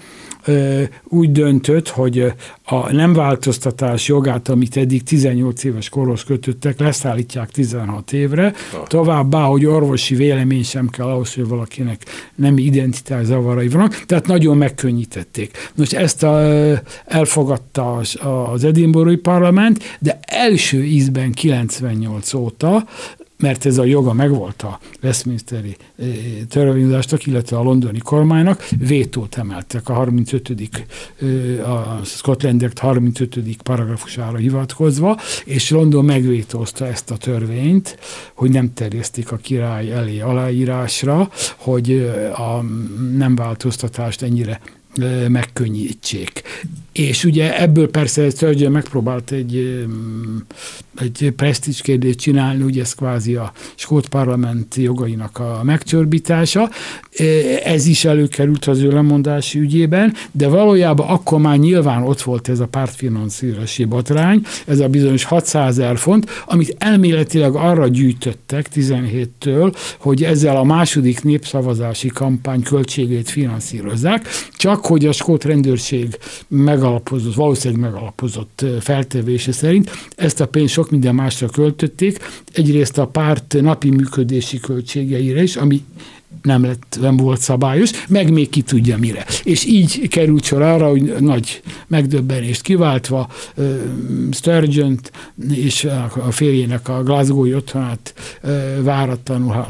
úgy 1.05 1.32
döntött, 1.32 1.88
hogy 1.88 2.32
a 2.64 2.93
nem 2.93 3.12
változtatás 3.12 4.09
jogát, 4.09 4.49
amit 4.49 4.76
eddig 4.76 5.03
18 5.03 5.64
éves 5.64 5.88
korhoz 5.88 6.24
kötöttek, 6.24 6.80
leszállítják 6.80 7.51
16 7.51 8.12
évre, 8.12 8.53
továbbá, 8.86 9.43
hogy 9.43 9.66
orvosi 9.66 10.14
vélemény 10.14 10.64
sem 10.64 10.88
kell 10.88 11.07
ahhoz, 11.07 11.34
hogy 11.34 11.49
valakinek 11.49 12.03
nem 12.34 12.59
identitás 12.59 13.24
zavarai 13.24 13.68
vannak, 13.68 14.05
tehát 14.07 14.26
nagyon 14.26 14.57
megkönnyítették. 14.57 15.70
Most 15.74 15.93
ezt 15.93 16.22
a, 16.22 16.40
elfogadta 17.05 17.97
az, 18.53 18.64
Edinburghi 18.64 19.16
Parlament, 19.16 19.97
de 19.99 20.18
első 20.26 20.84
ízben 20.84 21.32
98 21.32 22.34
óta 22.34 22.84
mert 23.43 23.66
ez 23.66 23.78
a 23.78 23.84
joga 23.84 24.12
megvolt 24.12 24.62
a 24.62 24.78
Westminsteri 25.03 25.76
eh, 25.99 26.07
törvényhozásnak, 26.49 27.26
illetve 27.26 27.57
a 27.57 27.62
londoni 27.62 27.99
kormánynak, 27.99 28.68
vétót 28.78 29.38
emeltek 29.38 29.88
a 29.88 29.93
35. 29.93 30.51
Eh, 31.20 31.72
a 31.72 32.01
Scotland 32.05 32.62
Act 32.62 32.78
35. 32.78 33.62
paragrafusára 33.62 34.36
hivatkozva, 34.36 35.18
és 35.45 35.70
London 35.70 36.05
megvétózta 36.05 36.86
ezt 36.86 37.11
a 37.11 37.16
törvényt, 37.16 37.99
hogy 38.34 38.51
nem 38.51 38.74
terjesztik 38.74 39.32
a 39.32 39.36
király 39.36 39.93
elé 39.93 40.20
aláírásra, 40.20 41.30
hogy 41.57 41.90
eh, 41.90 42.40
a 42.40 42.64
nem 43.16 43.34
változtatást 43.34 44.22
ennyire 44.22 44.61
megkönnyítsék. 45.28 46.43
És 46.93 47.24
ugye 47.24 47.61
ebből 47.61 47.90
persze 47.90 48.30
Sturgeon 48.30 48.72
megpróbált 48.72 49.30
egy, 49.30 49.84
egy 50.99 51.32
presztízs 51.36 51.80
kérdést 51.80 52.18
csinálni, 52.18 52.62
ugye 52.62 52.80
ez 52.80 52.95
kvázi 52.95 53.34
a 53.34 53.53
skót 53.74 54.09
parlament 54.09 54.74
jogainak 54.74 55.38
a 55.38 55.61
megcsorbítása. 55.62 56.70
Ez 57.64 57.86
is 57.86 58.05
előkerült 58.05 58.64
az 58.64 58.80
ő 58.80 58.90
lemondási 58.90 59.59
ügyében, 59.59 60.14
de 60.32 60.49
valójában 60.49 61.09
akkor 61.09 61.40
már 61.40 61.59
nyilván 61.59 62.03
ott 62.03 62.22
volt 62.22 62.49
ez 62.49 62.61
a 62.61 62.66
pártfinanszírozási 62.66 63.84
botrány, 63.84 64.43
ez 64.66 64.80
a 64.80 64.88
bizonyos 64.88 65.24
600 65.24 65.78
ezer 65.78 65.99
font, 65.99 66.30
amit 66.47 66.74
elméletileg 66.78 67.55
arra 67.55 67.88
gyűjtöttek 67.88 68.68
17-től, 68.74 69.74
hogy 69.99 70.24
ezzel 70.24 70.57
a 70.57 70.64
második 70.64 71.22
népszavazási 71.22 72.09
kampány 72.09 72.62
költségét 72.62 73.30
finanszírozzák, 73.30 74.28
csak 74.57 74.82
hogy 74.85 75.07
a 75.07 75.12
skót 75.12 75.45
rendőrség 75.45 76.18
meg 76.49 76.80
megalapozott, 76.83 77.35
valószínűleg 77.35 77.83
megalapozott 77.83 78.64
feltevése 78.80 79.53
szerint 79.53 79.91
ezt 80.16 80.41
a 80.41 80.47
pénzt 80.47 80.72
sok 80.72 80.91
minden 80.91 81.14
másra 81.14 81.49
költötték. 81.49 82.18
Egyrészt 82.53 82.99
a 82.99 83.07
párt 83.07 83.57
napi 83.61 83.91
működési 83.91 84.61
költségeire 84.61 85.43
is, 85.43 85.57
ami 85.57 85.83
nem, 86.43 86.64
lett, 86.64 86.99
nem 87.01 87.16
volt 87.16 87.41
szabályos, 87.41 87.91
meg 88.09 88.33
még 88.33 88.49
ki 88.49 88.62
tudja 88.62 88.99
mire. 88.99 89.26
És 89.45 89.64
így 89.64 90.09
került 90.09 90.45
sor 90.45 90.62
arra, 90.62 90.89
hogy 90.89 91.14
nagy 91.20 91.62
megdöbbenést 91.87 92.62
kiváltva 92.62 93.28
sturgeon 94.30 94.99
és 95.53 95.85
a 96.26 96.30
férjének 96.30 96.89
a 96.89 97.03
Glasgow-i 97.03 97.55
otthonát 97.55 98.14
uh, 98.43 98.83
váratlanul 98.83 99.66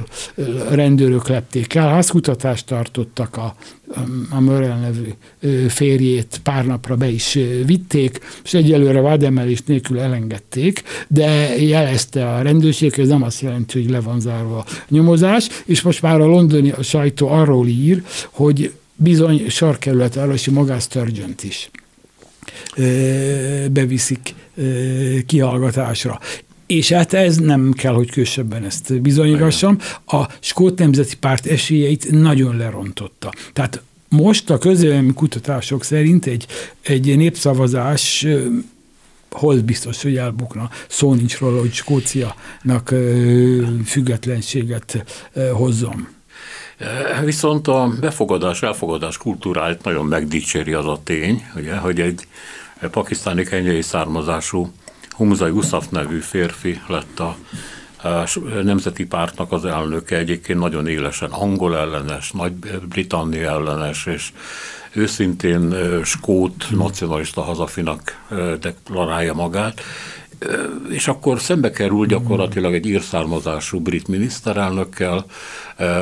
rendőrök 0.70 1.28
lepték 1.28 1.74
el. 1.74 1.88
Házkutatást 1.88 2.66
tartottak 2.66 3.36
a 3.36 3.54
a 4.30 4.40
Mörel 4.40 4.78
nevű 4.78 5.08
férjét 5.68 6.40
pár 6.42 6.66
napra 6.66 6.96
be 6.96 7.08
is 7.08 7.38
vitték, 7.66 8.18
és 8.44 8.54
egyelőre 8.54 9.00
vádemelés 9.00 9.62
nélkül 9.62 10.00
elengedték, 10.00 10.82
de 11.08 11.60
jelezte 11.62 12.28
a 12.34 12.42
rendőrség, 12.42 12.98
ez 12.98 13.08
nem 13.08 13.22
azt 13.22 13.40
jelenti, 13.40 13.80
hogy 13.80 13.90
le 13.90 14.00
van 14.00 14.20
zárva 14.20 14.58
a 14.58 14.64
nyomozás, 14.88 15.48
és 15.64 15.82
most 15.82 16.02
már 16.02 16.20
a 16.20 16.26
londoni 16.26 16.72
sajtó 16.82 17.28
arról 17.28 17.66
ír, 17.66 18.02
hogy 18.30 18.72
bizony 18.96 19.48
sarkerület 19.48 20.16
Arasi 20.16 20.50
magát 20.50 20.98
is 21.42 21.70
beviszik 23.70 24.34
kihallgatásra. 25.26 26.20
És 26.76 26.92
hát 26.92 27.12
ez 27.12 27.36
nem 27.36 27.72
kell, 27.72 27.92
hogy 27.92 28.10
kősebben 28.10 28.64
ezt 28.64 29.00
bizonyítassam. 29.00 29.78
A 30.06 30.26
Skót 30.40 30.78
Nemzeti 30.78 31.16
Párt 31.16 31.46
esélyeit 31.46 32.10
nagyon 32.10 32.56
lerontotta. 32.56 33.32
Tehát 33.52 33.82
most 34.08 34.50
a 34.50 34.58
közélemi 34.58 35.12
kutatások 35.12 35.84
szerint 35.84 36.26
egy, 36.26 36.46
egy 36.82 37.16
népszavazás 37.16 38.26
hol 39.30 39.56
biztos, 39.56 40.02
hogy 40.02 40.16
elbukna. 40.16 40.70
Szó 40.88 41.14
nincs 41.14 41.38
róla, 41.38 41.60
hogy 41.60 41.72
Skóciának 41.72 42.94
függetlenséget 43.84 45.04
hozzon. 45.52 46.08
Viszont 47.24 47.68
a 47.68 47.92
befogadás, 48.00 48.62
elfogadás 48.62 49.16
kultúráját 49.16 49.84
nagyon 49.84 50.06
megdicséri 50.06 50.72
az 50.72 50.86
a 50.86 51.00
tény, 51.04 51.42
ugye, 51.56 51.76
hogy 51.76 52.00
egy 52.00 52.26
pakisztáni 52.90 53.44
kenyai 53.44 53.82
származású 53.82 54.72
Humza 55.12 55.46
Yusuf 55.46 55.88
nevű 55.88 56.18
férfi 56.18 56.80
lett 56.86 57.20
a 57.20 57.36
nemzeti 58.62 59.06
pártnak 59.06 59.52
az 59.52 59.64
elnöke 59.64 60.16
egyébként 60.16 60.58
nagyon 60.58 60.86
élesen 60.86 61.30
angol 61.30 61.76
ellenes, 61.76 62.30
Nagy-Britannia 62.30 63.50
ellenes, 63.50 64.06
és 64.06 64.32
őszintén 64.92 65.74
skót 66.04 66.66
nacionalista 66.70 67.42
hazafinak 67.42 68.20
deklarálja 68.60 69.34
magát, 69.34 69.80
és 70.90 71.08
akkor 71.08 71.40
szembe 71.40 71.70
kerül 71.70 72.06
gyakorlatilag 72.06 72.74
egy 72.74 72.86
írszármazású 72.86 73.80
brit 73.80 74.08
miniszterelnökkel, 74.08 75.24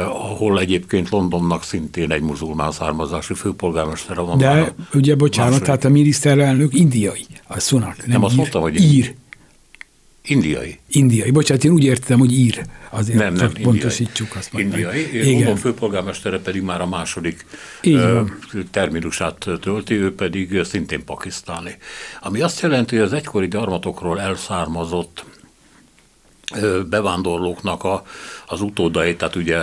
ahol 0.07 0.61
egyébként 0.61 1.09
Londonnak 1.11 1.63
szintén 1.63 2.13
egy 2.13 2.23
muzulmán 2.23 2.73
származású 2.73 3.35
főpolgármestere 3.35 4.21
van. 4.21 4.39
De 4.39 4.75
ugye, 4.95 5.15
bocsánat, 5.15 5.51
második. 5.51 5.67
tehát 5.67 5.85
a 5.85 5.89
miniszterelnök 5.89 6.75
indiai, 6.75 7.27
a 7.47 7.61
Sunak. 7.61 7.97
Nem, 7.97 8.07
nem 8.07 8.25
azt 8.25 8.37
mondtam, 8.37 8.63
hogy 8.63 8.81
ír. 8.81 9.15
Indiai. 10.23 10.79
Indiai. 10.89 11.31
Bocsánat, 11.31 11.65
én 11.65 11.71
úgy 11.71 11.85
értem, 11.85 12.19
hogy 12.19 12.33
ír. 12.33 12.67
Azért 12.91 13.19
nem, 13.19 13.35
nem, 13.35 13.53
pontosítsuk 13.63 14.37
azt 14.37 14.53
majd. 14.53 14.65
Indiai. 14.65 15.03
Meg. 15.03 15.15
Igen. 15.15 15.33
London 15.33 15.57
főpolgármestere 15.57 16.39
pedig 16.39 16.63
már 16.63 16.81
a 16.81 16.87
második 16.87 17.45
Igen. 17.81 18.39
terminusát 18.71 19.47
tölti, 19.61 19.95
ő 19.95 20.15
pedig 20.15 20.63
szintén 20.63 21.05
pakisztáni. 21.05 21.77
Ami 22.21 22.41
azt 22.41 22.61
jelenti, 22.61 22.97
hogy 22.97 23.05
az 23.05 23.13
egykori 23.13 23.49
gyarmatokról 23.49 24.21
elszármazott 24.21 25.25
bevándorlóknak 26.89 27.85
a, 27.85 28.03
az 28.47 28.61
utódai, 28.61 29.17
tehát 29.17 29.37
ugye 29.37 29.63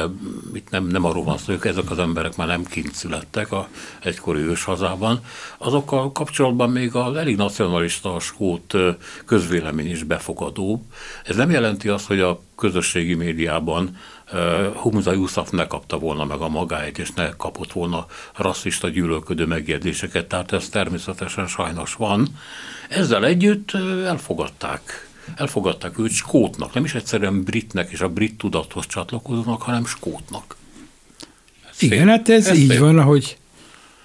itt 0.53 0.69
nem, 0.69 0.87
nem 0.87 1.05
arról 1.05 1.23
van 1.23 1.37
szó, 1.37 1.53
ezek 1.61 1.91
az 1.91 1.99
emberek 1.99 2.35
már 2.35 2.47
nem 2.47 2.63
kint 2.63 2.93
születtek 2.93 3.51
a 3.51 3.67
egykori 4.03 4.39
ős 4.39 4.63
hazában, 4.63 5.19
azokkal 5.57 6.11
kapcsolatban 6.11 6.69
még 6.69 6.95
az 6.95 7.15
elég 7.15 7.35
nacionalista 7.35 8.19
skót 8.19 8.73
közvélemény 9.25 9.89
is 9.89 10.03
befogadó. 10.03 10.85
Ez 11.23 11.35
nem 11.35 11.51
jelenti 11.51 11.89
azt, 11.89 12.07
hogy 12.07 12.19
a 12.19 12.41
közösségi 12.55 13.13
médiában 13.13 13.97
Humza 14.73 15.11
Yusuf 15.11 15.49
ne 15.49 15.67
kapta 15.67 15.97
volna 15.97 16.25
meg 16.25 16.39
a 16.39 16.47
magáit, 16.47 16.97
és 16.97 17.11
ne 17.11 17.29
kapott 17.29 17.71
volna 17.71 18.05
rasszista 18.35 18.89
gyűlölködő 18.89 19.45
megjegyzéseket, 19.45 20.27
tehát 20.27 20.51
ez 20.51 20.69
természetesen 20.69 21.47
sajnos 21.47 21.93
van. 21.93 22.27
Ezzel 22.89 23.25
együtt 23.25 23.71
elfogadták 24.05 25.06
elfogadták 25.35 25.99
őt 25.99 26.11
skótnak, 26.11 26.73
nem 26.73 26.83
is 26.83 26.93
egyszerűen 26.95 27.43
britnek 27.43 27.91
és 27.91 28.01
a 28.01 28.09
brit 28.09 28.37
tudathoz 28.37 28.85
csatlakozónak, 28.87 29.61
hanem 29.61 29.85
skótnak. 29.85 30.55
Ez 31.71 31.81
igen, 31.81 31.99
szép. 31.99 32.07
hát 32.07 32.29
ez, 32.29 32.47
ez 32.47 32.57
így 32.57 32.69
szép. 32.69 32.79
van, 32.79 32.99
ahogy 32.99 33.37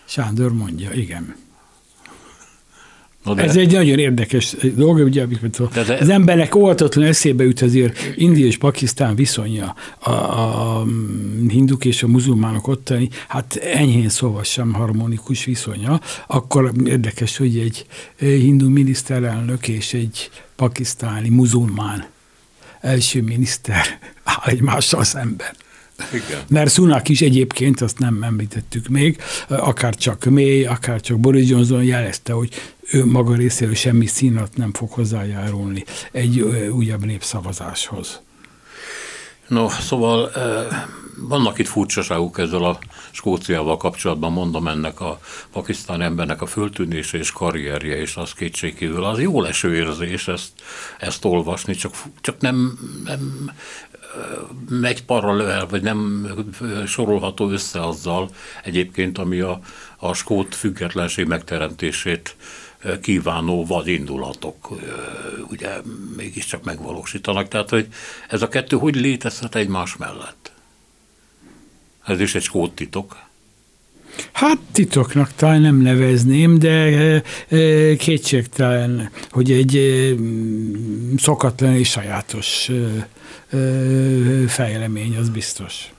Sándor 0.04 0.52
mondja, 0.52 0.92
igen. 0.92 1.36
Ez 3.36 3.56
egy 3.56 3.72
nagyon 3.72 3.98
érdekes 3.98 4.56
dolog, 4.74 4.98
ugye, 4.98 5.22
amikor 5.22 5.68
de 5.72 5.82
de... 5.82 5.94
az 5.94 6.08
embernek 6.08 6.54
óvatatlan 6.54 7.04
eszébe 7.04 7.44
jut 7.44 7.62
azért 7.62 7.98
India 8.16 8.46
és 8.46 8.56
Pakisztán 8.56 9.14
viszonya, 9.14 9.74
a, 9.98 10.10
a 10.10 10.86
hinduk 11.48 11.84
és 11.84 12.02
a 12.02 12.06
muzulmánok 12.06 12.68
ottani, 12.68 13.08
hát 13.28 13.54
enyhén 13.56 14.08
szóval 14.08 14.42
sem 14.42 14.72
harmonikus 14.72 15.44
viszonya, 15.44 16.00
akkor 16.26 16.72
érdekes, 16.84 17.36
hogy 17.36 17.58
egy 17.58 17.86
hindu 18.18 18.68
miniszterelnök 18.68 19.68
és 19.68 19.94
egy 19.94 20.30
pakisztáni 20.56 21.28
muzulmán 21.28 22.04
első 22.80 23.22
miniszter 23.22 23.98
áll 24.24 24.42
egymással 24.52 25.04
szemben. 25.04 25.54
Igen. 26.12 26.40
Mert 26.48 26.72
Sunak 26.72 27.08
is 27.08 27.20
egyébként, 27.20 27.80
azt 27.80 27.98
nem 27.98 28.22
említettük 28.22 28.88
még, 28.88 29.22
akár 29.48 29.94
csak 29.94 30.24
May, 30.24 30.64
akár 30.64 31.00
csak 31.00 31.18
Boris 31.18 31.48
Johnson 31.48 31.84
jelezte, 31.84 32.32
hogy 32.32 32.54
ő 32.90 33.04
maga 33.06 33.34
részéről 33.34 33.74
semmi 33.74 34.06
színat 34.06 34.56
nem 34.56 34.72
fog 34.72 34.90
hozzájárulni 34.90 35.84
egy 36.12 36.40
újabb 36.70 37.04
népszavazáshoz. 37.04 38.20
No, 39.48 39.68
szóval 39.68 40.30
vannak 41.16 41.58
itt 41.58 41.66
furcsaságok 41.66 42.38
ezzel 42.38 42.64
a 42.64 42.78
Skóciával 43.10 43.76
kapcsolatban, 43.76 44.32
mondom 44.32 44.68
ennek 44.68 45.00
a 45.00 45.20
pakisztán 45.52 46.00
embernek 46.00 46.42
a 46.42 46.46
föltűnése 46.46 47.18
és 47.18 47.32
karrierje, 47.32 47.96
és 47.96 48.16
az 48.16 48.32
kétségkívül 48.32 49.04
az 49.04 49.20
jó 49.20 49.40
leső 49.40 49.74
érzés 49.74 50.28
ezt, 50.28 50.50
ezt 50.98 51.24
olvasni, 51.24 51.74
csak, 51.74 51.94
csak 52.20 52.40
nem, 52.40 52.78
nem 53.04 53.50
megy 54.68 55.04
paralel, 55.04 55.66
vagy 55.66 55.82
nem 55.82 56.28
sorolható 56.86 57.50
össze 57.50 57.86
azzal 57.86 58.30
egyébként, 58.64 59.18
ami 59.18 59.40
a, 59.40 59.60
a 59.96 60.14
skót 60.14 60.54
függetlenség 60.54 61.26
megteremtését 61.26 62.36
kívánó 63.00 63.66
vadindulatok 63.66 64.68
ugye 65.50 65.70
mégiscsak 66.16 66.64
megvalósítanak. 66.64 67.48
Tehát, 67.48 67.70
hogy 67.70 67.86
ez 68.28 68.42
a 68.42 68.48
kettő 68.48 68.76
hogy 68.76 68.94
létezhet 68.94 69.54
egymás 69.54 69.96
mellett? 69.96 70.52
Ez 72.04 72.20
is 72.20 72.34
egy 72.34 72.42
skót 72.42 72.72
titok. 72.72 73.16
Hát 74.32 74.58
titoknak 74.72 75.32
talán 75.34 75.60
nem 75.60 75.76
nevezném, 75.76 76.58
de 76.58 77.22
kétségtelen, 77.96 79.10
hogy 79.30 79.52
egy 79.52 79.78
szokatlan 81.16 81.76
és 81.76 81.88
sajátos 81.88 82.70
fejlemény, 84.46 85.16
az 85.16 85.28
biztos. 85.28 85.92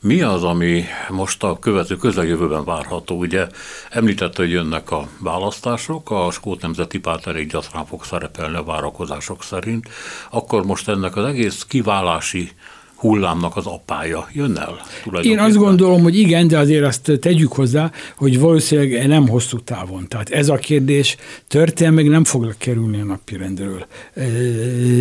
Mi 0.00 0.22
az, 0.22 0.44
ami 0.44 0.84
most 1.08 1.42
a 1.42 1.58
következő 1.58 1.96
közeljövőben 1.96 2.64
várható? 2.64 3.16
Ugye 3.16 3.46
említette, 3.90 4.42
hogy 4.42 4.50
jönnek 4.50 4.90
a 4.90 5.08
választások, 5.18 6.10
a 6.10 6.30
Skót 6.30 6.62
Nemzeti 6.62 6.98
Párt 6.98 7.26
elég 7.26 7.48
gyakran 7.48 7.86
fog 7.86 8.04
szerepelni 8.04 8.56
a 8.56 8.64
várakozások 8.64 9.42
szerint, 9.42 9.88
akkor 10.30 10.64
most 10.64 10.88
ennek 10.88 11.16
az 11.16 11.24
egész 11.24 11.64
kiválási 11.68 12.50
hullámnak 12.96 13.56
az 13.56 13.66
apája 13.66 14.28
jön 14.32 14.56
el? 14.56 14.80
Én 15.22 15.38
azt 15.38 15.56
gondolom, 15.56 16.02
hogy 16.02 16.18
igen, 16.18 16.48
de 16.48 16.58
azért 16.58 16.84
azt 16.84 17.12
tegyük 17.20 17.52
hozzá, 17.52 17.90
hogy 18.16 18.40
valószínűleg 18.40 19.06
nem 19.06 19.28
hosszú 19.28 19.60
távon. 19.60 20.08
Tehát 20.08 20.30
ez 20.30 20.48
a 20.48 20.54
kérdés 20.54 21.16
történelmeg 21.48 22.08
nem 22.08 22.24
fog 22.24 22.54
kerülni 22.58 23.00
a 23.00 23.04
napirendről. 23.04 23.86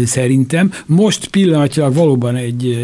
Szerintem 0.06 0.72
most 0.86 1.28
pillanatilag 1.28 1.94
valóban 1.94 2.36
egy 2.36 2.78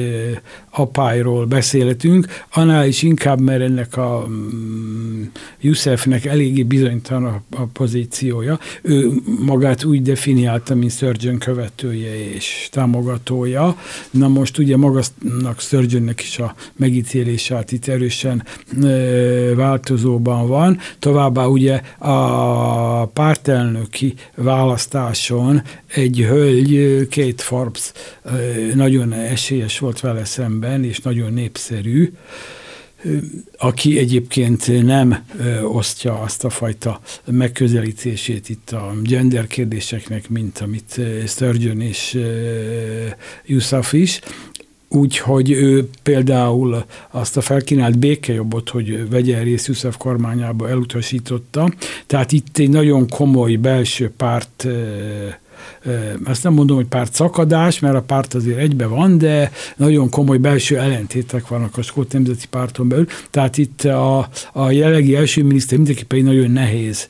apályról 0.71 1.45
beszélhetünk, 1.45 2.27
annál 2.53 2.87
is 2.87 3.01
inkább, 3.01 3.39
mert 3.39 3.61
ennek 3.61 3.97
a 3.97 4.25
mm, 4.29 5.23
Youssefnek 5.59 6.25
eléggé 6.25 6.63
bizonytalan 6.63 7.23
a, 7.23 7.61
a 7.61 7.65
pozíciója. 7.73 8.59
Ő 8.81 9.11
magát 9.39 9.83
úgy 9.83 10.01
definiálta, 10.01 10.75
mint 10.75 10.91
Sturgeon 10.91 11.37
követője 11.37 12.33
és 12.33 12.67
támogatója. 12.71 13.77
Na 14.11 14.27
most 14.27 14.57
ugye 14.57 14.77
magasnak 15.41 15.59
Sturgeonnek 15.59 16.21
is 16.21 16.39
a 16.39 16.55
megítélése 16.75 17.55
hát 17.55 17.71
itt 17.71 17.87
erősen 17.87 18.43
változóban 19.55 20.47
van. 20.47 20.79
Továbbá 20.99 21.45
ugye 21.45 21.81
a 21.97 23.05
pártelnöki 23.05 24.13
választáson 24.35 25.61
egy 25.87 26.25
hölgy, 26.27 27.07
Kate 27.09 27.43
Forbes 27.43 27.91
nagyon 28.73 29.13
esélyes 29.13 29.79
volt 29.79 29.99
vele 29.99 30.25
szemben, 30.25 30.83
és 30.83 30.99
nagyon 30.99 31.33
népszerű, 31.33 32.13
aki 33.57 33.97
egyébként 33.97 34.83
nem 34.83 35.25
osztja 35.63 36.19
azt 36.19 36.43
a 36.43 36.49
fajta 36.49 37.01
megközelítését 37.25 38.49
itt 38.49 38.71
a 38.71 38.93
gender 39.03 39.47
kérdéseknek, 39.47 40.29
mint 40.29 40.59
amit 40.59 40.99
Sturgeon 41.27 41.81
és 41.81 42.19
Yusuf 43.45 43.93
is, 43.93 44.19
Úgyhogy 44.93 45.51
ő 45.51 45.89
például 46.03 46.85
azt 47.11 47.37
a 47.37 47.41
felkínált 47.41 47.97
békejobbot, 47.97 48.69
hogy 48.69 49.09
vegyen 49.09 49.43
részt 49.43 49.67
Yusuf 49.67 49.97
kormányába 49.97 50.69
elutasította. 50.69 51.73
Tehát 52.07 52.31
itt 52.31 52.57
egy 52.57 52.69
nagyon 52.69 53.07
komoly 53.07 53.55
belső 53.55 54.11
párt 54.17 54.67
azt 56.23 56.43
nem 56.43 56.53
mondom, 56.53 56.75
hogy 56.75 56.85
párt 56.85 57.13
szakadás, 57.13 57.79
mert 57.79 57.95
a 57.95 58.01
párt 58.01 58.33
azért 58.33 58.57
egybe 58.57 58.85
van, 58.85 59.17
de 59.17 59.51
nagyon 59.75 60.09
komoly 60.09 60.37
belső 60.37 60.77
ellentétek 60.77 61.47
vannak 61.47 61.77
a 61.77 61.81
Skót 61.81 62.13
Nemzeti 62.13 62.47
Párton 62.49 62.87
belül. 62.87 63.07
Tehát 63.29 63.57
itt 63.57 63.83
a, 63.83 64.29
a 64.53 64.71
jelenlegi 64.71 65.15
első 65.15 65.43
miniszter 65.43 65.77
mindenképpen 65.77 66.17
egy 66.17 66.25
nagyon 66.25 66.51
nehéz 66.51 67.09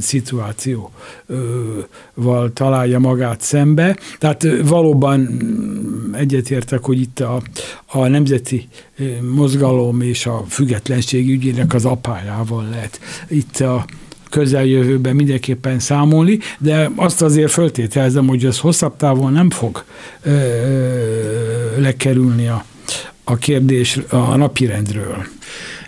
szituációval 0.00 0.92
találja 2.52 2.98
magát 2.98 3.40
szembe. 3.40 3.98
Tehát 4.18 4.46
valóban 4.62 5.28
egyetértek, 6.12 6.84
hogy 6.84 7.00
itt 7.00 7.20
a, 7.20 7.42
a 7.86 8.06
nemzeti 8.06 8.68
mozgalom 9.34 10.00
és 10.00 10.26
a 10.26 10.44
függetlenség 10.48 11.28
ügyének 11.28 11.74
az 11.74 11.84
apájával 11.84 12.68
lehet 12.70 13.00
itt 13.28 13.56
a 13.56 13.86
közeljövőben 14.30 15.16
mindenképpen 15.16 15.78
számolni, 15.78 16.38
de 16.58 16.90
azt 16.96 17.22
azért 17.22 17.52
föltételezem, 17.52 18.26
hogy 18.26 18.44
ez 18.44 18.58
hosszabb 18.58 18.96
távon 18.96 19.32
nem 19.32 19.50
fog 19.50 19.84
ö, 20.22 20.36
lekerülni 21.76 22.48
a, 22.48 22.64
a 23.24 23.36
kérdés 23.36 23.98
a 24.08 24.36
napirendről. 24.36 25.26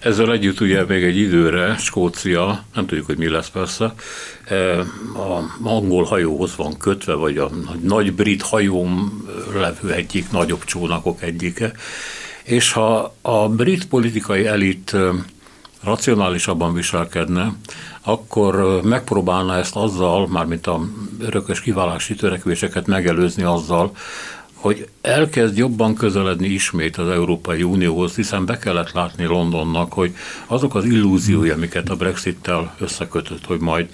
Ezzel 0.01 0.33
együtt 0.33 0.61
ugye 0.61 0.85
még 0.85 1.03
egy 1.03 1.17
időre 1.17 1.77
Skócia, 1.79 2.65
nem 2.75 2.87
tudjuk, 2.87 3.07
hogy 3.07 3.19
mi 3.19 3.29
lesz 3.29 3.49
persze, 3.49 3.95
a 5.15 5.69
angol 5.69 6.05
hajóhoz 6.05 6.57
van 6.57 6.77
kötve, 6.77 7.15
vagy 7.15 7.39
a 7.39 7.51
nagy 7.83 8.13
brit 8.13 8.43
hajón 8.43 9.23
levő 9.55 9.93
egyik 9.93 10.31
nagyobb 10.31 10.65
csónakok 10.65 11.23
egyike, 11.23 11.73
és 12.43 12.73
ha 12.73 13.15
a 13.23 13.49
brit 13.49 13.89
politikai 13.89 14.47
elit 14.47 14.97
racionálisabban 15.83 16.75
viselkedne, 16.75 17.53
akkor 18.03 18.81
megpróbálna 18.83 19.57
ezt 19.57 19.77
azzal, 19.77 20.29
mármint 20.29 20.67
a 20.67 20.81
örökös 21.19 21.61
kiválási 21.61 22.15
törekvéseket 22.15 22.87
megelőzni 22.87 23.43
azzal, 23.43 23.93
hogy 24.55 24.89
elkezd 25.01 25.57
jobban 25.57 25.95
közeledni 25.95 26.49
ismét 26.49 26.97
az 26.97 27.09
Európai 27.09 27.63
Unióhoz, 27.63 28.15
hiszen 28.15 28.45
be 28.45 28.59
kellett 28.59 28.93
látni 28.93 29.25
Londonnak, 29.25 29.93
hogy 29.93 30.15
azok 30.47 30.75
az 30.75 30.85
illúziói, 30.85 31.51
amiket 31.51 31.89
a 31.89 31.97
Brexit-tel 31.97 32.75
összekötött, 32.79 33.47
hogy 33.47 33.61
majd 33.61 33.89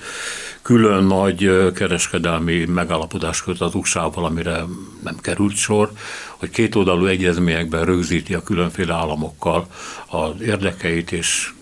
külön 0.63 1.05
nagy 1.05 1.73
kereskedelmi 1.75 2.65
megállapodás 2.65 3.43
köt 3.43 3.61
az 3.61 3.75
usa 3.75 4.09
amire 4.09 4.65
nem 5.03 5.17
került 5.21 5.55
sor, 5.55 5.91
hogy 6.37 6.51
kétoldalú 6.51 7.07
egyezményekben 7.07 7.85
rögzíti 7.85 8.35
a 8.35 8.43
különféle 8.43 8.95
államokkal 8.95 9.67
az 10.07 10.41
érdekeit, 10.41 11.13
és 11.13 11.53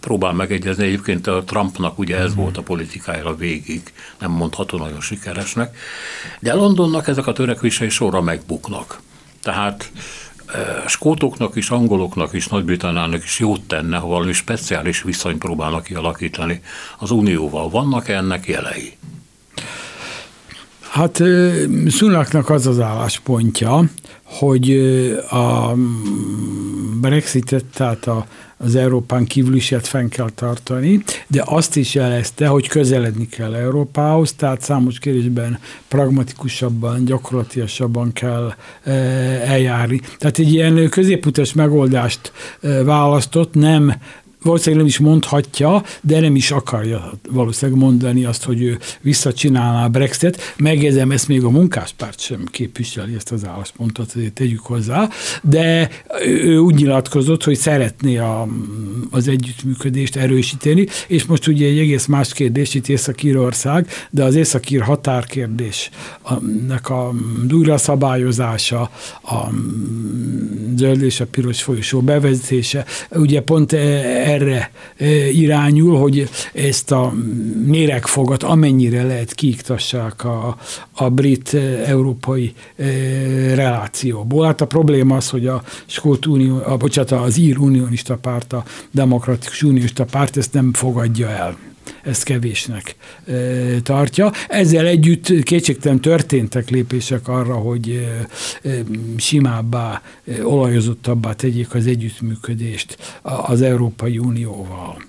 próbál 0.00 0.32
megegyezni. 0.32 0.84
Egyébként 0.84 1.26
a 1.26 1.44
Trumpnak 1.44 1.98
ugye 1.98 2.16
ez 2.16 2.34
volt 2.34 2.56
a 2.56 2.62
politikája 2.62 3.34
végig, 3.34 3.82
nem 4.18 4.30
mondható 4.30 4.78
nagyon 4.78 5.00
sikeresnek. 5.00 5.76
De 6.40 6.54
Londonnak 6.54 7.08
ezek 7.08 7.26
a 7.26 7.32
törekvései 7.32 7.88
sorra 7.88 8.20
megbuknak. 8.20 9.00
Tehát 9.42 9.90
skótoknak 10.86 11.56
is, 11.56 11.70
angoloknak 11.70 12.32
is, 12.32 12.46
Nagy-Britannának 12.46 13.24
is 13.24 13.38
jót 13.38 13.62
tenne, 13.62 13.96
ha 13.96 14.06
valami 14.06 14.32
speciális 14.32 15.02
viszonyt 15.02 15.38
próbálnak 15.38 15.82
kialakítani 15.82 16.60
az 16.98 17.10
Unióval. 17.10 17.70
Vannak 17.70 18.08
-e 18.08 18.16
ennek 18.16 18.46
jelei? 18.46 18.96
Hát 20.90 21.22
Szunaknak 21.86 22.50
az 22.50 22.66
az 22.66 22.80
álláspontja, 22.80 23.84
hogy 24.22 24.70
a 25.30 25.72
Brexitet, 27.00 27.64
tehát 27.64 28.06
a, 28.06 28.26
az 28.56 28.74
Európán 28.74 29.24
kívül 29.24 29.54
is 29.54 29.74
fenn 29.82 30.08
kell 30.08 30.30
tartani, 30.34 31.02
de 31.26 31.42
azt 31.46 31.76
is 31.76 31.94
jelezte, 31.94 32.46
hogy 32.46 32.68
közeledni 32.68 33.26
kell 33.28 33.54
Európához, 33.54 34.32
tehát 34.32 34.62
számos 34.62 34.98
kérdésben 34.98 35.58
pragmatikusabban, 35.88 37.04
gyakorlatilasabban 37.04 38.12
kell 38.12 38.54
eljárni. 39.44 40.00
Tehát 40.18 40.38
egy 40.38 40.52
ilyen 40.52 40.88
középutas 40.88 41.52
megoldást 41.52 42.32
választott, 42.84 43.54
nem 43.54 43.94
valószínűleg 44.42 44.78
nem 44.78 44.86
is 44.86 44.98
mondhatja, 44.98 45.82
de 46.00 46.20
nem 46.20 46.36
is 46.36 46.50
akarja 46.50 47.12
valószínűleg 47.30 47.80
mondani 47.80 48.24
azt, 48.24 48.44
hogy 48.44 48.62
ő 48.62 48.78
visszacsinálná 49.00 49.84
a 49.84 49.88
Brexit. 49.88 50.54
Megjegyzem, 50.56 51.10
ezt 51.10 51.28
még 51.28 51.44
a 51.44 51.50
munkáspárt 51.50 52.20
sem 52.20 52.44
képviseli 52.50 53.14
ezt 53.14 53.32
az 53.32 53.46
álláspontot, 53.46 54.12
azért 54.14 54.32
tegyük 54.32 54.60
hozzá, 54.60 55.08
de 55.42 55.90
ő 56.24 56.58
úgy 56.58 56.74
nyilatkozott, 56.74 57.44
hogy 57.44 57.56
szeretné 57.56 58.16
a, 58.16 58.46
az 59.10 59.28
együttműködést 59.28 60.16
erősíteni, 60.16 60.86
és 61.06 61.24
most 61.24 61.46
ugye 61.46 61.66
egy 61.66 61.78
egész 61.78 62.06
más 62.06 62.32
kérdés 62.32 62.74
itt 62.74 62.88
Észak-Írország, 62.88 63.86
de 64.10 64.24
az 64.24 64.34
Észak-Ír 64.34 64.80
határkérdésnek 64.80 66.90
a 66.90 67.14
újra 67.52 67.76
szabályozása, 67.76 68.80
a 69.22 69.48
zöld 70.76 71.02
és 71.02 71.20
a 71.20 71.26
piros 71.26 71.62
folyosó 71.62 72.00
bevezetése, 72.00 72.84
ugye 73.10 73.40
pont 73.40 73.72
erre 74.28 74.70
irányul, 75.32 75.98
hogy 75.98 76.28
ezt 76.52 76.90
a 76.90 77.12
méregfogat 77.66 78.42
amennyire 78.42 79.02
lehet 79.02 79.34
kiiktassák 79.34 80.24
a, 80.24 80.56
a 80.92 81.08
brit-európai 81.08 82.54
relációból. 83.54 84.46
Hát 84.46 84.60
a 84.60 84.66
probléma 84.66 85.16
az, 85.16 85.30
hogy 85.30 85.46
a 85.46 85.62
Skót 85.86 86.26
Unió, 86.26 86.60
a, 86.64 86.76
bocsánat, 86.76 87.10
az 87.12 87.38
Ír 87.38 87.58
Unionista 87.58 88.16
Párt, 88.16 88.52
a 88.52 88.64
Demokratikus 88.90 89.62
Unionista 89.62 90.04
Párt 90.04 90.36
ezt 90.36 90.52
nem 90.52 90.72
fogadja 90.72 91.28
el 91.28 91.56
ezt 92.02 92.22
kevésnek 92.22 92.96
tartja. 93.82 94.32
Ezzel 94.48 94.86
együtt 94.86 95.42
kétségtelen 95.42 96.00
történtek 96.00 96.70
lépések 96.70 97.28
arra, 97.28 97.54
hogy 97.54 98.08
simábbá, 99.16 100.02
olajozottabbá 100.42 101.32
tegyék 101.32 101.74
az 101.74 101.86
együttműködést 101.86 103.18
az 103.22 103.62
Európai 103.62 104.18
Unióval. 104.18 105.02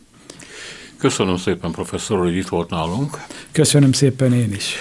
Köszönöm 0.97 1.37
szépen, 1.37 1.71
professzor, 1.71 2.17
hogy 2.17 2.35
itt 2.35 2.47
volt 2.47 2.69
nálunk. 2.69 3.17
Köszönöm 3.51 3.91
szépen 3.91 4.33
én 4.33 4.53
is. 4.53 4.73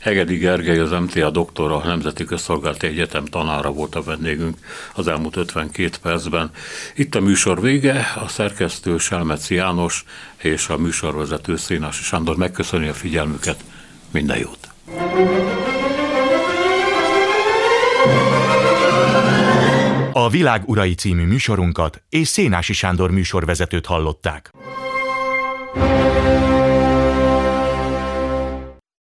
Hegedi 0.00 0.36
Gergely, 0.36 0.78
az 0.78 0.90
MTA 0.90 1.30
doktora, 1.30 1.76
a 1.76 1.86
Nemzeti 1.86 2.24
Közszolgálati 2.24 2.86
Egyetem 2.86 3.24
tanára 3.24 3.70
volt 3.70 3.94
a 3.94 4.02
vendégünk 4.02 4.56
az 4.94 5.08
elmúlt 5.08 5.36
52 5.36 5.90
percben. 6.02 6.50
Itt 6.94 7.14
a 7.14 7.20
műsor 7.20 7.60
vége, 7.60 8.12
a 8.24 8.28
szerkesztő 8.28 8.98
Selmeci 8.98 9.54
János 9.54 10.04
és 10.36 10.68
a 10.68 10.76
műsorvezető 10.76 11.56
Szénási 11.56 12.02
Sándor 12.02 12.36
megköszöni 12.36 12.88
a 12.88 12.94
figyelmüket. 12.94 13.64
Minden 14.10 14.38
jót! 14.38 14.68
A 20.12 20.28
Világ 20.28 20.62
Urai 20.66 20.94
című 20.94 21.26
műsorunkat 21.26 22.02
és 22.08 22.28
Szénási 22.28 22.72
Sándor 22.72 23.10
műsorvezetőt 23.10 23.86
hallották. 23.86 24.50